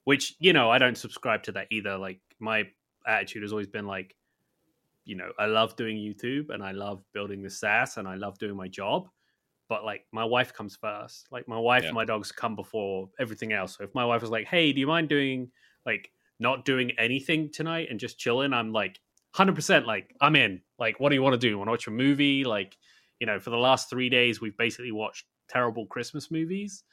which 0.04 0.34
you 0.38 0.52
know 0.52 0.70
I 0.70 0.78
don't 0.78 0.96
subscribe 0.96 1.42
to 1.44 1.52
that 1.52 1.68
either. 1.70 1.96
Like 1.96 2.20
my 2.38 2.64
attitude 3.06 3.42
has 3.42 3.52
always 3.52 3.66
been 3.66 3.86
like, 3.86 4.14
you 5.04 5.16
know, 5.16 5.30
I 5.38 5.46
love 5.46 5.76
doing 5.76 5.96
YouTube 5.96 6.50
and 6.50 6.62
I 6.62 6.72
love 6.72 7.02
building 7.12 7.42
the 7.42 7.50
SaaS 7.50 7.96
and 7.96 8.08
I 8.08 8.14
love 8.14 8.38
doing 8.38 8.56
my 8.56 8.68
job, 8.68 9.08
but 9.68 9.84
like 9.84 10.06
my 10.12 10.24
wife 10.24 10.52
comes 10.52 10.76
first. 10.76 11.26
Like 11.30 11.48
my 11.48 11.58
wife 11.58 11.82
yeah. 11.82 11.88
and 11.88 11.94
my 11.94 12.04
dogs 12.04 12.32
come 12.32 12.56
before 12.56 13.10
everything 13.18 13.52
else. 13.52 13.76
So 13.76 13.84
if 13.84 13.94
my 13.94 14.04
wife 14.04 14.22
was 14.22 14.30
like, 14.30 14.46
"Hey, 14.46 14.72
do 14.72 14.80
you 14.80 14.86
mind 14.86 15.08
doing 15.08 15.50
like 15.84 16.10
not 16.38 16.64
doing 16.64 16.92
anything 16.98 17.50
tonight 17.52 17.88
and 17.90 18.00
just 18.00 18.18
chilling?" 18.18 18.52
I'm 18.52 18.72
like, 18.72 19.00
hundred 19.34 19.54
percent. 19.56 19.86
Like 19.86 20.14
I'm 20.20 20.36
in. 20.36 20.62
Like, 20.78 21.00
what 21.00 21.10
do 21.10 21.14
you 21.16 21.22
want 21.22 21.34
to 21.34 21.38
do? 21.38 21.58
Want 21.58 21.68
to 21.68 21.72
watch 21.72 21.86
a 21.86 21.90
movie? 21.90 22.44
Like, 22.44 22.76
you 23.20 23.26
know, 23.26 23.38
for 23.38 23.50
the 23.50 23.56
last 23.56 23.90
three 23.90 24.08
days, 24.08 24.40
we've 24.40 24.56
basically 24.56 24.92
watched 24.92 25.26
terrible 25.48 25.86
Christmas 25.86 26.30
movies. 26.30 26.84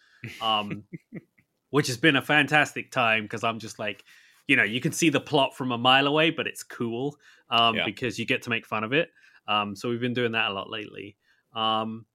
Um, 0.42 0.84
which 1.72 1.88
has 1.88 1.98
been 1.98 2.16
a 2.16 2.22
fantastic 2.22 2.92
time 2.92 3.24
because 3.24 3.44
I'm 3.44 3.60
just 3.60 3.80
like, 3.80 4.04
you 4.48 4.56
know, 4.56 4.64
you 4.64 4.80
can 4.80 4.92
see 4.92 5.10
the 5.10 5.20
plot 5.20 5.56
from 5.56 5.72
a 5.72 5.78
mile 5.78 6.08
away, 6.08 6.30
but 6.30 6.46
it's 6.46 6.64
cool 6.64 7.18
um, 7.50 7.76
yeah. 7.76 7.86
because 7.86 8.20
you 8.20 8.26
get 8.26 8.44
to 8.44 8.50
make 8.50 8.66
fun 8.66 8.84
of 8.84 8.94
it. 8.94 9.10
Um, 9.48 9.76
so 9.76 9.90
we've 9.90 10.00
been 10.00 10.14
doing 10.14 10.34
that 10.34 10.52
a 10.52 10.54
lot 10.54 10.70
lately. 10.70 11.18
Um, 11.56 12.06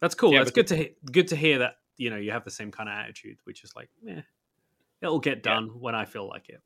that's 0.00 0.14
cool. 0.14 0.32
Yeah, 0.32 0.40
that's 0.40 0.50
good 0.50 0.66
to 0.68 0.76
he- 0.76 0.94
good 1.10 1.28
to 1.28 1.36
hear 1.36 1.60
that 1.60 1.76
you 1.96 2.10
know 2.10 2.16
you 2.16 2.32
have 2.32 2.44
the 2.44 2.50
same 2.50 2.70
kind 2.70 2.88
of 2.88 2.94
attitude, 2.94 3.38
which 3.44 3.64
is 3.64 3.74
like, 3.74 3.88
yeah, 4.02 4.20
it'll 5.00 5.20
get 5.20 5.42
done 5.42 5.66
yeah. 5.66 5.72
when 5.72 5.94
I 5.94 6.04
feel 6.04 6.28
like 6.28 6.48
it. 6.48 6.60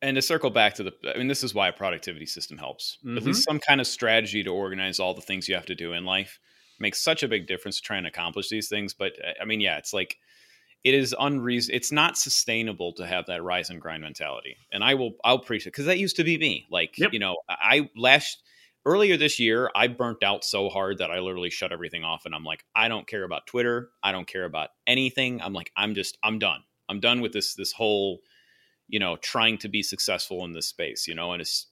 And 0.00 0.14
to 0.14 0.22
circle 0.22 0.50
back 0.50 0.74
to 0.74 0.84
the, 0.84 0.92
I 1.12 1.18
mean, 1.18 1.26
this 1.26 1.42
is 1.42 1.54
why 1.54 1.68
a 1.68 1.72
productivity 1.72 2.26
system 2.26 2.56
helps. 2.56 2.98
Mm-hmm. 3.04 3.16
At 3.16 3.24
least 3.24 3.40
mm-hmm. 3.40 3.54
some 3.54 3.60
kind 3.60 3.80
of 3.80 3.86
strategy 3.86 4.44
to 4.44 4.50
organize 4.50 5.00
all 5.00 5.12
the 5.12 5.20
things 5.20 5.48
you 5.48 5.56
have 5.56 5.66
to 5.66 5.74
do 5.74 5.92
in 5.92 6.04
life 6.04 6.38
makes 6.78 7.02
such 7.02 7.24
a 7.24 7.28
big 7.28 7.48
difference 7.48 7.78
to 7.78 7.82
try 7.82 7.96
and 7.98 8.06
accomplish 8.06 8.48
these 8.48 8.68
things. 8.68 8.94
But 8.94 9.14
I 9.40 9.44
mean, 9.44 9.60
yeah, 9.60 9.76
it's 9.76 9.92
like 9.92 10.18
it 10.84 10.94
is 10.94 11.14
unreason 11.18 11.74
it's 11.74 11.92
not 11.92 12.16
sustainable 12.16 12.92
to 12.92 13.06
have 13.06 13.26
that 13.26 13.42
rise 13.42 13.70
and 13.70 13.80
grind 13.80 14.02
mentality 14.02 14.56
and 14.72 14.82
i 14.84 14.94
will 14.94 15.12
i'll 15.24 15.38
preach 15.38 15.66
it 15.66 15.70
because 15.70 15.86
that 15.86 15.98
used 15.98 16.16
to 16.16 16.24
be 16.24 16.38
me 16.38 16.66
like 16.70 16.96
yep. 16.98 17.12
you 17.12 17.18
know 17.18 17.36
i 17.48 17.88
last 17.96 18.42
earlier 18.86 19.16
this 19.16 19.38
year 19.38 19.70
i 19.74 19.86
burnt 19.86 20.22
out 20.22 20.44
so 20.44 20.68
hard 20.68 20.98
that 20.98 21.10
i 21.10 21.18
literally 21.18 21.50
shut 21.50 21.72
everything 21.72 22.04
off 22.04 22.24
and 22.24 22.34
i'm 22.34 22.44
like 22.44 22.64
i 22.74 22.88
don't 22.88 23.06
care 23.06 23.24
about 23.24 23.46
twitter 23.46 23.90
i 24.02 24.12
don't 24.12 24.26
care 24.26 24.44
about 24.44 24.70
anything 24.86 25.40
i'm 25.42 25.52
like 25.52 25.70
i'm 25.76 25.94
just 25.94 26.16
i'm 26.22 26.38
done 26.38 26.62
i'm 26.88 27.00
done 27.00 27.20
with 27.20 27.32
this 27.32 27.54
this 27.54 27.72
whole 27.72 28.20
you 28.88 28.98
know 28.98 29.16
trying 29.16 29.58
to 29.58 29.68
be 29.68 29.82
successful 29.82 30.44
in 30.44 30.52
this 30.52 30.68
space 30.68 31.06
you 31.06 31.14
know 31.14 31.32
and 31.32 31.42
it's 31.42 31.66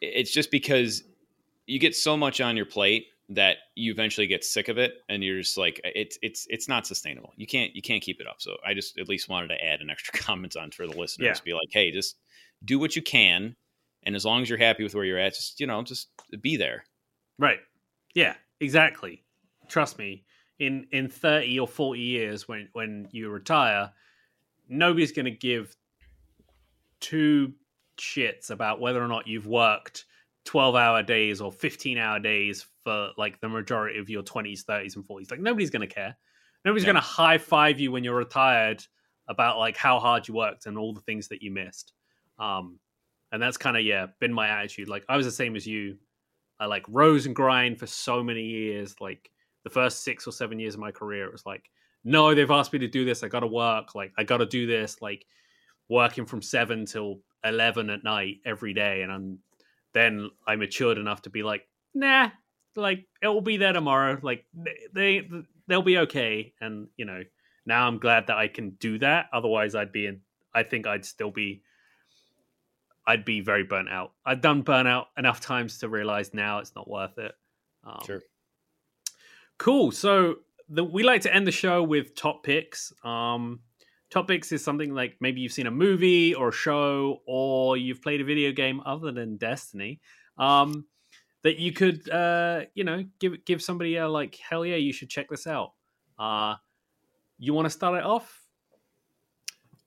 it's 0.00 0.32
just 0.32 0.50
because 0.50 1.02
you 1.66 1.78
get 1.78 1.94
so 1.94 2.16
much 2.16 2.40
on 2.40 2.56
your 2.56 2.66
plate 2.66 3.06
that 3.30 3.56
you 3.74 3.90
eventually 3.90 4.26
get 4.26 4.44
sick 4.44 4.68
of 4.68 4.76
it 4.76 4.94
and 5.08 5.24
you're 5.24 5.40
just 5.40 5.56
like 5.56 5.80
it's 5.84 6.18
it's 6.22 6.46
it's 6.50 6.68
not 6.68 6.86
sustainable. 6.86 7.32
You 7.36 7.46
can't 7.46 7.74
you 7.74 7.82
can't 7.82 8.02
keep 8.02 8.20
it 8.20 8.26
up. 8.26 8.36
So 8.38 8.56
i 8.66 8.74
just 8.74 8.98
at 8.98 9.08
least 9.08 9.28
wanted 9.28 9.48
to 9.48 9.64
add 9.64 9.80
an 9.80 9.90
extra 9.90 10.12
comment 10.18 10.56
on 10.56 10.70
for 10.70 10.86
the 10.86 10.96
listeners 10.96 11.38
yeah. 11.38 11.44
be 11.44 11.54
like 11.54 11.68
hey 11.70 11.90
just 11.90 12.16
do 12.64 12.78
what 12.78 12.96
you 12.96 13.02
can 13.02 13.56
and 14.02 14.14
as 14.14 14.24
long 14.24 14.42
as 14.42 14.48
you're 14.48 14.58
happy 14.58 14.82
with 14.82 14.94
where 14.94 15.04
you're 15.04 15.18
at 15.18 15.34
just 15.34 15.58
you 15.60 15.66
know 15.66 15.82
just 15.82 16.08
be 16.40 16.56
there. 16.56 16.84
Right. 17.38 17.60
Yeah 18.14 18.34
exactly. 18.60 19.24
Trust 19.68 19.98
me 19.98 20.24
in 20.58 20.86
in 20.92 21.08
30 21.08 21.60
or 21.60 21.68
40 21.68 22.00
years 22.00 22.46
when 22.46 22.68
when 22.74 23.08
you 23.10 23.30
retire 23.30 23.92
nobody's 24.68 25.12
going 25.12 25.24
to 25.24 25.30
give 25.30 25.76
two 27.00 27.52
shits 27.98 28.50
about 28.50 28.80
whether 28.80 29.02
or 29.02 29.08
not 29.08 29.26
you've 29.26 29.46
worked 29.46 30.04
12 30.44 30.74
hour 30.74 31.02
days 31.02 31.40
or 31.40 31.50
15 31.50 31.98
hour 31.98 32.18
days 32.18 32.66
for 32.84 33.10
like 33.16 33.40
the 33.40 33.48
majority 33.48 33.98
of 33.98 34.08
your 34.08 34.22
20s 34.22 34.64
30s 34.64 34.96
and 34.96 35.04
40s 35.04 35.30
like 35.30 35.40
nobody's 35.40 35.70
going 35.70 35.86
to 35.86 35.92
care. 35.92 36.16
Nobody's 36.64 36.84
yeah. 36.84 36.92
going 36.92 37.02
to 37.02 37.08
high 37.08 37.38
five 37.38 37.80
you 37.80 37.90
when 37.90 38.04
you're 38.04 38.14
retired 38.14 38.84
about 39.28 39.58
like 39.58 39.76
how 39.76 39.98
hard 39.98 40.28
you 40.28 40.34
worked 40.34 40.66
and 40.66 40.78
all 40.78 40.92
the 40.92 41.00
things 41.00 41.28
that 41.28 41.42
you 41.42 41.50
missed. 41.50 41.92
Um 42.38 42.78
and 43.32 43.42
that's 43.42 43.56
kind 43.56 43.76
of 43.76 43.82
yeah 43.82 44.06
been 44.20 44.32
my 44.32 44.48
attitude. 44.48 44.88
Like 44.88 45.04
i 45.08 45.16
was 45.16 45.26
the 45.26 45.32
same 45.32 45.56
as 45.56 45.66
you. 45.66 45.96
I 46.60 46.66
like 46.66 46.84
rose 46.88 47.26
and 47.26 47.34
grind 47.34 47.80
for 47.80 47.86
so 47.86 48.22
many 48.22 48.42
years. 48.42 48.94
Like 49.00 49.30
the 49.64 49.70
first 49.70 50.04
six 50.04 50.26
or 50.26 50.32
seven 50.32 50.60
years 50.60 50.74
of 50.74 50.80
my 50.80 50.92
career 50.92 51.24
it 51.24 51.32
was 51.32 51.46
like 51.46 51.70
no 52.04 52.34
they've 52.34 52.50
asked 52.50 52.72
me 52.72 52.78
to 52.80 52.88
do 52.88 53.04
this. 53.04 53.24
I 53.24 53.28
gotta 53.28 53.46
work. 53.46 53.94
Like 53.94 54.12
i 54.18 54.24
gotta 54.24 54.46
do 54.46 54.66
this. 54.66 55.00
Like 55.00 55.24
working 55.88 56.26
from 56.26 56.42
seven 56.42 56.86
till 56.86 57.20
11 57.44 57.90
at 57.90 58.04
night 58.04 58.36
every 58.44 58.72
day. 58.72 59.02
And 59.02 59.12
i'm 59.12 59.38
then 59.94 60.30
I 60.46 60.56
matured 60.56 60.98
enough 60.98 61.22
to 61.22 61.30
be 61.30 61.42
like, 61.42 61.66
nah, 61.94 62.30
like 62.76 63.06
it 63.22 63.28
will 63.28 63.40
be 63.40 63.56
there 63.56 63.72
tomorrow. 63.72 64.18
Like 64.22 64.44
they 64.92 65.28
they'll 65.66 65.82
be 65.82 65.98
okay. 65.98 66.52
And 66.60 66.88
you 66.96 67.04
know, 67.04 67.22
now 67.66 67.86
I'm 67.86 67.98
glad 67.98 68.28
that 68.28 68.36
I 68.36 68.48
can 68.48 68.70
do 68.70 68.98
that. 68.98 69.26
Otherwise, 69.32 69.74
I'd 69.74 69.92
be 69.92 70.06
in. 70.06 70.20
I 70.54 70.62
think 70.62 70.86
I'd 70.86 71.04
still 71.04 71.30
be. 71.30 71.62
I'd 73.06 73.24
be 73.24 73.40
very 73.40 73.64
burnt 73.64 73.90
out. 73.90 74.12
I've 74.24 74.40
done 74.40 74.62
burnout 74.62 75.06
enough 75.18 75.40
times 75.40 75.78
to 75.78 75.88
realize 75.88 76.32
now 76.32 76.60
it's 76.60 76.74
not 76.74 76.88
worth 76.88 77.18
it. 77.18 77.32
Um, 77.84 78.00
sure. 78.06 78.22
Cool. 79.58 79.90
So 79.92 80.36
the, 80.70 80.82
we 80.82 81.02
like 81.02 81.20
to 81.22 81.34
end 81.34 81.46
the 81.46 81.52
show 81.52 81.82
with 81.82 82.14
top 82.14 82.42
picks. 82.42 82.94
Um, 83.04 83.60
topics 84.08 84.52
is 84.52 84.64
something 84.64 84.94
like 84.94 85.16
maybe 85.20 85.42
you've 85.42 85.52
seen 85.52 85.66
a 85.66 85.70
movie 85.70 86.34
or 86.34 86.48
a 86.48 86.52
show 86.52 87.20
or 87.26 87.76
you've 87.76 88.00
played 88.00 88.22
a 88.22 88.24
video 88.24 88.52
game 88.52 88.80
other 88.86 89.12
than 89.12 89.36
Destiny 89.36 90.00
um, 90.38 90.86
that 91.44 91.58
you 91.58 91.72
could 91.72 92.10
uh, 92.10 92.62
you 92.74 92.82
know 92.82 93.04
give 93.20 93.44
give 93.44 93.62
somebody 93.62 93.96
a 93.96 94.08
like 94.08 94.36
hell 94.36 94.66
yeah 94.66 94.76
you 94.76 94.92
should 94.92 95.08
check 95.08 95.28
this 95.30 95.46
out. 95.46 95.72
Uh, 96.18 96.56
you 97.38 97.54
want 97.54 97.66
to 97.66 97.70
start 97.70 97.98
it 97.98 98.04
off? 98.04 98.40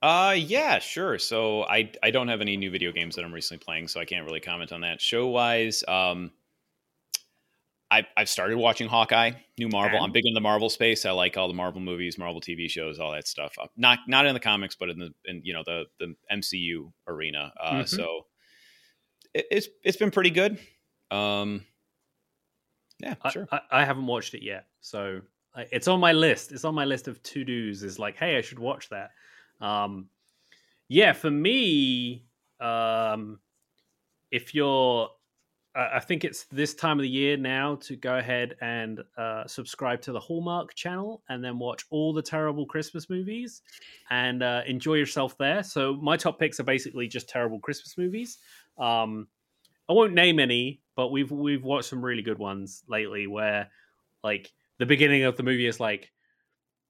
Uh 0.01 0.36
yeah, 0.38 0.78
sure. 0.80 1.18
So 1.18 1.64
I 1.64 1.91
I 2.03 2.12
don't 2.12 2.28
have 2.28 2.39
any 2.39 2.55
new 2.55 2.70
video 2.70 2.91
games 2.91 3.16
that 3.16 3.26
I'm 3.26 3.34
recently 3.34 3.64
playing, 3.64 3.88
so 3.88 3.99
I 3.99 4.05
can't 4.05 4.26
really 4.26 4.39
comment 4.39 4.72
on 4.72 4.82
that. 4.82 5.01
Show 5.01 5.28
wise, 5.28 5.84
um 5.88 6.32
I, 7.89 8.05
I've 8.18 8.30
started 8.30 8.58
watching 8.58 8.89
Hawkeye, 8.89 9.32
new 9.58 9.70
Marvel. 9.70 10.01
I'm 10.01 10.12
big 10.12 10.26
in 10.26 10.34
the 10.34 10.41
Marvel 10.41 10.70
space. 10.70 11.05
I 11.05 11.12
like 11.12 11.38
all 11.38 11.47
the 11.47 11.53
Marvel 11.53 11.80
movies, 11.80 12.18
Marvel 12.18 12.41
TV 12.41 12.70
shows, 12.70 12.99
all 12.99 13.14
that 13.14 13.28
stuff. 13.28 13.55
Uh, 13.58 13.68
not 13.78 13.99
not 14.08 14.26
in 14.26 14.34
the 14.34 14.41
comics, 14.41 14.76
but 14.76 14.89
in 14.89 14.99
the 14.99 15.14
in 15.26 15.41
you 15.43 15.53
know 15.53 15.64
the 15.66 15.86
the 15.99 16.14
MCU 16.32 16.91
arena. 17.08 17.53
Uh, 17.60 17.72
mm-hmm. 17.72 17.86
So 17.86 18.26
it, 19.34 19.45
it's 19.49 19.68
it's 19.84 19.97
been 19.97 20.12
pretty 20.12 20.32
good. 20.32 20.60
Um, 21.12 21.66
yeah, 22.99 23.16
I, 23.22 23.30
sure. 23.30 23.47
I, 23.51 23.60
I, 23.72 23.86
haven't 23.86 24.08
watched 24.08 24.34
it 24.34 24.43
yet, 24.43 24.66
so 24.82 25.22
it's 25.55 25.88
on 25.88 25.99
my 25.99 26.12
list. 26.12 26.51
It's 26.51 26.66
on 26.66 26.76
my 26.76 26.86
list 26.86 27.08
of 27.08 27.22
to 27.24 27.43
dos. 27.43 27.84
Is 27.84 27.99
like, 27.99 28.18
hey, 28.18 28.38
I 28.38 28.41
should 28.41 28.60
watch 28.60 28.89
that. 28.89 29.12
Um, 29.62 30.10
yeah, 30.88 31.14
for 31.14 31.32
me, 31.32 32.26
um, 32.60 33.39
if 34.32 34.53
you're 34.53 35.10
I 35.78 35.99
think 35.99 36.24
it's 36.24 36.45
this 36.45 36.74
time 36.74 36.97
of 36.97 37.03
the 37.03 37.10
year 37.10 37.38
now 37.38 37.76
to 37.82 37.95
go 37.95 38.18
ahead 38.18 38.55
and 38.62 39.03
uh, 39.16 39.45
subscribe 39.45 40.01
to 40.01 40.12
the 40.12 40.20
Hallmark 40.20 40.74
channel 40.74 41.22
and 41.30 41.43
then 41.43 41.60
watch 41.60 41.86
all 41.91 42.14
the 42.14 42.22
terrible 42.22 42.66
Christmas 42.66 43.12
movies 43.12 43.62
and 44.10 44.41
uh, 44.41 44.64
enjoy 44.66 44.95
yourself 44.95 45.38
there. 45.38 45.62
So 45.62 45.93
my 45.93 46.18
top 46.18 46.39
picks 46.39 46.60
are 46.60 46.64
basically 46.64 47.08
just 47.08 47.30
terrible 47.30 47.60
Christmas 47.60 47.95
movies. 47.95 48.39
Um, 48.80 49.28
I 49.88 49.93
won't 49.93 50.16
name 50.16 50.39
any, 50.39 50.82
but 50.97 51.11
we've 51.11 51.31
we've 51.31 51.63
watched 51.63 51.87
some 51.87 52.03
really 52.03 52.23
good 52.23 52.39
ones 52.39 52.83
lately 52.89 53.27
where 53.27 53.69
like 54.23 54.51
the 54.79 54.85
beginning 54.85 55.23
of 55.23 55.37
the 55.37 55.43
movie 55.43 55.67
is 55.67 55.79
like 55.79 56.11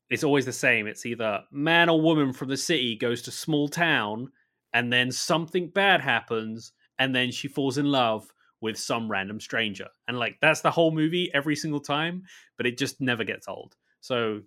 it's 0.09 0.23
always 0.23 0.45
the 0.45 0.53
same. 0.53 0.87
It's 0.87 1.05
either 1.05 1.43
man 1.51 1.89
or 1.89 2.01
woman 2.01 2.31
from 2.31 2.47
the 2.47 2.57
city 2.57 2.95
goes 2.95 3.21
to 3.23 3.31
small 3.31 3.67
town 3.67 4.31
and 4.73 4.91
then 4.91 5.11
something 5.11 5.69
bad 5.69 5.99
happens 5.99 6.71
and 6.97 7.13
then 7.13 7.29
she 7.29 7.49
falls 7.49 7.77
in 7.77 7.91
love 7.91 8.33
with 8.61 8.77
some 8.77 9.11
random 9.11 9.41
stranger. 9.41 9.89
And 10.07 10.17
like 10.17 10.37
that's 10.41 10.61
the 10.61 10.71
whole 10.71 10.91
movie 10.91 11.29
every 11.33 11.57
single 11.57 11.81
time, 11.81 12.23
but 12.55 12.65
it 12.65 12.77
just 12.77 13.01
never 13.01 13.25
gets 13.25 13.49
old. 13.49 13.75
So 13.99 14.41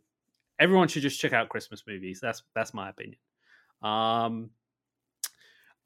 everyone 0.58 0.88
should 0.88 1.02
just 1.02 1.20
check 1.20 1.34
out 1.34 1.50
Christmas 1.50 1.84
movies. 1.86 2.18
That's 2.20 2.42
that's 2.54 2.72
my 2.72 2.88
opinion. 2.88 3.18
Um 3.82 4.50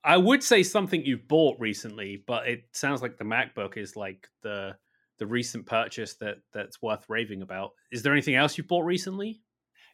I 0.05 0.19
would 0.19 0.43
say 0.43 0.63
something 0.63 1.05
you've 1.05 1.27
bought 1.27 1.59
recently, 1.59 2.23
but 2.27 2.47
it 2.47 2.65
sounds 2.73 3.01
like 3.01 3.17
the 3.17 3.25
MacBook 3.25 3.77
is 3.77 3.97
like 3.97 4.29
the 4.43 4.77
the 5.19 5.27
recent 5.27 5.65
purchase 5.67 6.15
that 6.15 6.39
that's 6.53 6.83
worth 6.83 7.05
raving 7.09 7.41
about. 7.41 7.71
Is 7.91 8.03
there 8.03 8.13
anything 8.13 8.35
else 8.35 8.59
you've 8.59 8.69
bought 8.69 8.85
recently? 8.85 9.41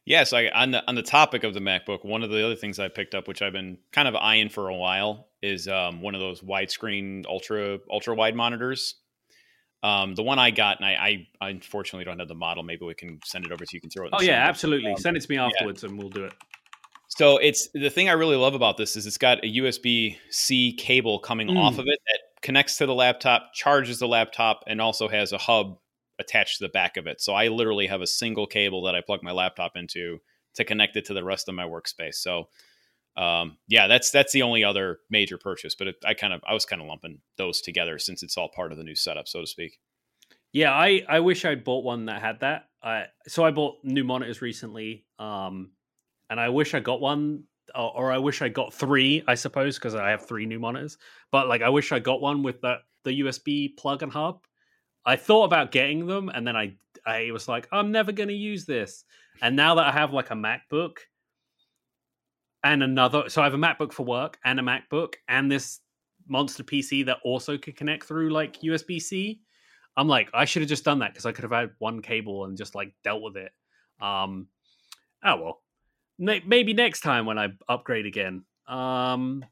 Yes, 0.05 0.33
I, 0.33 0.47
on 0.47 0.71
the 0.71 0.83
on 0.87 0.95
the 0.95 1.03
topic 1.03 1.43
of 1.43 1.53
the 1.53 1.59
MacBook, 1.59 2.03
one 2.03 2.23
of 2.23 2.31
the 2.31 2.43
other 2.43 2.55
things 2.55 2.79
I 2.79 2.87
picked 2.87 3.15
up, 3.15 3.27
which 3.27 3.41
I've 3.41 3.53
been 3.53 3.77
kind 3.91 4.07
of 4.07 4.15
eyeing 4.15 4.49
for 4.49 4.67
a 4.67 4.75
while, 4.75 5.29
is 5.41 5.67
um, 5.67 6.01
one 6.01 6.15
of 6.15 6.21
those 6.21 6.41
widescreen 6.41 7.25
ultra 7.27 7.79
ultra 7.89 8.15
wide 8.15 8.35
monitors. 8.35 8.95
Um, 9.83 10.13
the 10.13 10.23
one 10.23 10.37
I 10.37 10.51
got, 10.51 10.77
and 10.77 10.85
I, 10.85 11.27
I, 11.41 11.49
unfortunately 11.49 12.05
don't 12.05 12.19
have 12.19 12.27
the 12.27 12.35
model. 12.35 12.61
Maybe 12.61 12.85
we 12.85 12.93
can 12.93 13.19
send 13.25 13.45
it 13.45 13.51
over 13.51 13.65
so 13.65 13.69
you 13.73 13.81
can 13.81 13.89
throw 13.89 14.05
it. 14.05 14.13
oh 14.13 14.21
yeah, 14.21 14.47
absolutely. 14.47 14.91
Um, 14.91 14.97
send 14.97 15.17
it 15.17 15.21
to 15.21 15.29
me 15.29 15.37
afterwards, 15.37 15.81
yeah. 15.81 15.89
and 15.89 15.97
we'll 15.97 16.09
do 16.09 16.25
it. 16.25 16.33
So 17.17 17.37
it's 17.37 17.67
the 17.73 17.89
thing 17.89 18.09
I 18.09 18.13
really 18.13 18.37
love 18.37 18.53
about 18.53 18.77
this 18.77 18.95
is 18.95 19.05
it's 19.05 19.17
got 19.17 19.43
a 19.43 19.57
USB 19.57 20.17
C 20.29 20.73
cable 20.73 21.19
coming 21.19 21.47
mm. 21.47 21.57
off 21.57 21.77
of 21.77 21.87
it 21.87 21.99
that 22.07 22.19
connects 22.41 22.77
to 22.77 22.85
the 22.85 22.95
laptop, 22.95 23.53
charges 23.53 23.99
the 23.99 24.07
laptop, 24.07 24.63
and 24.65 24.79
also 24.79 25.07
has 25.07 25.33
a 25.33 25.37
hub 25.37 25.77
attached 26.19 26.59
to 26.59 26.65
the 26.65 26.69
back 26.69 26.97
of 26.97 27.07
it. 27.07 27.19
So 27.19 27.33
I 27.33 27.49
literally 27.49 27.87
have 27.87 28.01
a 28.01 28.07
single 28.07 28.47
cable 28.47 28.83
that 28.83 28.95
I 28.95 29.01
plug 29.01 29.23
my 29.23 29.31
laptop 29.31 29.73
into 29.75 30.19
to 30.55 30.63
connect 30.63 30.95
it 30.95 31.05
to 31.05 31.13
the 31.13 31.23
rest 31.23 31.49
of 31.49 31.55
my 31.55 31.65
workspace. 31.65 32.15
So 32.15 32.47
um, 33.17 33.57
yeah, 33.67 33.87
that's 33.87 34.09
that's 34.11 34.31
the 34.31 34.43
only 34.43 34.63
other 34.63 34.99
major 35.09 35.37
purchase. 35.37 35.75
But 35.75 35.87
it, 35.87 35.95
I 36.05 36.13
kind 36.13 36.33
of 36.33 36.41
I 36.47 36.53
was 36.53 36.65
kind 36.65 36.81
of 36.81 36.87
lumping 36.87 37.19
those 37.37 37.61
together 37.61 37.99
since 37.99 38.23
it's 38.23 38.37
all 38.37 38.49
part 38.49 38.71
of 38.71 38.77
the 38.77 38.83
new 38.83 38.95
setup, 38.95 39.27
so 39.27 39.41
to 39.41 39.47
speak. 39.47 39.79
Yeah, 40.53 40.71
I 40.71 41.03
I 41.07 41.19
wish 41.19 41.43
I'd 41.43 41.63
bought 41.63 41.83
one 41.83 42.05
that 42.05 42.21
had 42.21 42.39
that. 42.39 42.69
I 42.81 43.05
so 43.27 43.43
I 43.43 43.51
bought 43.51 43.83
new 43.83 44.03
monitors 44.03 44.41
recently, 44.41 45.05
um, 45.19 45.71
and 46.31 46.39
I 46.39 46.49
wish 46.49 46.73
I 46.73 46.79
got 46.79 47.01
one, 47.01 47.43
or, 47.75 47.95
or 47.95 48.11
I 48.11 48.17
wish 48.17 48.41
I 48.41 48.47
got 48.47 48.73
three. 48.73 49.21
I 49.27 49.35
suppose 49.35 49.77
because 49.77 49.93
I 49.93 50.09
have 50.09 50.25
three 50.25 50.45
new 50.45 50.59
monitors. 50.59 50.97
But 51.29 51.47
like, 51.47 51.61
I 51.61 51.69
wish 51.69 51.91
I 51.91 51.99
got 51.99 52.21
one 52.21 52.41
with 52.41 52.61
that 52.61 52.79
the 53.03 53.19
USB 53.21 53.75
plug 53.77 54.01
and 54.01 54.11
hub. 54.11 54.45
I 55.05 55.17
thought 55.17 55.43
about 55.43 55.71
getting 55.71 56.07
them, 56.07 56.29
and 56.29 56.47
then 56.47 56.55
I 56.55 56.75
I 57.05 57.31
was 57.31 57.47
like, 57.47 57.67
I'm 57.71 57.91
never 57.91 58.11
going 58.11 58.29
to 58.29 58.35
use 58.35 58.65
this. 58.65 59.03
And 59.41 59.55
now 59.55 59.75
that 59.75 59.85
I 59.85 59.91
have 59.91 60.13
like 60.13 60.31
a 60.31 60.35
MacBook 60.35 60.97
and 62.63 62.81
another, 62.81 63.27
so 63.27 63.41
I 63.41 63.45
have 63.45 63.53
a 63.53 63.57
MacBook 63.57 63.91
for 63.91 64.05
work 64.05 64.37
and 64.45 64.59
a 64.59 64.63
MacBook 64.63 65.15
and 65.27 65.51
this 65.51 65.79
monster 66.27 66.63
PC 66.63 67.05
that 67.07 67.17
also 67.25 67.57
could 67.57 67.75
connect 67.75 68.05
through 68.05 68.29
like 68.29 68.61
USB 68.61 69.01
C. 69.01 69.41
I'm 69.97 70.07
like, 70.07 70.29
I 70.33 70.45
should 70.45 70.61
have 70.61 70.69
just 70.69 70.85
done 70.85 70.99
that 70.99 71.11
because 71.11 71.25
I 71.25 71.31
could 71.31 71.43
have 71.43 71.51
had 71.51 71.71
one 71.79 72.01
cable 72.01 72.45
and 72.45 72.57
just 72.57 72.75
like 72.75 72.93
dealt 73.03 73.21
with 73.21 73.35
it. 73.35 73.51
Um, 73.99 74.47
oh 75.23 75.35
well, 75.35 75.61
maybe 76.21 76.73
next 76.73 77.01
time 77.01 77.25
when 77.25 77.37
I 77.37 77.49
upgrade 77.67 78.05
again. 78.05 78.43
Um, 78.67 79.43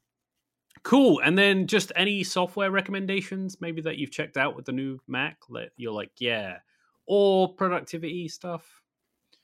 cool. 0.83 1.19
And 1.19 1.37
then 1.37 1.67
just 1.67 1.91
any 1.95 2.23
software 2.23 2.71
recommendations, 2.71 3.57
maybe 3.59 3.81
that 3.81 3.97
you've 3.97 4.11
checked 4.11 4.37
out 4.37 4.55
with 4.55 4.65
the 4.65 4.71
new 4.71 4.99
Mac 5.07 5.37
that 5.51 5.71
you're 5.77 5.91
like, 5.91 6.11
yeah, 6.19 6.57
or 7.05 7.53
productivity 7.53 8.27
stuff. 8.27 8.81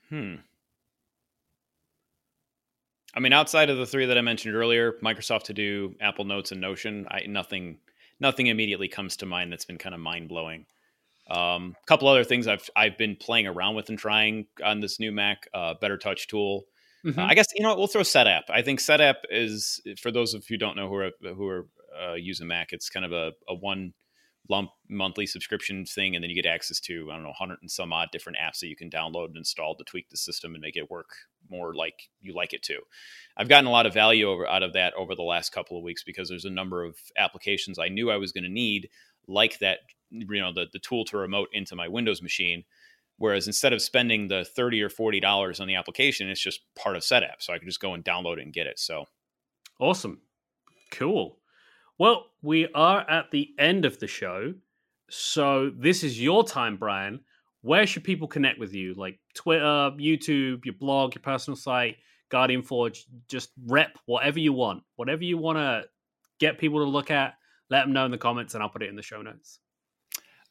Hmm. 0.10 0.36
I 3.16 3.20
mean, 3.22 3.34
outside 3.34 3.70
of 3.70 3.78
the 3.78 3.86
three 3.86 4.06
that 4.06 4.18
I 4.18 4.22
mentioned 4.22 4.56
earlier, 4.56 4.94
Microsoft 5.02 5.44
To 5.44 5.54
Do, 5.54 5.96
Apple 6.02 6.26
Notes, 6.26 6.52
and 6.52 6.60
Notion, 6.60 7.08
I, 7.10 7.22
nothing, 7.28 7.80
nothing 8.20 8.48
immediately 8.48 8.90
comes 8.90 9.16
to 9.18 9.26
mind 9.26 9.52
that's 9.52 9.66
been 9.66 9.78
kind 9.78 9.96
of 9.96 10.02
mind 10.02 10.28
blowing. 10.28 10.66
A 11.30 11.40
um, 11.40 11.76
couple 11.88 12.08
other 12.08 12.24
things 12.24 12.46
I've 12.46 12.70
I've 12.76 13.00
been 13.00 13.16
playing 13.16 13.48
around 13.48 13.74
with 13.74 13.90
and 13.90 13.98
trying 13.98 14.46
on 14.64 14.80
this 14.80 15.00
new 15.00 15.12
Mac, 15.12 15.48
uh, 15.56 15.74
Better 15.82 15.98
Touch 15.98 16.28
tool. 16.28 16.66
Mm-hmm. 17.06 17.20
Uh, 17.20 17.26
I 17.26 17.36
guess 17.36 17.48
you 17.56 17.64
know 17.64 17.70
what, 17.70 17.78
we'll 17.78 17.88
throw 17.88 18.02
Setapp. 18.02 18.44
I 18.50 18.62
think 18.62 18.80
Setapp 18.80 19.16
is 19.30 19.82
for 20.02 20.12
those 20.12 20.34
of 20.34 20.42
you 20.50 20.56
who 20.56 20.58
don't 20.58 20.76
know 20.76 20.88
who 20.90 20.96
are 20.96 21.12
who 21.22 21.48
are 21.48 21.68
uh, 22.02 22.14
using 22.14 22.48
Mac. 22.48 22.70
It's 22.72 22.90
kind 22.90 23.06
of 23.06 23.12
a, 23.12 23.32
a 23.48 23.56
one 23.56 23.94
lump 24.50 24.70
monthly 24.90 25.26
subscription 25.26 25.86
thing, 25.86 26.16
and 26.16 26.24
then 26.24 26.30
you 26.30 26.42
get 26.42 26.50
access 26.50 26.80
to 26.82 27.10
I 27.12 27.16
don't 27.16 27.24
know, 27.24 27.34
hundred 27.34 27.60
and 27.62 27.70
some 27.70 27.94
odd 27.94 28.10
different 28.12 28.38
apps 28.40 28.60
that 28.60 28.68
you 28.68 28.76
can 28.76 28.90
download 28.90 29.28
and 29.28 29.38
install 29.38 29.76
to 29.76 29.84
tweak 29.84 30.10
the 30.10 30.18
system 30.18 30.54
and 30.54 30.62
make 30.62 30.76
it 30.76 30.90
work 30.90 31.10
more 31.50 31.76
like 31.76 32.10
you 32.22 32.34
like 32.34 32.54
it 32.54 32.64
to. 32.64 32.78
I've 33.38 33.50
gotten 33.50 33.68
a 33.68 33.72
lot 33.72 33.86
of 33.86 33.94
value 33.94 34.28
over 34.28 34.48
out 34.48 34.64
of 34.64 34.74
that 34.74 34.94
over 34.96 35.16
the 35.16 35.24
last 35.24 35.52
couple 35.52 35.78
of 35.78 35.84
weeks 35.84 36.04
because 36.04 36.30
there's 36.30 36.46
a 36.46 36.50
number 36.50 36.84
of 36.84 36.98
applications 37.18 37.78
I 37.78 37.90
knew 37.90 38.10
I 38.10 38.18
was 38.18 38.32
going 38.32 38.46
to 38.46 38.50
need, 38.50 38.90
like 39.28 39.60
that, 39.60 39.80
you 40.10 40.42
know, 40.42 40.54
the 40.54 40.68
the 40.74 40.80
tool 40.80 41.06
to 41.06 41.18
remote 41.18 41.50
into 41.54 41.76
my 41.76 41.88
Windows 41.88 42.22
machine. 42.22 42.64
Whereas 43.18 43.48
instead 43.48 43.74
of 43.74 43.82
spending 43.82 44.28
the 44.28 44.44
thirty 44.44 44.82
or 44.82 44.90
forty 44.90 45.20
dollars 45.20 45.60
on 45.60 45.68
the 45.68 45.76
application, 45.76 46.30
it's 46.30 46.42
just 46.42 46.62
part 46.76 46.96
of 46.96 47.04
Setapp, 47.04 47.40
so 47.40 47.54
I 47.54 47.58
can 47.58 47.68
just 47.68 47.80
go 47.80 47.94
and 47.94 48.04
download 48.04 48.38
it 48.38 48.44
and 48.44 48.54
get 48.54 48.68
it. 48.68 48.78
So 48.80 49.06
awesome, 49.80 50.22
cool. 50.92 51.38
Well, 51.98 52.26
we 52.42 52.68
are 52.76 53.10
at 53.10 53.32
the 53.32 53.50
end 53.58 53.86
of 53.86 54.00
the 54.00 54.08
show. 54.08 54.54
So 55.10 55.72
this 55.78 56.04
is 56.04 56.22
your 56.22 56.44
time, 56.44 56.78
Brian. 56.78 57.22
Where 57.62 57.88
should 57.88 58.04
people 58.04 58.28
connect 58.28 58.60
with 58.60 58.74
you? 58.74 58.94
Like 58.96 59.20
Twitter, 59.34 59.64
YouTube, 59.64 60.66
your 60.66 60.76
blog, 60.78 61.16
your 61.16 61.22
personal 61.22 61.56
site, 61.56 61.96
Guardian 62.30 62.64
Forge, 62.64 63.06
just 63.28 63.52
rep 63.66 63.98
whatever 64.06 64.40
you 64.40 64.52
want. 64.52 64.84
Whatever 64.98 65.24
you 65.24 65.38
want 65.38 65.58
to 65.58 65.84
get 66.40 66.60
people 66.60 66.80
to 66.80 66.86
look 66.86 67.12
at, 67.12 67.36
let 67.70 67.84
them 67.84 67.94
know 67.94 68.06
in 68.06 68.12
the 68.12 68.18
comments 68.18 68.54
and 68.54 68.62
I'll 68.62 68.70
put 68.70 68.84
it 68.84 68.90
in 68.90 68.96
the 68.96 69.02
show 69.02 69.22
notes. 69.22 69.60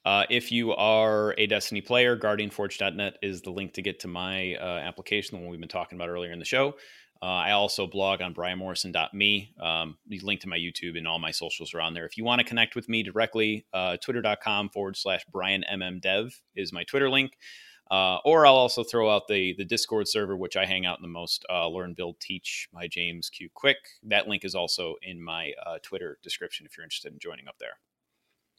Uh, 0.04 0.24
if 0.28 0.52
you 0.52 0.72
are 0.74 1.34
a 1.38 1.46
Destiny 1.46 1.80
player, 1.80 2.16
guardianforge.net 2.16 3.18
is 3.22 3.40
the 3.40 3.50
link 3.50 3.72
to 3.74 3.82
get 3.82 4.00
to 4.00 4.08
my 4.08 4.54
uh, 4.56 4.80
application, 4.84 5.36
the 5.36 5.42
one 5.42 5.50
we've 5.50 5.60
been 5.60 5.68
talking 5.68 5.96
about 5.96 6.08
earlier 6.08 6.32
in 6.32 6.38
the 6.38 6.44
show. 6.44 6.74
Uh, 7.22 7.26
I 7.26 7.52
also 7.52 7.86
blog 7.86 8.20
on 8.20 8.34
brianmorrison.me. 8.34 9.54
Um, 9.58 9.96
link 10.22 10.40
to 10.42 10.48
my 10.48 10.58
YouTube 10.58 10.98
and 10.98 11.08
all 11.08 11.18
my 11.18 11.30
socials 11.30 11.72
are 11.72 11.80
on 11.80 11.94
there. 11.94 12.04
If 12.04 12.18
you 12.18 12.24
want 12.24 12.40
to 12.40 12.44
connect 12.44 12.76
with 12.76 12.86
me 12.86 13.02
directly, 13.02 13.64
uh, 13.72 13.96
twitter.com 13.96 14.68
forward 14.68 14.96
slash 14.96 15.24
brianmmdev 15.34 16.34
is 16.54 16.70
my 16.70 16.84
Twitter 16.84 17.08
link. 17.08 17.38
Uh, 17.90 18.18
or 18.26 18.44
I'll 18.46 18.56
also 18.56 18.82
throw 18.82 19.14
out 19.14 19.28
the 19.28 19.54
the 19.56 19.64
Discord 19.64 20.08
server, 20.08 20.36
which 20.36 20.56
I 20.56 20.64
hang 20.64 20.84
out 20.84 20.98
in 20.98 21.02
the 21.02 21.08
most. 21.08 21.44
Uh, 21.50 21.68
Learn, 21.68 21.94
build, 21.94 22.18
teach. 22.20 22.68
My 22.72 22.88
James 22.88 23.30
Q 23.30 23.48
Quick. 23.54 23.76
That 24.02 24.26
link 24.26 24.44
is 24.44 24.54
also 24.54 24.96
in 25.02 25.22
my 25.22 25.52
Twitter 25.82 26.18
description 26.22 26.66
if 26.66 26.76
you're 26.76 26.84
interested 26.84 27.12
in 27.12 27.18
joining 27.18 27.46
up 27.46 27.56
there. 27.58 27.78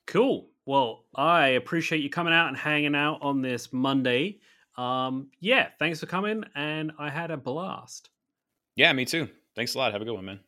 Cool. 0.08 0.50
Well, 0.66 1.06
I 1.16 1.50
appreciate 1.50 2.02
you 2.02 2.10
coming 2.10 2.34
out 2.34 2.48
and 2.48 2.58
hanging 2.58 2.96
out 2.96 3.22
on 3.22 3.42
this 3.42 3.72
Monday. 3.72 4.40
Um, 4.78 5.30
yeah, 5.40 5.70
thanks 5.80 6.00
for 6.00 6.06
coming, 6.06 6.44
and 6.56 6.92
I 6.98 7.10
had 7.10 7.32
a 7.32 7.38
blast. 7.38 8.10
Yeah, 8.76 8.92
me 8.94 9.06
too. 9.06 9.30
Thanks 9.56 9.76
a 9.76 9.78
lot. 9.78 9.94
Have 9.94 10.02
a 10.02 10.06
good 10.06 10.16
one, 10.16 10.26
man. 10.26 10.40